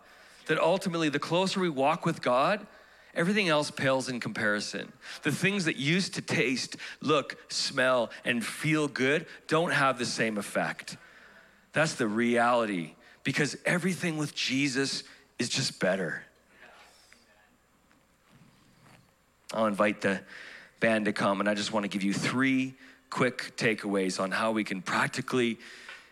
that 0.48 0.58
ultimately, 0.58 1.08
the 1.08 1.18
closer 1.18 1.60
we 1.60 1.68
walk 1.68 2.04
with 2.04 2.20
God, 2.22 2.66
everything 3.14 3.48
else 3.48 3.70
pales 3.70 4.08
in 4.08 4.18
comparison. 4.18 4.92
The 5.22 5.30
things 5.30 5.66
that 5.66 5.76
used 5.76 6.14
to 6.14 6.22
taste, 6.22 6.76
look, 7.00 7.36
smell, 7.50 8.10
and 8.24 8.44
feel 8.44 8.88
good 8.88 9.26
don't 9.46 9.72
have 9.72 9.98
the 9.98 10.06
same 10.06 10.38
effect. 10.38 10.96
That's 11.72 11.94
the 11.94 12.08
reality 12.08 12.94
because 13.24 13.56
everything 13.66 14.16
with 14.16 14.34
Jesus 14.34 15.04
is 15.38 15.48
just 15.48 15.78
better. 15.78 16.24
I'll 19.52 19.66
invite 19.66 20.00
the 20.00 20.20
band 20.80 21.06
to 21.06 21.12
come, 21.12 21.40
and 21.40 21.48
I 21.48 21.54
just 21.54 21.72
want 21.72 21.84
to 21.84 21.88
give 21.88 22.02
you 22.02 22.12
three 22.12 22.74
quick 23.10 23.56
takeaways 23.56 24.20
on 24.20 24.30
how 24.30 24.52
we 24.52 24.64
can 24.64 24.82
practically 24.82 25.58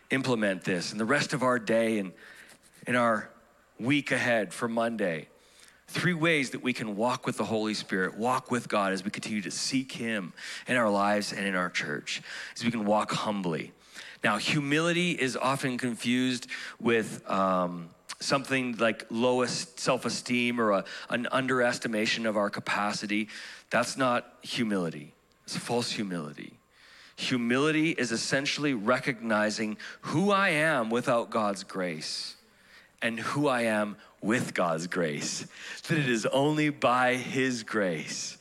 implement 0.09 0.63
this 0.63 0.91
in 0.91 0.97
the 0.97 1.05
rest 1.05 1.33
of 1.33 1.43
our 1.43 1.59
day 1.59 1.99
and 1.99 2.11
in 2.85 2.95
our 2.95 3.29
week 3.79 4.11
ahead 4.11 4.53
for 4.53 4.67
Monday. 4.67 5.27
Three 5.89 6.13
ways 6.13 6.49
that 6.49 6.61
we 6.61 6.73
can 6.73 6.97
walk 6.97 7.25
with 7.25 7.37
the 7.37 7.45
Holy 7.45 7.73
Spirit, 7.73 8.17
walk 8.17 8.51
with 8.51 8.67
God 8.67 8.91
as 8.91 9.03
we 9.03 9.11
continue 9.11 9.41
to 9.41 9.51
seek 9.51 9.93
Him 9.93 10.33
in 10.67 10.75
our 10.75 10.89
lives 10.89 11.31
and 11.31 11.45
in 11.45 11.55
our 11.55 11.69
church, 11.69 12.21
as 12.55 12.65
we 12.65 12.71
can 12.71 12.85
walk 12.85 13.11
humbly. 13.11 13.71
Now, 14.23 14.37
humility 14.37 15.11
is 15.11 15.37
often 15.37 15.77
confused 15.77 16.47
with 16.79 17.29
um, 17.29 17.89
something 18.19 18.75
like 18.77 19.05
lowest 19.09 19.79
self 19.79 20.05
esteem 20.05 20.59
or 20.59 20.71
a, 20.71 20.85
an 21.09 21.27
underestimation 21.31 22.25
of 22.25 22.37
our 22.37 22.49
capacity. 22.49 23.29
That's 23.69 23.97
not 23.97 24.33
humility, 24.41 25.13
it's 25.43 25.57
false 25.57 25.91
humility. 25.91 26.53
Humility 27.17 27.91
is 27.91 28.11
essentially 28.11 28.75
recognizing 28.75 29.77
who 30.01 30.29
I 30.29 30.49
am 30.49 30.91
without 30.91 31.31
God's 31.31 31.63
grace 31.63 32.35
and 33.01 33.19
who 33.19 33.47
I 33.47 33.63
am 33.63 33.97
with 34.21 34.53
God's 34.53 34.85
grace. 34.85 35.47
That 35.87 35.97
it 35.97 36.09
is 36.09 36.27
only 36.27 36.69
by 36.69 37.15
His 37.15 37.63
grace, 37.63 38.37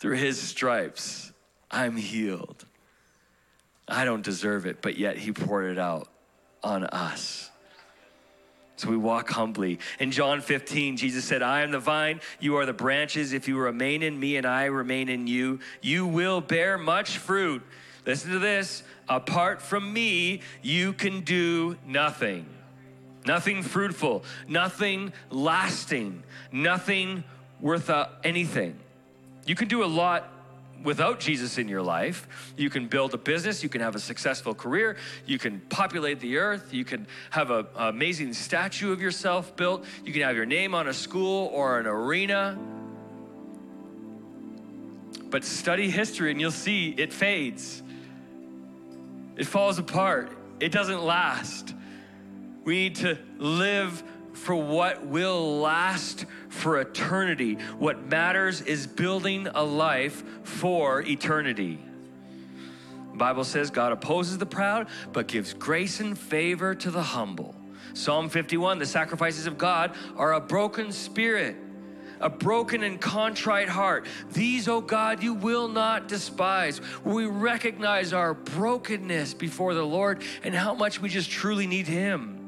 through 0.00 0.16
His 0.16 0.40
stripes, 0.40 1.32
I'm 1.70 1.96
healed. 1.96 2.64
I 3.86 4.04
don't 4.04 4.22
deserve 4.22 4.66
it, 4.66 4.82
but 4.82 4.98
yet 4.98 5.16
He 5.16 5.30
poured 5.30 5.70
it 5.70 5.78
out 5.78 6.08
on 6.64 6.84
us. 6.84 7.51
So 8.82 8.90
we 8.90 8.96
walk 8.96 9.30
humbly. 9.30 9.78
In 10.00 10.10
John 10.10 10.40
15, 10.40 10.96
Jesus 10.96 11.24
said, 11.24 11.40
I 11.40 11.62
am 11.62 11.70
the 11.70 11.78
vine, 11.78 12.20
you 12.40 12.56
are 12.56 12.66
the 12.66 12.72
branches. 12.72 13.32
If 13.32 13.46
you 13.46 13.56
remain 13.56 14.02
in 14.02 14.18
me 14.18 14.36
and 14.36 14.44
I 14.44 14.64
remain 14.64 15.08
in 15.08 15.28
you, 15.28 15.60
you 15.82 16.04
will 16.04 16.40
bear 16.40 16.76
much 16.76 17.18
fruit. 17.18 17.62
Listen 18.04 18.32
to 18.32 18.40
this 18.40 18.82
apart 19.08 19.62
from 19.62 19.92
me, 19.92 20.40
you 20.62 20.94
can 20.94 21.20
do 21.20 21.78
nothing. 21.86 22.44
Nothing 23.24 23.62
fruitful, 23.62 24.24
nothing 24.48 25.12
lasting, 25.30 26.24
nothing 26.50 27.22
worth 27.60 27.88
uh, 27.88 28.08
anything. 28.24 28.80
You 29.46 29.54
can 29.54 29.68
do 29.68 29.84
a 29.84 29.86
lot 29.86 30.28
without 30.82 31.20
Jesus 31.20 31.58
in 31.58 31.68
your 31.68 31.82
life. 31.82 32.28
You 32.56 32.70
can 32.70 32.88
build 32.88 33.14
a 33.14 33.18
business, 33.18 33.62
you 33.62 33.68
can 33.68 33.80
have 33.80 33.94
a 33.94 34.00
successful 34.00 34.54
career, 34.54 34.96
you 35.26 35.38
can 35.38 35.60
populate 35.68 36.20
the 36.20 36.38
earth, 36.38 36.72
you 36.72 36.84
can 36.84 37.06
have 37.30 37.50
an 37.50 37.66
amazing 37.76 38.32
statue 38.32 38.92
of 38.92 39.00
yourself 39.00 39.56
built, 39.56 39.84
you 40.04 40.12
can 40.12 40.22
have 40.22 40.36
your 40.36 40.46
name 40.46 40.74
on 40.74 40.88
a 40.88 40.94
school 40.94 41.50
or 41.52 41.78
an 41.78 41.86
arena. 41.86 42.58
But 45.30 45.44
study 45.44 45.90
history 45.90 46.30
and 46.30 46.40
you'll 46.40 46.50
see 46.50 46.90
it 46.90 47.12
fades. 47.12 47.82
It 49.36 49.46
falls 49.46 49.78
apart. 49.78 50.30
It 50.60 50.72
doesn't 50.72 51.02
last. 51.02 51.74
We 52.64 52.74
need 52.74 52.96
to 52.96 53.18
live 53.38 54.02
for 54.42 54.56
what 54.56 55.06
will 55.06 55.60
last 55.60 56.26
for 56.48 56.80
eternity. 56.80 57.54
What 57.78 58.06
matters 58.06 58.60
is 58.60 58.88
building 58.88 59.46
a 59.46 59.62
life 59.62 60.24
for 60.42 61.00
eternity. 61.02 61.78
The 63.12 63.18
Bible 63.18 63.44
says 63.44 63.70
God 63.70 63.92
opposes 63.92 64.38
the 64.38 64.46
proud, 64.46 64.88
but 65.12 65.28
gives 65.28 65.54
grace 65.54 66.00
and 66.00 66.18
favor 66.18 66.74
to 66.74 66.90
the 66.90 67.02
humble. 67.02 67.54
Psalm 67.94 68.28
51 68.28 68.80
the 68.80 68.86
sacrifices 68.86 69.46
of 69.46 69.58
God 69.58 69.94
are 70.16 70.32
a 70.32 70.40
broken 70.40 70.90
spirit, 70.90 71.54
a 72.20 72.28
broken 72.28 72.82
and 72.82 73.00
contrite 73.00 73.68
heart. 73.68 74.06
These, 74.32 74.66
O 74.66 74.76
oh 74.76 74.80
God, 74.80 75.22
you 75.22 75.34
will 75.34 75.68
not 75.68 76.08
despise. 76.08 76.80
We 77.04 77.26
recognize 77.26 78.12
our 78.12 78.34
brokenness 78.34 79.34
before 79.34 79.74
the 79.74 79.86
Lord 79.86 80.22
and 80.42 80.52
how 80.52 80.74
much 80.74 81.00
we 81.00 81.08
just 81.08 81.30
truly 81.30 81.68
need 81.68 81.86
Him. 81.86 82.41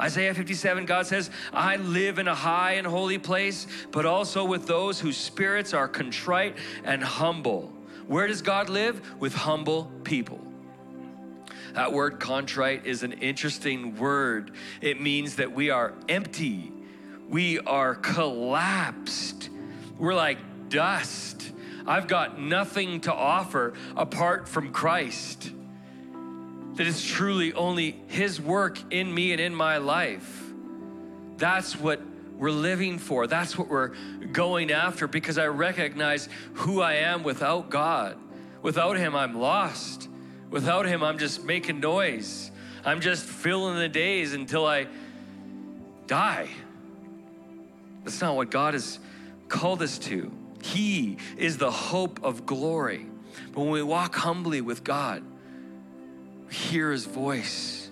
Isaiah 0.00 0.32
57, 0.32 0.86
God 0.86 1.06
says, 1.06 1.30
I 1.52 1.76
live 1.76 2.18
in 2.18 2.26
a 2.26 2.34
high 2.34 2.72
and 2.72 2.86
holy 2.86 3.18
place, 3.18 3.66
but 3.92 4.06
also 4.06 4.44
with 4.46 4.66
those 4.66 4.98
whose 4.98 5.18
spirits 5.18 5.74
are 5.74 5.86
contrite 5.88 6.56
and 6.84 7.04
humble. 7.04 7.70
Where 8.06 8.26
does 8.26 8.40
God 8.40 8.70
live? 8.70 9.20
With 9.20 9.34
humble 9.34 9.90
people. 10.02 10.40
That 11.74 11.92
word 11.92 12.18
contrite 12.18 12.86
is 12.86 13.02
an 13.02 13.12
interesting 13.12 13.96
word. 13.96 14.52
It 14.80 15.00
means 15.00 15.36
that 15.36 15.52
we 15.52 15.68
are 15.68 15.92
empty, 16.08 16.72
we 17.28 17.60
are 17.60 17.94
collapsed, 17.94 19.50
we're 19.98 20.14
like 20.14 20.38
dust. 20.70 21.52
I've 21.86 22.08
got 22.08 22.40
nothing 22.40 23.02
to 23.02 23.12
offer 23.12 23.74
apart 23.96 24.48
from 24.48 24.72
Christ 24.72 25.52
that 26.74 26.86
it's 26.86 27.04
truly 27.04 27.52
only 27.52 28.00
His 28.08 28.40
work 28.40 28.78
in 28.92 29.12
me 29.12 29.32
and 29.32 29.40
in 29.40 29.54
my 29.54 29.78
life. 29.78 30.52
That's 31.36 31.76
what 31.76 32.00
we're 32.36 32.50
living 32.50 32.98
for. 32.98 33.26
That's 33.26 33.58
what 33.58 33.68
we're 33.68 33.92
going 34.32 34.72
after 34.72 35.06
because 35.06 35.38
I 35.38 35.46
recognize 35.46 36.28
who 36.54 36.80
I 36.80 36.94
am 36.94 37.22
without 37.22 37.70
God. 37.70 38.16
Without 38.62 38.96
Him, 38.96 39.14
I'm 39.14 39.38
lost. 39.38 40.08
Without 40.50 40.86
Him, 40.86 41.02
I'm 41.02 41.18
just 41.18 41.44
making 41.44 41.80
noise. 41.80 42.50
I'm 42.84 43.00
just 43.00 43.24
filling 43.24 43.78
the 43.78 43.88
days 43.88 44.32
until 44.32 44.66
I 44.66 44.86
die. 46.06 46.48
That's 48.04 48.20
not 48.20 48.36
what 48.36 48.50
God 48.50 48.74
has 48.74 48.98
called 49.48 49.82
us 49.82 49.98
to. 49.98 50.32
He 50.62 51.18
is 51.36 51.58
the 51.58 51.70
hope 51.70 52.22
of 52.22 52.46
glory. 52.46 53.06
But 53.52 53.60
when 53.60 53.70
we 53.70 53.82
walk 53.82 54.14
humbly 54.14 54.60
with 54.60 54.82
God, 54.84 55.22
hear 56.50 56.90
his 56.90 57.06
voice. 57.06 57.90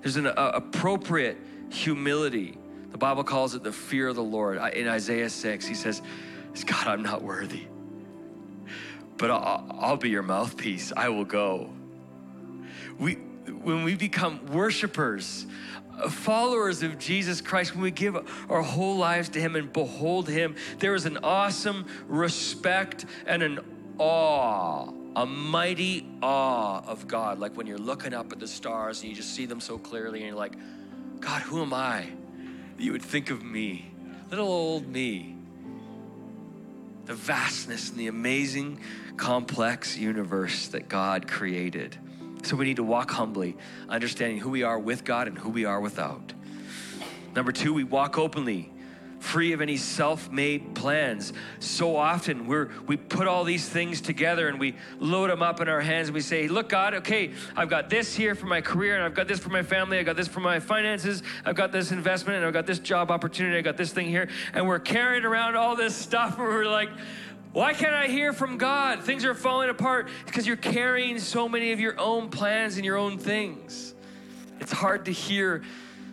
There's 0.00 0.16
an 0.16 0.26
uh, 0.26 0.52
appropriate 0.54 1.38
humility. 1.70 2.58
The 2.90 2.98
Bible 2.98 3.24
calls 3.24 3.54
it 3.54 3.62
the 3.62 3.72
fear 3.72 4.08
of 4.08 4.16
the 4.16 4.22
Lord. 4.22 4.58
In 4.74 4.88
Isaiah 4.88 5.30
6, 5.30 5.66
he 5.66 5.74
says, 5.74 6.02
God, 6.66 6.86
I'm 6.86 7.02
not 7.02 7.22
worthy, 7.22 7.66
but 9.16 9.30
I'll, 9.30 9.66
I'll 9.78 9.96
be 9.96 10.10
your 10.10 10.22
mouthpiece. 10.22 10.92
I 10.96 11.08
will 11.08 11.24
go. 11.24 11.70
We, 12.98 13.14
when 13.14 13.84
we 13.84 13.94
become 13.94 14.46
worshipers, 14.46 15.46
uh, 15.98 16.10
followers 16.10 16.82
of 16.82 16.98
Jesus 16.98 17.40
Christ, 17.40 17.74
when 17.74 17.82
we 17.82 17.90
give 17.90 18.16
our 18.50 18.62
whole 18.62 18.96
lives 18.96 19.30
to 19.30 19.40
Him 19.40 19.56
and 19.56 19.72
behold 19.72 20.28
Him, 20.28 20.56
there 20.78 20.94
is 20.94 21.06
an 21.06 21.18
awesome 21.22 21.86
respect 22.08 23.06
and 23.26 23.42
an 23.42 23.60
awe 23.98 24.90
a 25.16 25.26
mighty 25.26 26.06
awe 26.22 26.82
of 26.86 27.08
God, 27.08 27.38
like 27.38 27.56
when 27.56 27.66
you're 27.66 27.78
looking 27.78 28.14
up 28.14 28.32
at 28.32 28.38
the 28.38 28.46
stars 28.46 29.00
and 29.00 29.10
you 29.10 29.16
just 29.16 29.34
see 29.34 29.46
them 29.46 29.60
so 29.60 29.78
clearly 29.78 30.20
and 30.20 30.28
you're 30.28 30.36
like, 30.36 30.54
God, 31.20 31.42
who 31.42 31.62
am 31.62 31.74
I? 31.74 32.06
That 32.76 32.82
you 32.82 32.92
would 32.92 33.02
think 33.02 33.30
of 33.30 33.42
me, 33.42 33.90
little 34.30 34.48
old 34.48 34.86
me. 34.88 35.36
The 37.04 37.14
vastness 37.14 37.90
and 37.90 37.98
the 37.98 38.06
amazing, 38.06 38.80
complex 39.16 39.96
universe 39.96 40.68
that 40.68 40.88
God 40.88 41.28
created. 41.28 41.98
So 42.44 42.56
we 42.56 42.64
need 42.64 42.76
to 42.76 42.82
walk 42.82 43.10
humbly, 43.10 43.56
understanding 43.88 44.38
who 44.38 44.50
we 44.50 44.62
are 44.62 44.78
with 44.78 45.04
God 45.04 45.28
and 45.28 45.36
who 45.36 45.50
we 45.50 45.64
are 45.64 45.80
without. 45.80 46.32
Number 47.34 47.52
two, 47.52 47.72
we 47.72 47.84
walk 47.84 48.18
openly 48.18 48.71
free 49.22 49.52
of 49.52 49.60
any 49.60 49.76
self-made 49.76 50.74
plans. 50.74 51.32
So 51.60 51.96
often 51.96 52.46
we're 52.46 52.70
we 52.86 52.96
put 52.96 53.28
all 53.28 53.44
these 53.44 53.68
things 53.68 54.00
together 54.00 54.48
and 54.48 54.58
we 54.58 54.74
load 54.98 55.30
them 55.30 55.42
up 55.42 55.60
in 55.60 55.68
our 55.68 55.80
hands 55.80 56.08
and 56.08 56.14
we 56.14 56.20
say, 56.20 56.48
"Look 56.48 56.68
God, 56.68 56.94
okay, 56.94 57.32
I've 57.56 57.70
got 57.70 57.88
this 57.88 58.14
here 58.14 58.34
for 58.34 58.46
my 58.46 58.60
career 58.60 58.96
and 58.96 59.04
I've 59.04 59.14
got 59.14 59.28
this 59.28 59.38
for 59.38 59.50
my 59.50 59.62
family, 59.62 59.98
I've 59.98 60.06
got 60.06 60.16
this 60.16 60.28
for 60.28 60.40
my 60.40 60.58
finances, 60.58 61.22
I've 61.44 61.54
got 61.54 61.70
this 61.70 61.92
investment 61.92 62.38
and 62.38 62.46
I've 62.46 62.52
got 62.52 62.66
this 62.66 62.80
job 62.80 63.10
opportunity, 63.10 63.56
I've 63.56 63.64
got 63.64 63.76
this 63.76 63.92
thing 63.92 64.08
here." 64.08 64.28
And 64.52 64.66
we're 64.66 64.80
carrying 64.80 65.24
around 65.24 65.56
all 65.56 65.76
this 65.76 65.94
stuff 65.94 66.38
and 66.38 66.48
we're 66.48 66.64
like, 66.64 66.90
why 67.52 67.74
can't 67.74 67.94
I 67.94 68.08
hear 68.08 68.32
from 68.32 68.56
God? 68.56 69.04
Things 69.04 69.26
are 69.26 69.34
falling 69.34 69.68
apart 69.68 70.08
because 70.24 70.46
you're 70.46 70.56
carrying 70.56 71.18
so 71.18 71.48
many 71.48 71.72
of 71.72 71.80
your 71.80 72.00
own 72.00 72.30
plans 72.30 72.76
and 72.76 72.84
your 72.84 72.96
own 72.96 73.18
things. 73.18 73.94
It's 74.58 74.72
hard 74.72 75.04
to 75.04 75.12
hear 75.12 75.62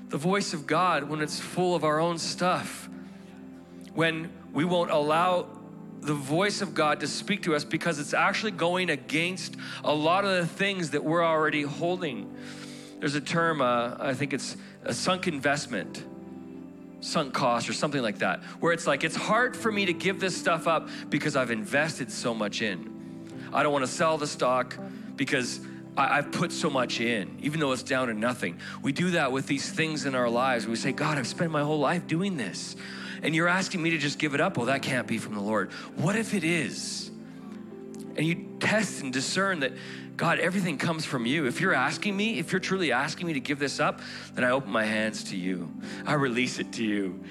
the 0.09 0.17
voice 0.17 0.53
of 0.53 0.67
God 0.67 1.05
when 1.05 1.21
it's 1.21 1.39
full 1.39 1.75
of 1.75 1.85
our 1.85 1.99
own 1.99 2.17
stuff 2.17 2.88
when 3.99 4.31
we 4.53 4.63
won't 4.63 4.89
allow 4.89 5.45
the 5.99 6.13
voice 6.13 6.61
of 6.61 6.73
God 6.73 7.01
to 7.01 7.07
speak 7.07 7.43
to 7.43 7.53
us 7.53 7.65
because 7.65 7.99
it's 7.99 8.13
actually 8.13 8.51
going 8.51 8.89
against 8.89 9.57
a 9.83 9.93
lot 9.93 10.23
of 10.23 10.31
the 10.37 10.45
things 10.45 10.91
that 10.91 11.03
we're 11.03 11.21
already 11.21 11.63
holding. 11.63 12.33
There's 12.99 13.15
a 13.15 13.19
term, 13.19 13.59
uh, 13.59 13.97
I 13.99 14.13
think 14.13 14.31
it's 14.31 14.55
a 14.85 14.93
sunk 14.93 15.27
investment, 15.27 16.01
sunk 17.01 17.33
cost, 17.33 17.67
or 17.67 17.73
something 17.73 18.01
like 18.01 18.19
that, 18.19 18.41
where 18.61 18.71
it's 18.71 18.87
like, 18.87 19.03
it's 19.03 19.17
hard 19.17 19.57
for 19.57 19.69
me 19.69 19.85
to 19.87 19.93
give 19.93 20.21
this 20.21 20.37
stuff 20.37 20.65
up 20.65 20.87
because 21.09 21.35
I've 21.35 21.51
invested 21.51 22.09
so 22.09 22.33
much 22.33 22.61
in. 22.61 23.49
I 23.51 23.63
don't 23.63 23.73
want 23.73 23.83
to 23.83 23.91
sell 23.91 24.17
the 24.17 24.27
stock 24.27 24.77
because 25.17 25.59
I, 25.97 26.15
have 26.15 26.31
put 26.31 26.53
so 26.53 26.69
much 26.69 27.01
in, 27.01 27.37
even 27.41 27.59
though 27.59 27.73
it's 27.73 27.83
down 27.83 28.07
to 28.07 28.13
nothing. 28.13 28.61
We 28.81 28.93
do 28.93 29.11
that 29.11 29.33
with 29.33 29.45
these 29.45 29.69
things 29.69 30.05
in 30.05 30.15
our 30.15 30.29
lives. 30.29 30.67
We 30.67 30.77
say, 30.77 30.93
God, 30.93 31.17
I've 31.17 31.27
spent 31.27 31.51
my 31.51 31.63
whole 31.63 31.79
life 31.79 32.07
doing 32.07 32.37
this 32.37 32.77
and 33.21 33.35
you're 33.35 33.47
asking 33.47 33.81
me 33.81 33.91
to 33.91 33.97
just 33.97 34.19
give 34.19 34.33
it 34.33 34.41
up, 34.41 34.57
well, 34.57 34.67
that 34.67 34.81
can't 34.81 35.07
be 35.07 35.17
from 35.17 35.33
the 35.35 35.41
Lord. 35.41 35.71
What 35.95 36.15
if 36.15 36.33
it 36.33 36.43
is? 36.43 37.11
And 38.15 38.25
you 38.25 38.57
test 38.59 39.01
and 39.01 39.13
discern 39.13 39.61
that, 39.61 39.73
God, 40.17 40.39
everything 40.39 40.77
comes 40.77 41.05
from 41.05 41.25
you. 41.25 41.45
If 41.45 41.61
you're 41.61 41.73
asking 41.73 42.17
me, 42.17 42.39
if 42.39 42.51
you're 42.51 42.59
truly 42.59 42.91
asking 42.91 43.27
me 43.27 43.33
to 43.33 43.39
give 43.39 43.59
this 43.59 43.79
up, 43.79 44.01
then 44.33 44.43
I 44.43 44.51
open 44.51 44.71
my 44.71 44.83
hands 44.83 45.25
to 45.25 45.37
you. 45.37 45.71
I 46.05 46.13
release 46.13 46.59
it 46.59 46.73
to 46.73 46.83
you. 46.83 47.23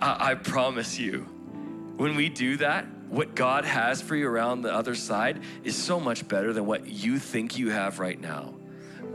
I, 0.00 0.30
I 0.30 0.34
promise 0.34 0.98
you. 0.98 1.20
When 1.96 2.14
we 2.14 2.28
do 2.28 2.58
that, 2.58 2.86
what 3.08 3.34
God 3.34 3.64
has 3.64 4.02
for 4.02 4.14
you 4.14 4.28
around 4.28 4.62
the 4.62 4.72
other 4.72 4.94
side 4.94 5.40
is 5.64 5.76
so 5.76 5.98
much 5.98 6.28
better 6.28 6.52
than 6.52 6.66
what 6.66 6.86
you 6.86 7.18
think 7.18 7.58
you 7.58 7.70
have 7.70 7.98
right 7.98 8.20
now. 8.20 8.54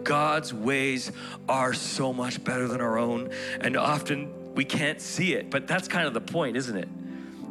God's 0.03 0.53
ways 0.53 1.11
are 1.47 1.73
so 1.73 2.11
much 2.11 2.43
better 2.43 2.67
than 2.67 2.81
our 2.81 2.97
own, 2.97 3.29
and 3.59 3.77
often 3.77 4.33
we 4.53 4.65
can't 4.65 5.01
see 5.01 5.33
it. 5.33 5.49
But 5.49 5.67
that's 5.67 5.87
kind 5.87 6.07
of 6.07 6.13
the 6.13 6.21
point, 6.21 6.57
isn't 6.57 6.77
it? 6.77 6.89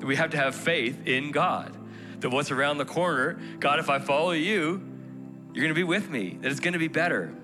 We 0.05 0.17
have 0.17 0.31
to 0.31 0.37
have 0.37 0.55
faith 0.55 1.07
in 1.07 1.31
God. 1.31 1.77
That 2.21 2.31
what's 2.31 2.51
around 2.51 2.79
the 2.79 2.85
corner, 2.85 3.41
God, 3.59 3.79
if 3.79 3.89
I 3.89 3.99
follow 3.99 4.33
you, 4.33 4.83
you're 5.53 5.63
going 5.63 5.69
to 5.69 5.75
be 5.75 5.85
with 5.85 6.09
me, 6.11 6.39
that 6.41 6.51
it's 6.51 6.61
going 6.61 6.75
to 6.75 6.79
be 6.79 6.89
better. 6.89 7.35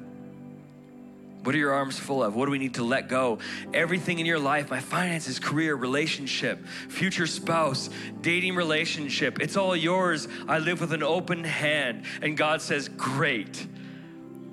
What 1.46 1.54
are 1.54 1.59
your 1.59 1.72
arms 1.72 1.96
full 1.96 2.24
of? 2.24 2.34
What 2.34 2.46
do 2.46 2.50
we 2.50 2.59
need 2.59 2.74
to 2.74 2.82
let 2.82 3.09
go? 3.09 3.38
Everything 3.72 4.18
in 4.18 4.26
your 4.26 4.40
life, 4.40 4.68
my 4.68 4.80
finances, 4.80 5.38
career, 5.38 5.76
relationship, 5.76 6.66
future 6.88 7.28
spouse, 7.28 7.88
dating 8.20 8.57
relationship, 8.57 9.40
it's 9.40 9.57
all 9.57 9.76
yours. 9.76 10.26
I 10.48 10.59
live 10.59 10.80
with 10.80 10.92
an 10.92 11.04
open 11.04 11.44
hand. 11.44 12.04
And 12.20 12.36
God 12.36 12.62
says, 12.62 12.88
Great. 12.88 13.64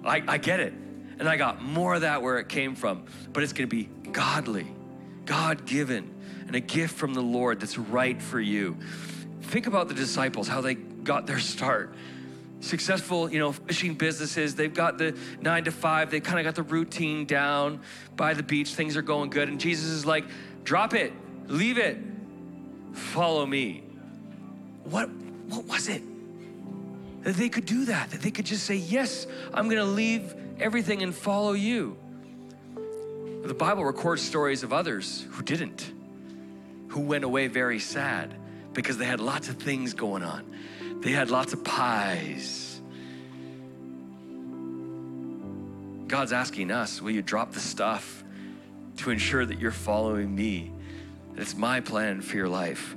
I, 0.05 0.21
I 0.27 0.37
get 0.37 0.59
it. 0.59 0.73
And 1.17 1.27
I 1.27 1.35
got 1.35 1.63
more 1.63 1.95
of 1.95 2.01
that 2.01 2.21
where 2.21 2.37
it 2.37 2.47
came 2.47 2.75
from. 2.75 3.05
But 3.31 3.41
it's 3.41 3.53
going 3.53 3.67
to 3.67 3.75
be 3.75 3.89
godly, 4.11 4.67
God 5.25 5.65
given, 5.65 6.13
and 6.47 6.55
a 6.55 6.59
gift 6.59 6.95
from 6.95 7.13
the 7.13 7.21
Lord 7.21 7.59
that's 7.59 7.77
right 7.77 8.21
for 8.21 8.39
you. 8.39 8.77
Think 9.41 9.67
about 9.67 9.87
the 9.87 9.93
disciples, 9.93 10.47
how 10.47 10.61
they 10.61 10.75
got 10.75 11.27
their 11.27 11.39
start 11.39 11.93
successful, 12.63 13.31
you 13.31 13.39
know, 13.39 13.51
fishing 13.51 13.93
businesses. 13.93 14.55
They've 14.55 14.73
got 14.73 14.97
the 14.97 15.17
nine 15.41 15.65
to 15.65 15.71
five. 15.71 16.09
They 16.09 16.19
kind 16.19 16.39
of 16.39 16.45
got 16.45 16.55
the 16.55 16.63
routine 16.63 17.25
down 17.25 17.81
by 18.15 18.33
the 18.33 18.43
beach. 18.43 18.73
Things 18.73 18.95
are 18.97 19.01
going 19.01 19.29
good. 19.29 19.49
And 19.49 19.59
Jesus 19.59 19.89
is 19.89 20.05
like, 20.05 20.25
drop 20.63 20.93
it, 20.93 21.13
leave 21.47 21.77
it, 21.77 21.97
follow 22.93 23.45
me. 23.45 23.83
What, 24.85 25.09
what 25.09 25.65
was 25.65 25.89
it? 25.89 26.01
That 27.23 27.35
they 27.35 27.49
could 27.49 27.65
do 27.65 27.85
that, 27.85 28.11
that 28.11 28.21
they 28.21 28.31
could 28.31 28.45
just 28.45 28.65
say, 28.65 28.75
yes, 28.75 29.27
I'm 29.53 29.65
going 29.65 29.77
to 29.77 29.85
leave 29.85 30.33
everything 30.59 31.03
and 31.03 31.13
follow 31.13 31.53
you. 31.53 31.97
The 33.43 33.53
Bible 33.53 33.83
records 33.83 34.21
stories 34.21 34.63
of 34.63 34.71
others 34.71 35.27
who 35.31 35.43
didn't, 35.43 35.91
who 36.87 37.01
went 37.01 37.25
away 37.25 37.47
very 37.47 37.77
sad 37.77 38.33
because 38.71 38.97
they 38.97 39.03
had 39.03 39.19
lots 39.19 39.49
of 39.49 39.57
things 39.57 39.93
going 39.93 40.23
on. 40.23 40.55
They 41.01 41.11
had 41.11 41.29
lots 41.29 41.51
of 41.51 41.61
pies. 41.61 42.79
God's 46.07 46.31
asking 46.31 46.71
us, 46.71 47.01
will 47.01 47.11
you 47.11 47.21
drop 47.21 47.51
the 47.51 47.59
stuff 47.59 48.23
to 48.97 49.11
ensure 49.11 49.45
that 49.45 49.59
you're 49.59 49.71
following 49.71 50.33
me? 50.33 50.71
That 51.33 51.41
it's 51.41 51.57
my 51.57 51.81
plan 51.81 52.21
for 52.21 52.37
your 52.37 52.47
life 52.47 52.95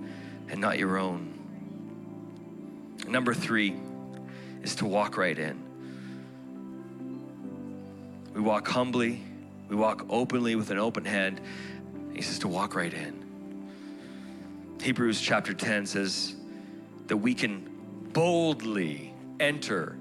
and 0.49 0.61
not 0.61 0.79
your 0.79 0.97
own. 0.97 1.35
Number 3.09 3.35
three 3.35 3.75
is 4.63 4.77
to 4.77 4.87
walk 4.87 5.17
right 5.17 5.37
in. 5.37 5.61
We 8.33 8.41
walk 8.41 8.69
humbly, 8.69 9.26
we 9.69 9.77
walk 9.77 10.07
openly 10.09 10.55
with 10.55 10.71
an 10.71 10.79
open 10.79 11.05
hand. 11.05 11.41
He 12.15 12.23
says 12.23 12.39
to 12.41 12.49
walk 12.49 12.75
right 12.75 12.93
in. 12.93 13.25
Hebrews 14.81 15.21
chapter 15.21 15.53
10 15.53 15.87
says 15.87 16.35
that 17.07 17.17
we 17.17 17.35
can 17.35 17.69
boldly 18.13 19.15
enter 19.41 19.97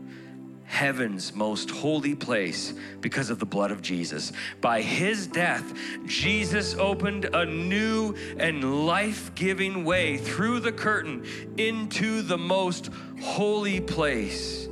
heaven's 0.65 1.33
most 1.33 1.69
holy 1.69 2.15
place 2.15 2.73
because 2.99 3.29
of 3.29 3.39
the 3.39 3.45
blood 3.45 3.71
of 3.71 3.81
Jesus. 3.81 4.31
By 4.61 4.81
his 4.81 5.27
death, 5.27 5.73
Jesus 6.05 6.75
opened 6.75 7.25
a 7.25 7.45
new 7.45 8.15
and 8.39 8.85
life 8.85 9.33
giving 9.35 9.85
way 9.85 10.17
through 10.17 10.59
the 10.59 10.71
curtain 10.71 11.25
into 11.57 12.21
the 12.21 12.37
most 12.37 12.89
holy 13.21 13.79
place. 13.79 14.67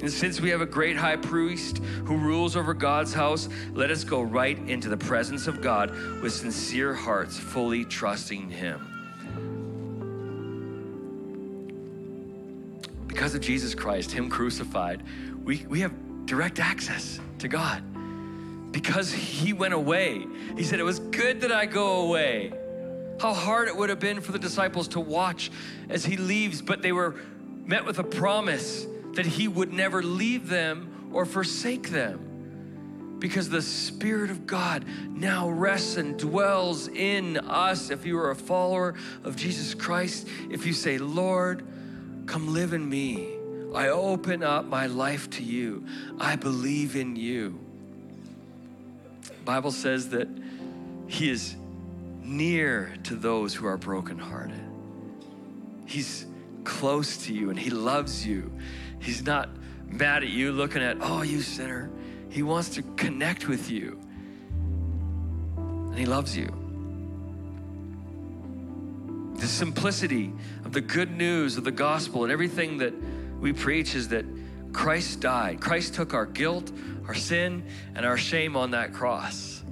And 0.00 0.10
since 0.10 0.40
we 0.40 0.50
have 0.50 0.60
a 0.60 0.66
great 0.66 0.96
high 0.96 1.16
priest 1.16 1.78
who 2.04 2.16
rules 2.16 2.56
over 2.56 2.74
God's 2.74 3.14
house, 3.14 3.48
let 3.72 3.90
us 3.90 4.04
go 4.04 4.22
right 4.22 4.58
into 4.68 4.88
the 4.88 4.96
presence 4.96 5.46
of 5.46 5.60
God 5.60 5.90
with 6.20 6.32
sincere 6.32 6.94
hearts, 6.94 7.38
fully 7.38 7.84
trusting 7.84 8.50
him. 8.50 8.94
because 13.24 13.36
of 13.36 13.40
Jesus 13.40 13.76
Christ, 13.76 14.10
Him 14.10 14.28
crucified, 14.28 15.02
we, 15.44 15.64
we 15.68 15.80
have 15.80 16.26
direct 16.26 16.58
access 16.58 17.20
to 17.38 17.46
God. 17.46 17.80
Because 18.72 19.12
He 19.12 19.52
went 19.52 19.72
away, 19.72 20.26
He 20.56 20.64
said, 20.64 20.80
It 20.80 20.82
was 20.82 20.98
good 20.98 21.40
that 21.42 21.52
I 21.52 21.64
go 21.66 22.02
away. 22.02 22.52
How 23.20 23.32
hard 23.32 23.68
it 23.68 23.76
would 23.76 23.88
have 23.88 24.00
been 24.00 24.20
for 24.20 24.32
the 24.32 24.38
disciples 24.38 24.88
to 24.88 25.00
watch 25.00 25.52
as 25.88 26.04
He 26.04 26.16
leaves, 26.16 26.60
but 26.60 26.82
they 26.82 26.90
were 26.90 27.14
met 27.64 27.86
with 27.86 28.00
a 28.00 28.04
promise 28.04 28.84
that 29.16 29.26
He 29.26 29.48
would 29.48 29.72
never 29.72 30.02
leave 30.02 30.48
them 30.48 31.10
or 31.12 31.24
forsake 31.24 31.90
them 31.90 33.16
because 33.18 33.48
the 33.48 33.62
Spirit 33.62 34.30
of 34.30 34.46
God 34.46 34.84
now 35.08 35.48
rests 35.48 35.96
and 35.96 36.18
dwells 36.18 36.88
in 36.88 37.38
us. 37.38 37.90
If 37.90 38.04
you 38.04 38.18
are 38.18 38.30
a 38.30 38.36
follower 38.36 38.94
of 39.22 39.36
Jesus 39.36 39.74
Christ, 39.74 40.28
if 40.50 40.66
you 40.66 40.72
say, 40.72 40.98
Lord, 40.98 41.66
Come 42.26 42.54
live 42.54 42.72
in 42.72 42.88
me. 42.88 43.34
I 43.74 43.88
open 43.88 44.42
up 44.42 44.64
my 44.66 44.86
life 44.86 45.28
to 45.30 45.42
you. 45.42 45.84
I 46.18 46.36
believe 46.36 46.96
in 46.96 47.16
you. 47.16 47.58
Bible 49.44 49.72
says 49.72 50.08
that 50.10 50.28
he 51.06 51.28
is 51.28 51.56
near 52.22 52.94
to 53.04 53.14
those 53.14 53.54
who 53.54 53.66
are 53.66 53.76
brokenhearted. 53.76 54.60
He's 55.86 56.24
close 56.62 57.26
to 57.26 57.34
you 57.34 57.50
and 57.50 57.58
he 57.58 57.68
loves 57.70 58.26
you. 58.26 58.50
He's 59.04 59.22
not 59.22 59.50
mad 59.86 60.22
at 60.22 60.30
you 60.30 60.50
looking 60.50 60.82
at, 60.82 60.96
"Oh, 61.00 61.20
you 61.20 61.42
sinner." 61.42 61.90
He 62.30 62.42
wants 62.42 62.70
to 62.70 62.82
connect 62.96 63.46
with 63.48 63.70
you. 63.70 64.00
And 65.56 65.98
he 65.98 66.06
loves 66.06 66.34
you. 66.36 66.48
The 69.36 69.46
simplicity 69.46 70.32
of 70.64 70.72
the 70.72 70.80
good 70.80 71.10
news 71.10 71.58
of 71.58 71.64
the 71.64 71.70
gospel 71.70 72.24
and 72.24 72.32
everything 72.32 72.78
that 72.78 72.94
we 73.40 73.52
preach 73.52 73.94
is 73.94 74.08
that 74.08 74.24
Christ 74.72 75.20
died. 75.20 75.60
Christ 75.60 75.94
took 75.94 76.14
our 76.14 76.24
guilt, 76.24 76.72
our 77.06 77.14
sin, 77.14 77.62
and 77.94 78.06
our 78.06 78.16
shame 78.16 78.56
on 78.56 78.70
that 78.70 78.94
cross 78.94 79.62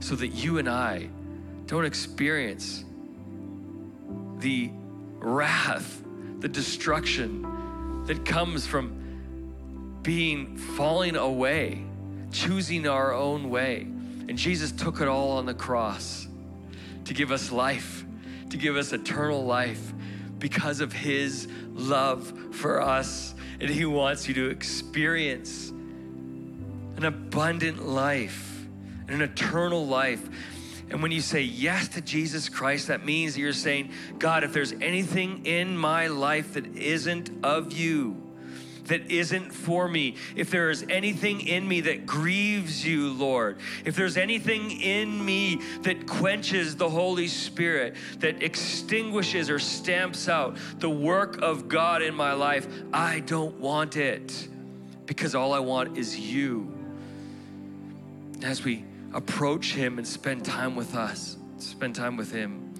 so 0.00 0.16
that 0.16 0.28
you 0.28 0.56
and 0.56 0.68
I 0.68 1.10
don't 1.66 1.84
experience 1.84 2.82
the 4.38 4.70
wrath, 5.18 6.02
the 6.40 6.48
destruction 6.48 7.46
that 8.10 8.24
comes 8.24 8.66
from 8.66 10.00
being 10.02 10.56
falling 10.56 11.16
away, 11.16 11.84
choosing 12.32 12.86
our 12.86 13.14
own 13.14 13.50
way. 13.50 13.82
And 14.28 14.36
Jesus 14.36 14.72
took 14.72 15.00
it 15.00 15.08
all 15.08 15.32
on 15.32 15.46
the 15.46 15.54
cross 15.54 16.26
to 17.04 17.14
give 17.14 17.32
us 17.32 17.50
life 17.50 18.04
to 18.50 18.56
give 18.56 18.76
us 18.76 18.92
eternal 18.92 19.44
life 19.44 19.92
because 20.38 20.80
of 20.80 20.92
his 20.92 21.48
love 21.72 22.32
for 22.52 22.80
us. 22.80 23.34
And 23.60 23.70
he 23.70 23.84
wants 23.84 24.28
you 24.28 24.34
to 24.34 24.50
experience 24.50 25.70
an 25.70 27.04
abundant 27.04 27.86
life, 27.86 28.66
an 29.08 29.22
eternal 29.22 29.86
life. 29.86 30.28
And 30.90 31.02
when 31.02 31.12
you 31.12 31.20
say 31.20 31.42
yes 31.42 31.88
to 31.88 32.00
Jesus 32.00 32.48
Christ, 32.48 32.88
that 32.88 33.04
means 33.04 33.34
that 33.34 33.40
you're 33.40 33.52
saying, 33.52 33.92
God, 34.18 34.42
if 34.42 34.52
there's 34.52 34.72
anything 34.72 35.46
in 35.46 35.76
my 35.76 36.08
life 36.08 36.54
that 36.54 36.76
isn't 36.76 37.30
of 37.44 37.72
you, 37.72 38.20
that 38.86 39.08
isn't 39.08 39.52
for 39.52 39.86
me, 39.86 40.16
if 40.34 40.50
there 40.50 40.68
is 40.68 40.84
anything 40.88 41.42
in 41.42 41.66
me 41.66 41.80
that 41.82 42.06
grieves 42.06 42.84
you, 42.84 43.12
Lord, 43.12 43.58
if 43.84 43.94
there's 43.94 44.16
anything 44.16 44.72
in 44.80 45.24
me 45.24 45.60
that 45.82 46.08
quenches 46.08 46.74
the 46.74 46.88
Holy 46.88 47.28
Spirit, 47.28 47.94
that 48.18 48.42
extinguishes 48.42 49.48
or 49.48 49.60
stamps 49.60 50.28
out 50.28 50.56
the 50.80 50.90
work 50.90 51.40
of 51.40 51.68
God 51.68 52.02
in 52.02 52.14
my 52.16 52.32
life, 52.32 52.66
I 52.92 53.20
don't 53.20 53.60
want 53.60 53.96
it 53.96 54.48
because 55.06 55.36
all 55.36 55.52
I 55.52 55.60
want 55.60 55.96
is 55.96 56.18
you. 56.18 56.76
As 58.42 58.64
we 58.64 58.84
approach 59.12 59.72
Him 59.72 59.98
and 59.98 60.06
spend 60.06 60.44
time 60.44 60.76
with 60.76 60.94
us, 60.94 61.36
spend 61.58 61.94
time 61.94 62.16
with 62.16 62.32
Him. 62.32 62.74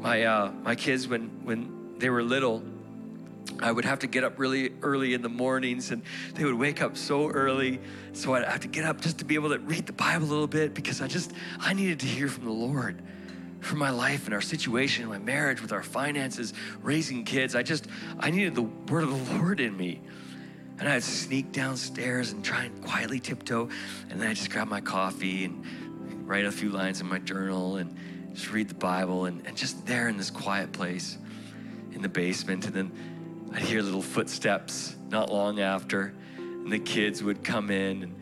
My, 0.00 0.24
uh, 0.24 0.52
my 0.62 0.74
kids, 0.74 1.08
when, 1.08 1.28
when 1.44 1.98
they 1.98 2.10
were 2.10 2.22
little, 2.22 2.62
I 3.60 3.72
would 3.72 3.84
have 3.84 4.00
to 4.00 4.06
get 4.06 4.24
up 4.24 4.38
really 4.38 4.72
early 4.82 5.14
in 5.14 5.22
the 5.22 5.28
mornings, 5.28 5.90
and 5.90 6.02
they 6.34 6.44
would 6.44 6.54
wake 6.54 6.82
up 6.82 6.96
so 6.96 7.30
early. 7.30 7.80
So 8.12 8.34
I'd 8.34 8.44
have 8.44 8.60
to 8.60 8.68
get 8.68 8.84
up 8.84 9.00
just 9.00 9.18
to 9.18 9.24
be 9.24 9.34
able 9.34 9.50
to 9.50 9.58
read 9.58 9.86
the 9.86 9.92
Bible 9.92 10.26
a 10.26 10.28
little 10.28 10.46
bit 10.46 10.74
because 10.74 11.00
I 11.00 11.06
just 11.06 11.32
I 11.58 11.72
needed 11.72 12.00
to 12.00 12.06
hear 12.06 12.28
from 12.28 12.44
the 12.44 12.52
Lord 12.52 13.02
for 13.60 13.76
my 13.76 13.90
life 13.90 14.26
and 14.26 14.34
our 14.34 14.40
situation, 14.40 15.06
my 15.08 15.18
marriage, 15.18 15.60
with 15.60 15.72
our 15.72 15.82
finances, 15.82 16.54
raising 16.82 17.24
kids. 17.24 17.54
I 17.54 17.62
just 17.62 17.86
I 18.18 18.30
needed 18.30 18.54
the 18.54 18.62
word 18.62 19.04
of 19.04 19.10
the 19.10 19.34
Lord 19.38 19.60
in 19.60 19.76
me. 19.76 20.00
And 20.78 20.88
I'd 20.88 21.02
sneak 21.02 21.52
downstairs 21.52 22.32
and 22.32 22.44
try 22.44 22.64
and 22.64 22.84
quietly 22.84 23.18
tiptoe, 23.18 23.68
and 24.10 24.20
then 24.20 24.28
I'd 24.28 24.36
just 24.36 24.50
grab 24.50 24.68
my 24.68 24.80
coffee 24.80 25.44
and 25.44 25.64
write 26.28 26.44
a 26.44 26.52
few 26.52 26.70
lines 26.70 27.00
in 27.00 27.06
my 27.06 27.18
journal 27.18 27.76
and 27.76 27.96
just 28.34 28.52
read 28.52 28.68
the 28.68 28.74
Bible 28.74 29.24
and, 29.24 29.46
and 29.46 29.56
just 29.56 29.86
there 29.86 30.08
in 30.08 30.16
this 30.18 30.30
quiet 30.30 30.72
place 30.72 31.16
in 31.92 32.02
the 32.02 32.08
basement. 32.08 32.66
And 32.66 32.74
then 32.74 33.50
I'd 33.54 33.62
hear 33.62 33.80
little 33.80 34.02
footsteps 34.02 34.96
not 35.08 35.32
long 35.32 35.60
after, 35.60 36.12
and 36.36 36.70
the 36.70 36.78
kids 36.78 37.22
would 37.22 37.42
come 37.42 37.70
in. 37.70 38.02
And 38.02 38.14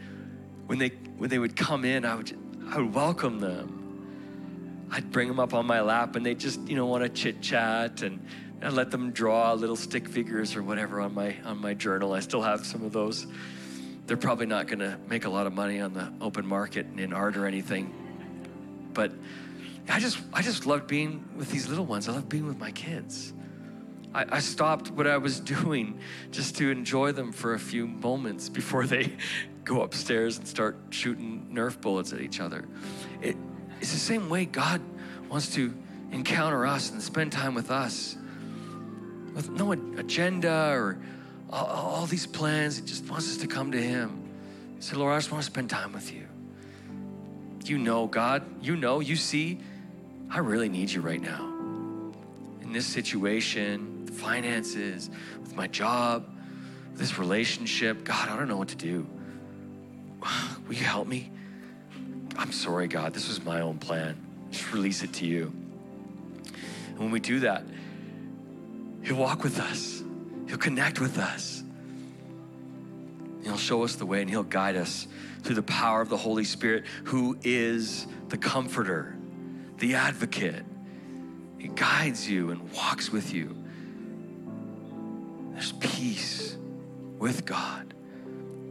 when 0.66 0.78
they 0.78 0.90
when 1.16 1.30
they 1.30 1.38
would 1.38 1.56
come 1.56 1.84
in, 1.84 2.04
I 2.04 2.14
would 2.14 2.38
I 2.70 2.78
would 2.78 2.94
welcome 2.94 3.40
them. 3.40 4.88
I'd 4.90 5.10
bring 5.10 5.26
them 5.26 5.40
up 5.40 5.54
on 5.54 5.66
my 5.66 5.80
lap, 5.80 6.14
and 6.14 6.24
they 6.24 6.34
just 6.34 6.60
you 6.68 6.76
know 6.76 6.86
want 6.86 7.02
to 7.02 7.08
chit 7.08 7.42
chat, 7.42 8.02
and 8.02 8.24
I'd 8.64 8.72
let 8.72 8.90
them 8.90 9.10
draw 9.10 9.52
little 9.52 9.76
stick 9.76 10.08
figures 10.08 10.56
or 10.56 10.62
whatever 10.62 11.00
on 11.00 11.12
my 11.12 11.36
on 11.44 11.58
my 11.58 11.74
journal. 11.74 12.14
I 12.14 12.20
still 12.20 12.40
have 12.40 12.64
some 12.64 12.82
of 12.82 12.92
those, 12.92 13.26
they're 14.06 14.16
probably 14.16 14.46
not 14.46 14.66
going 14.68 14.78
to 14.78 14.98
make 15.06 15.26
a 15.26 15.28
lot 15.28 15.46
of 15.46 15.52
money 15.52 15.80
on 15.80 15.92
the 15.92 16.10
open 16.20 16.46
market 16.46 16.86
in 16.96 17.12
art 17.12 17.36
or 17.36 17.46
anything. 17.46 17.92
But 18.94 19.12
I 19.88 20.00
just, 20.00 20.18
I 20.32 20.40
just 20.40 20.64
loved 20.64 20.86
being 20.86 21.28
with 21.36 21.50
these 21.50 21.68
little 21.68 21.84
ones. 21.84 22.08
I 22.08 22.12
love 22.12 22.28
being 22.28 22.46
with 22.46 22.58
my 22.58 22.70
kids. 22.70 23.34
I, 24.14 24.24
I 24.30 24.40
stopped 24.40 24.90
what 24.90 25.06
I 25.06 25.18
was 25.18 25.40
doing 25.56 25.98
just 26.30 26.56
to 26.56 26.70
enjoy 26.70 27.12
them 27.12 27.32
for 27.32 27.52
a 27.52 27.58
few 27.58 27.86
moments 27.86 28.48
before 28.48 28.86
they 28.86 29.12
go 29.64 29.82
upstairs 29.82 30.38
and 30.38 30.48
start 30.48 30.78
shooting 30.88 31.50
Nerf 31.52 31.80
bullets 31.80 32.14
at 32.14 32.20
each 32.22 32.40
other. 32.40 32.66
It, 33.20 33.36
it's 33.80 33.92
the 33.92 33.98
same 33.98 34.30
way 34.30 34.46
God 34.46 34.80
wants 35.28 35.54
to 35.54 35.74
encounter 36.12 36.66
us 36.66 36.90
and 36.90 37.02
spend 37.02 37.32
time 37.32 37.54
with 37.54 37.70
us 37.70 38.16
with 39.34 39.50
no 39.50 39.72
agenda 39.72 40.70
or 40.70 40.98
all, 41.50 42.06
these 42.06 42.26
plans. 42.26 42.78
He 42.78 42.84
just 42.84 43.08
wants 43.08 43.28
us 43.28 43.36
to 43.38 43.46
come 43.46 43.72
to 43.72 43.80
Him. 43.80 44.22
Say, 44.80 44.96
Lord, 44.96 45.14
I 45.14 45.18
just 45.18 45.30
want 45.30 45.42
to 45.44 45.50
spend 45.50 45.70
time 45.70 45.92
with 45.92 46.12
you. 46.12 46.26
You 47.64 47.78
know, 47.78 48.06
God, 48.06 48.44
you 48.62 48.76
know, 48.76 49.00
you 49.00 49.16
see, 49.16 49.58
I 50.30 50.38
really 50.38 50.68
need 50.68 50.90
you 50.90 51.00
right 51.00 51.20
now. 51.20 51.44
In 52.62 52.72
this 52.72 52.86
situation, 52.86 54.04
the 54.06 54.12
finances, 54.12 55.10
with 55.40 55.54
my 55.56 55.66
job, 55.66 56.28
this 56.94 57.18
relationship, 57.18 58.04
God, 58.04 58.28
I 58.28 58.36
don't 58.36 58.48
know 58.48 58.56
what 58.56 58.68
to 58.68 58.76
do. 58.76 59.06
Will 60.68 60.74
you 60.74 60.84
help 60.84 61.06
me? 61.06 61.30
I'm 62.36 62.52
sorry, 62.52 62.88
God, 62.88 63.14
this 63.14 63.28
was 63.28 63.42
my 63.44 63.60
own 63.60 63.78
plan. 63.78 64.16
Just 64.50 64.72
release 64.72 65.02
it 65.02 65.12
to 65.14 65.26
you. 65.26 65.52
And 66.88 66.98
when 66.98 67.10
we 67.10 67.20
do 67.20 67.40
that, 67.40 67.64
He'll 69.04 69.16
walk 69.16 69.44
with 69.44 69.60
us, 69.60 70.02
He'll 70.48 70.58
connect 70.58 71.00
with 71.00 71.18
us. 71.18 71.62
He'll 73.42 73.58
show 73.58 73.84
us 73.84 73.96
the 73.96 74.06
way 74.06 74.22
and 74.22 74.30
He'll 74.30 74.42
guide 74.42 74.74
us 74.74 75.06
through 75.42 75.56
the 75.56 75.62
power 75.62 76.00
of 76.00 76.08
the 76.08 76.16
Holy 76.16 76.44
Spirit, 76.44 76.84
who 77.04 77.36
is 77.42 78.06
the 78.28 78.38
comforter, 78.38 79.16
the 79.78 79.94
advocate. 79.94 80.64
He 81.58 81.68
guides 81.68 82.28
you 82.28 82.50
and 82.50 82.72
walks 82.72 83.12
with 83.12 83.34
you. 83.34 83.54
There's 85.52 85.72
peace 85.72 86.56
with 87.18 87.44
God 87.44 87.94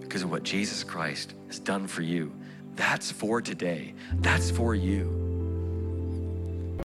because 0.02 0.24
of 0.24 0.32
what 0.32 0.44
Jesus 0.44 0.84
Christ 0.84 1.36
has 1.48 1.60
done 1.60 1.88
for 1.88 2.02
you. 2.02 2.34
That's 2.76 3.12
for 3.12 3.42
today, 3.42 3.94
that's 4.16 4.50
for 4.50 4.74
you. 4.74 5.23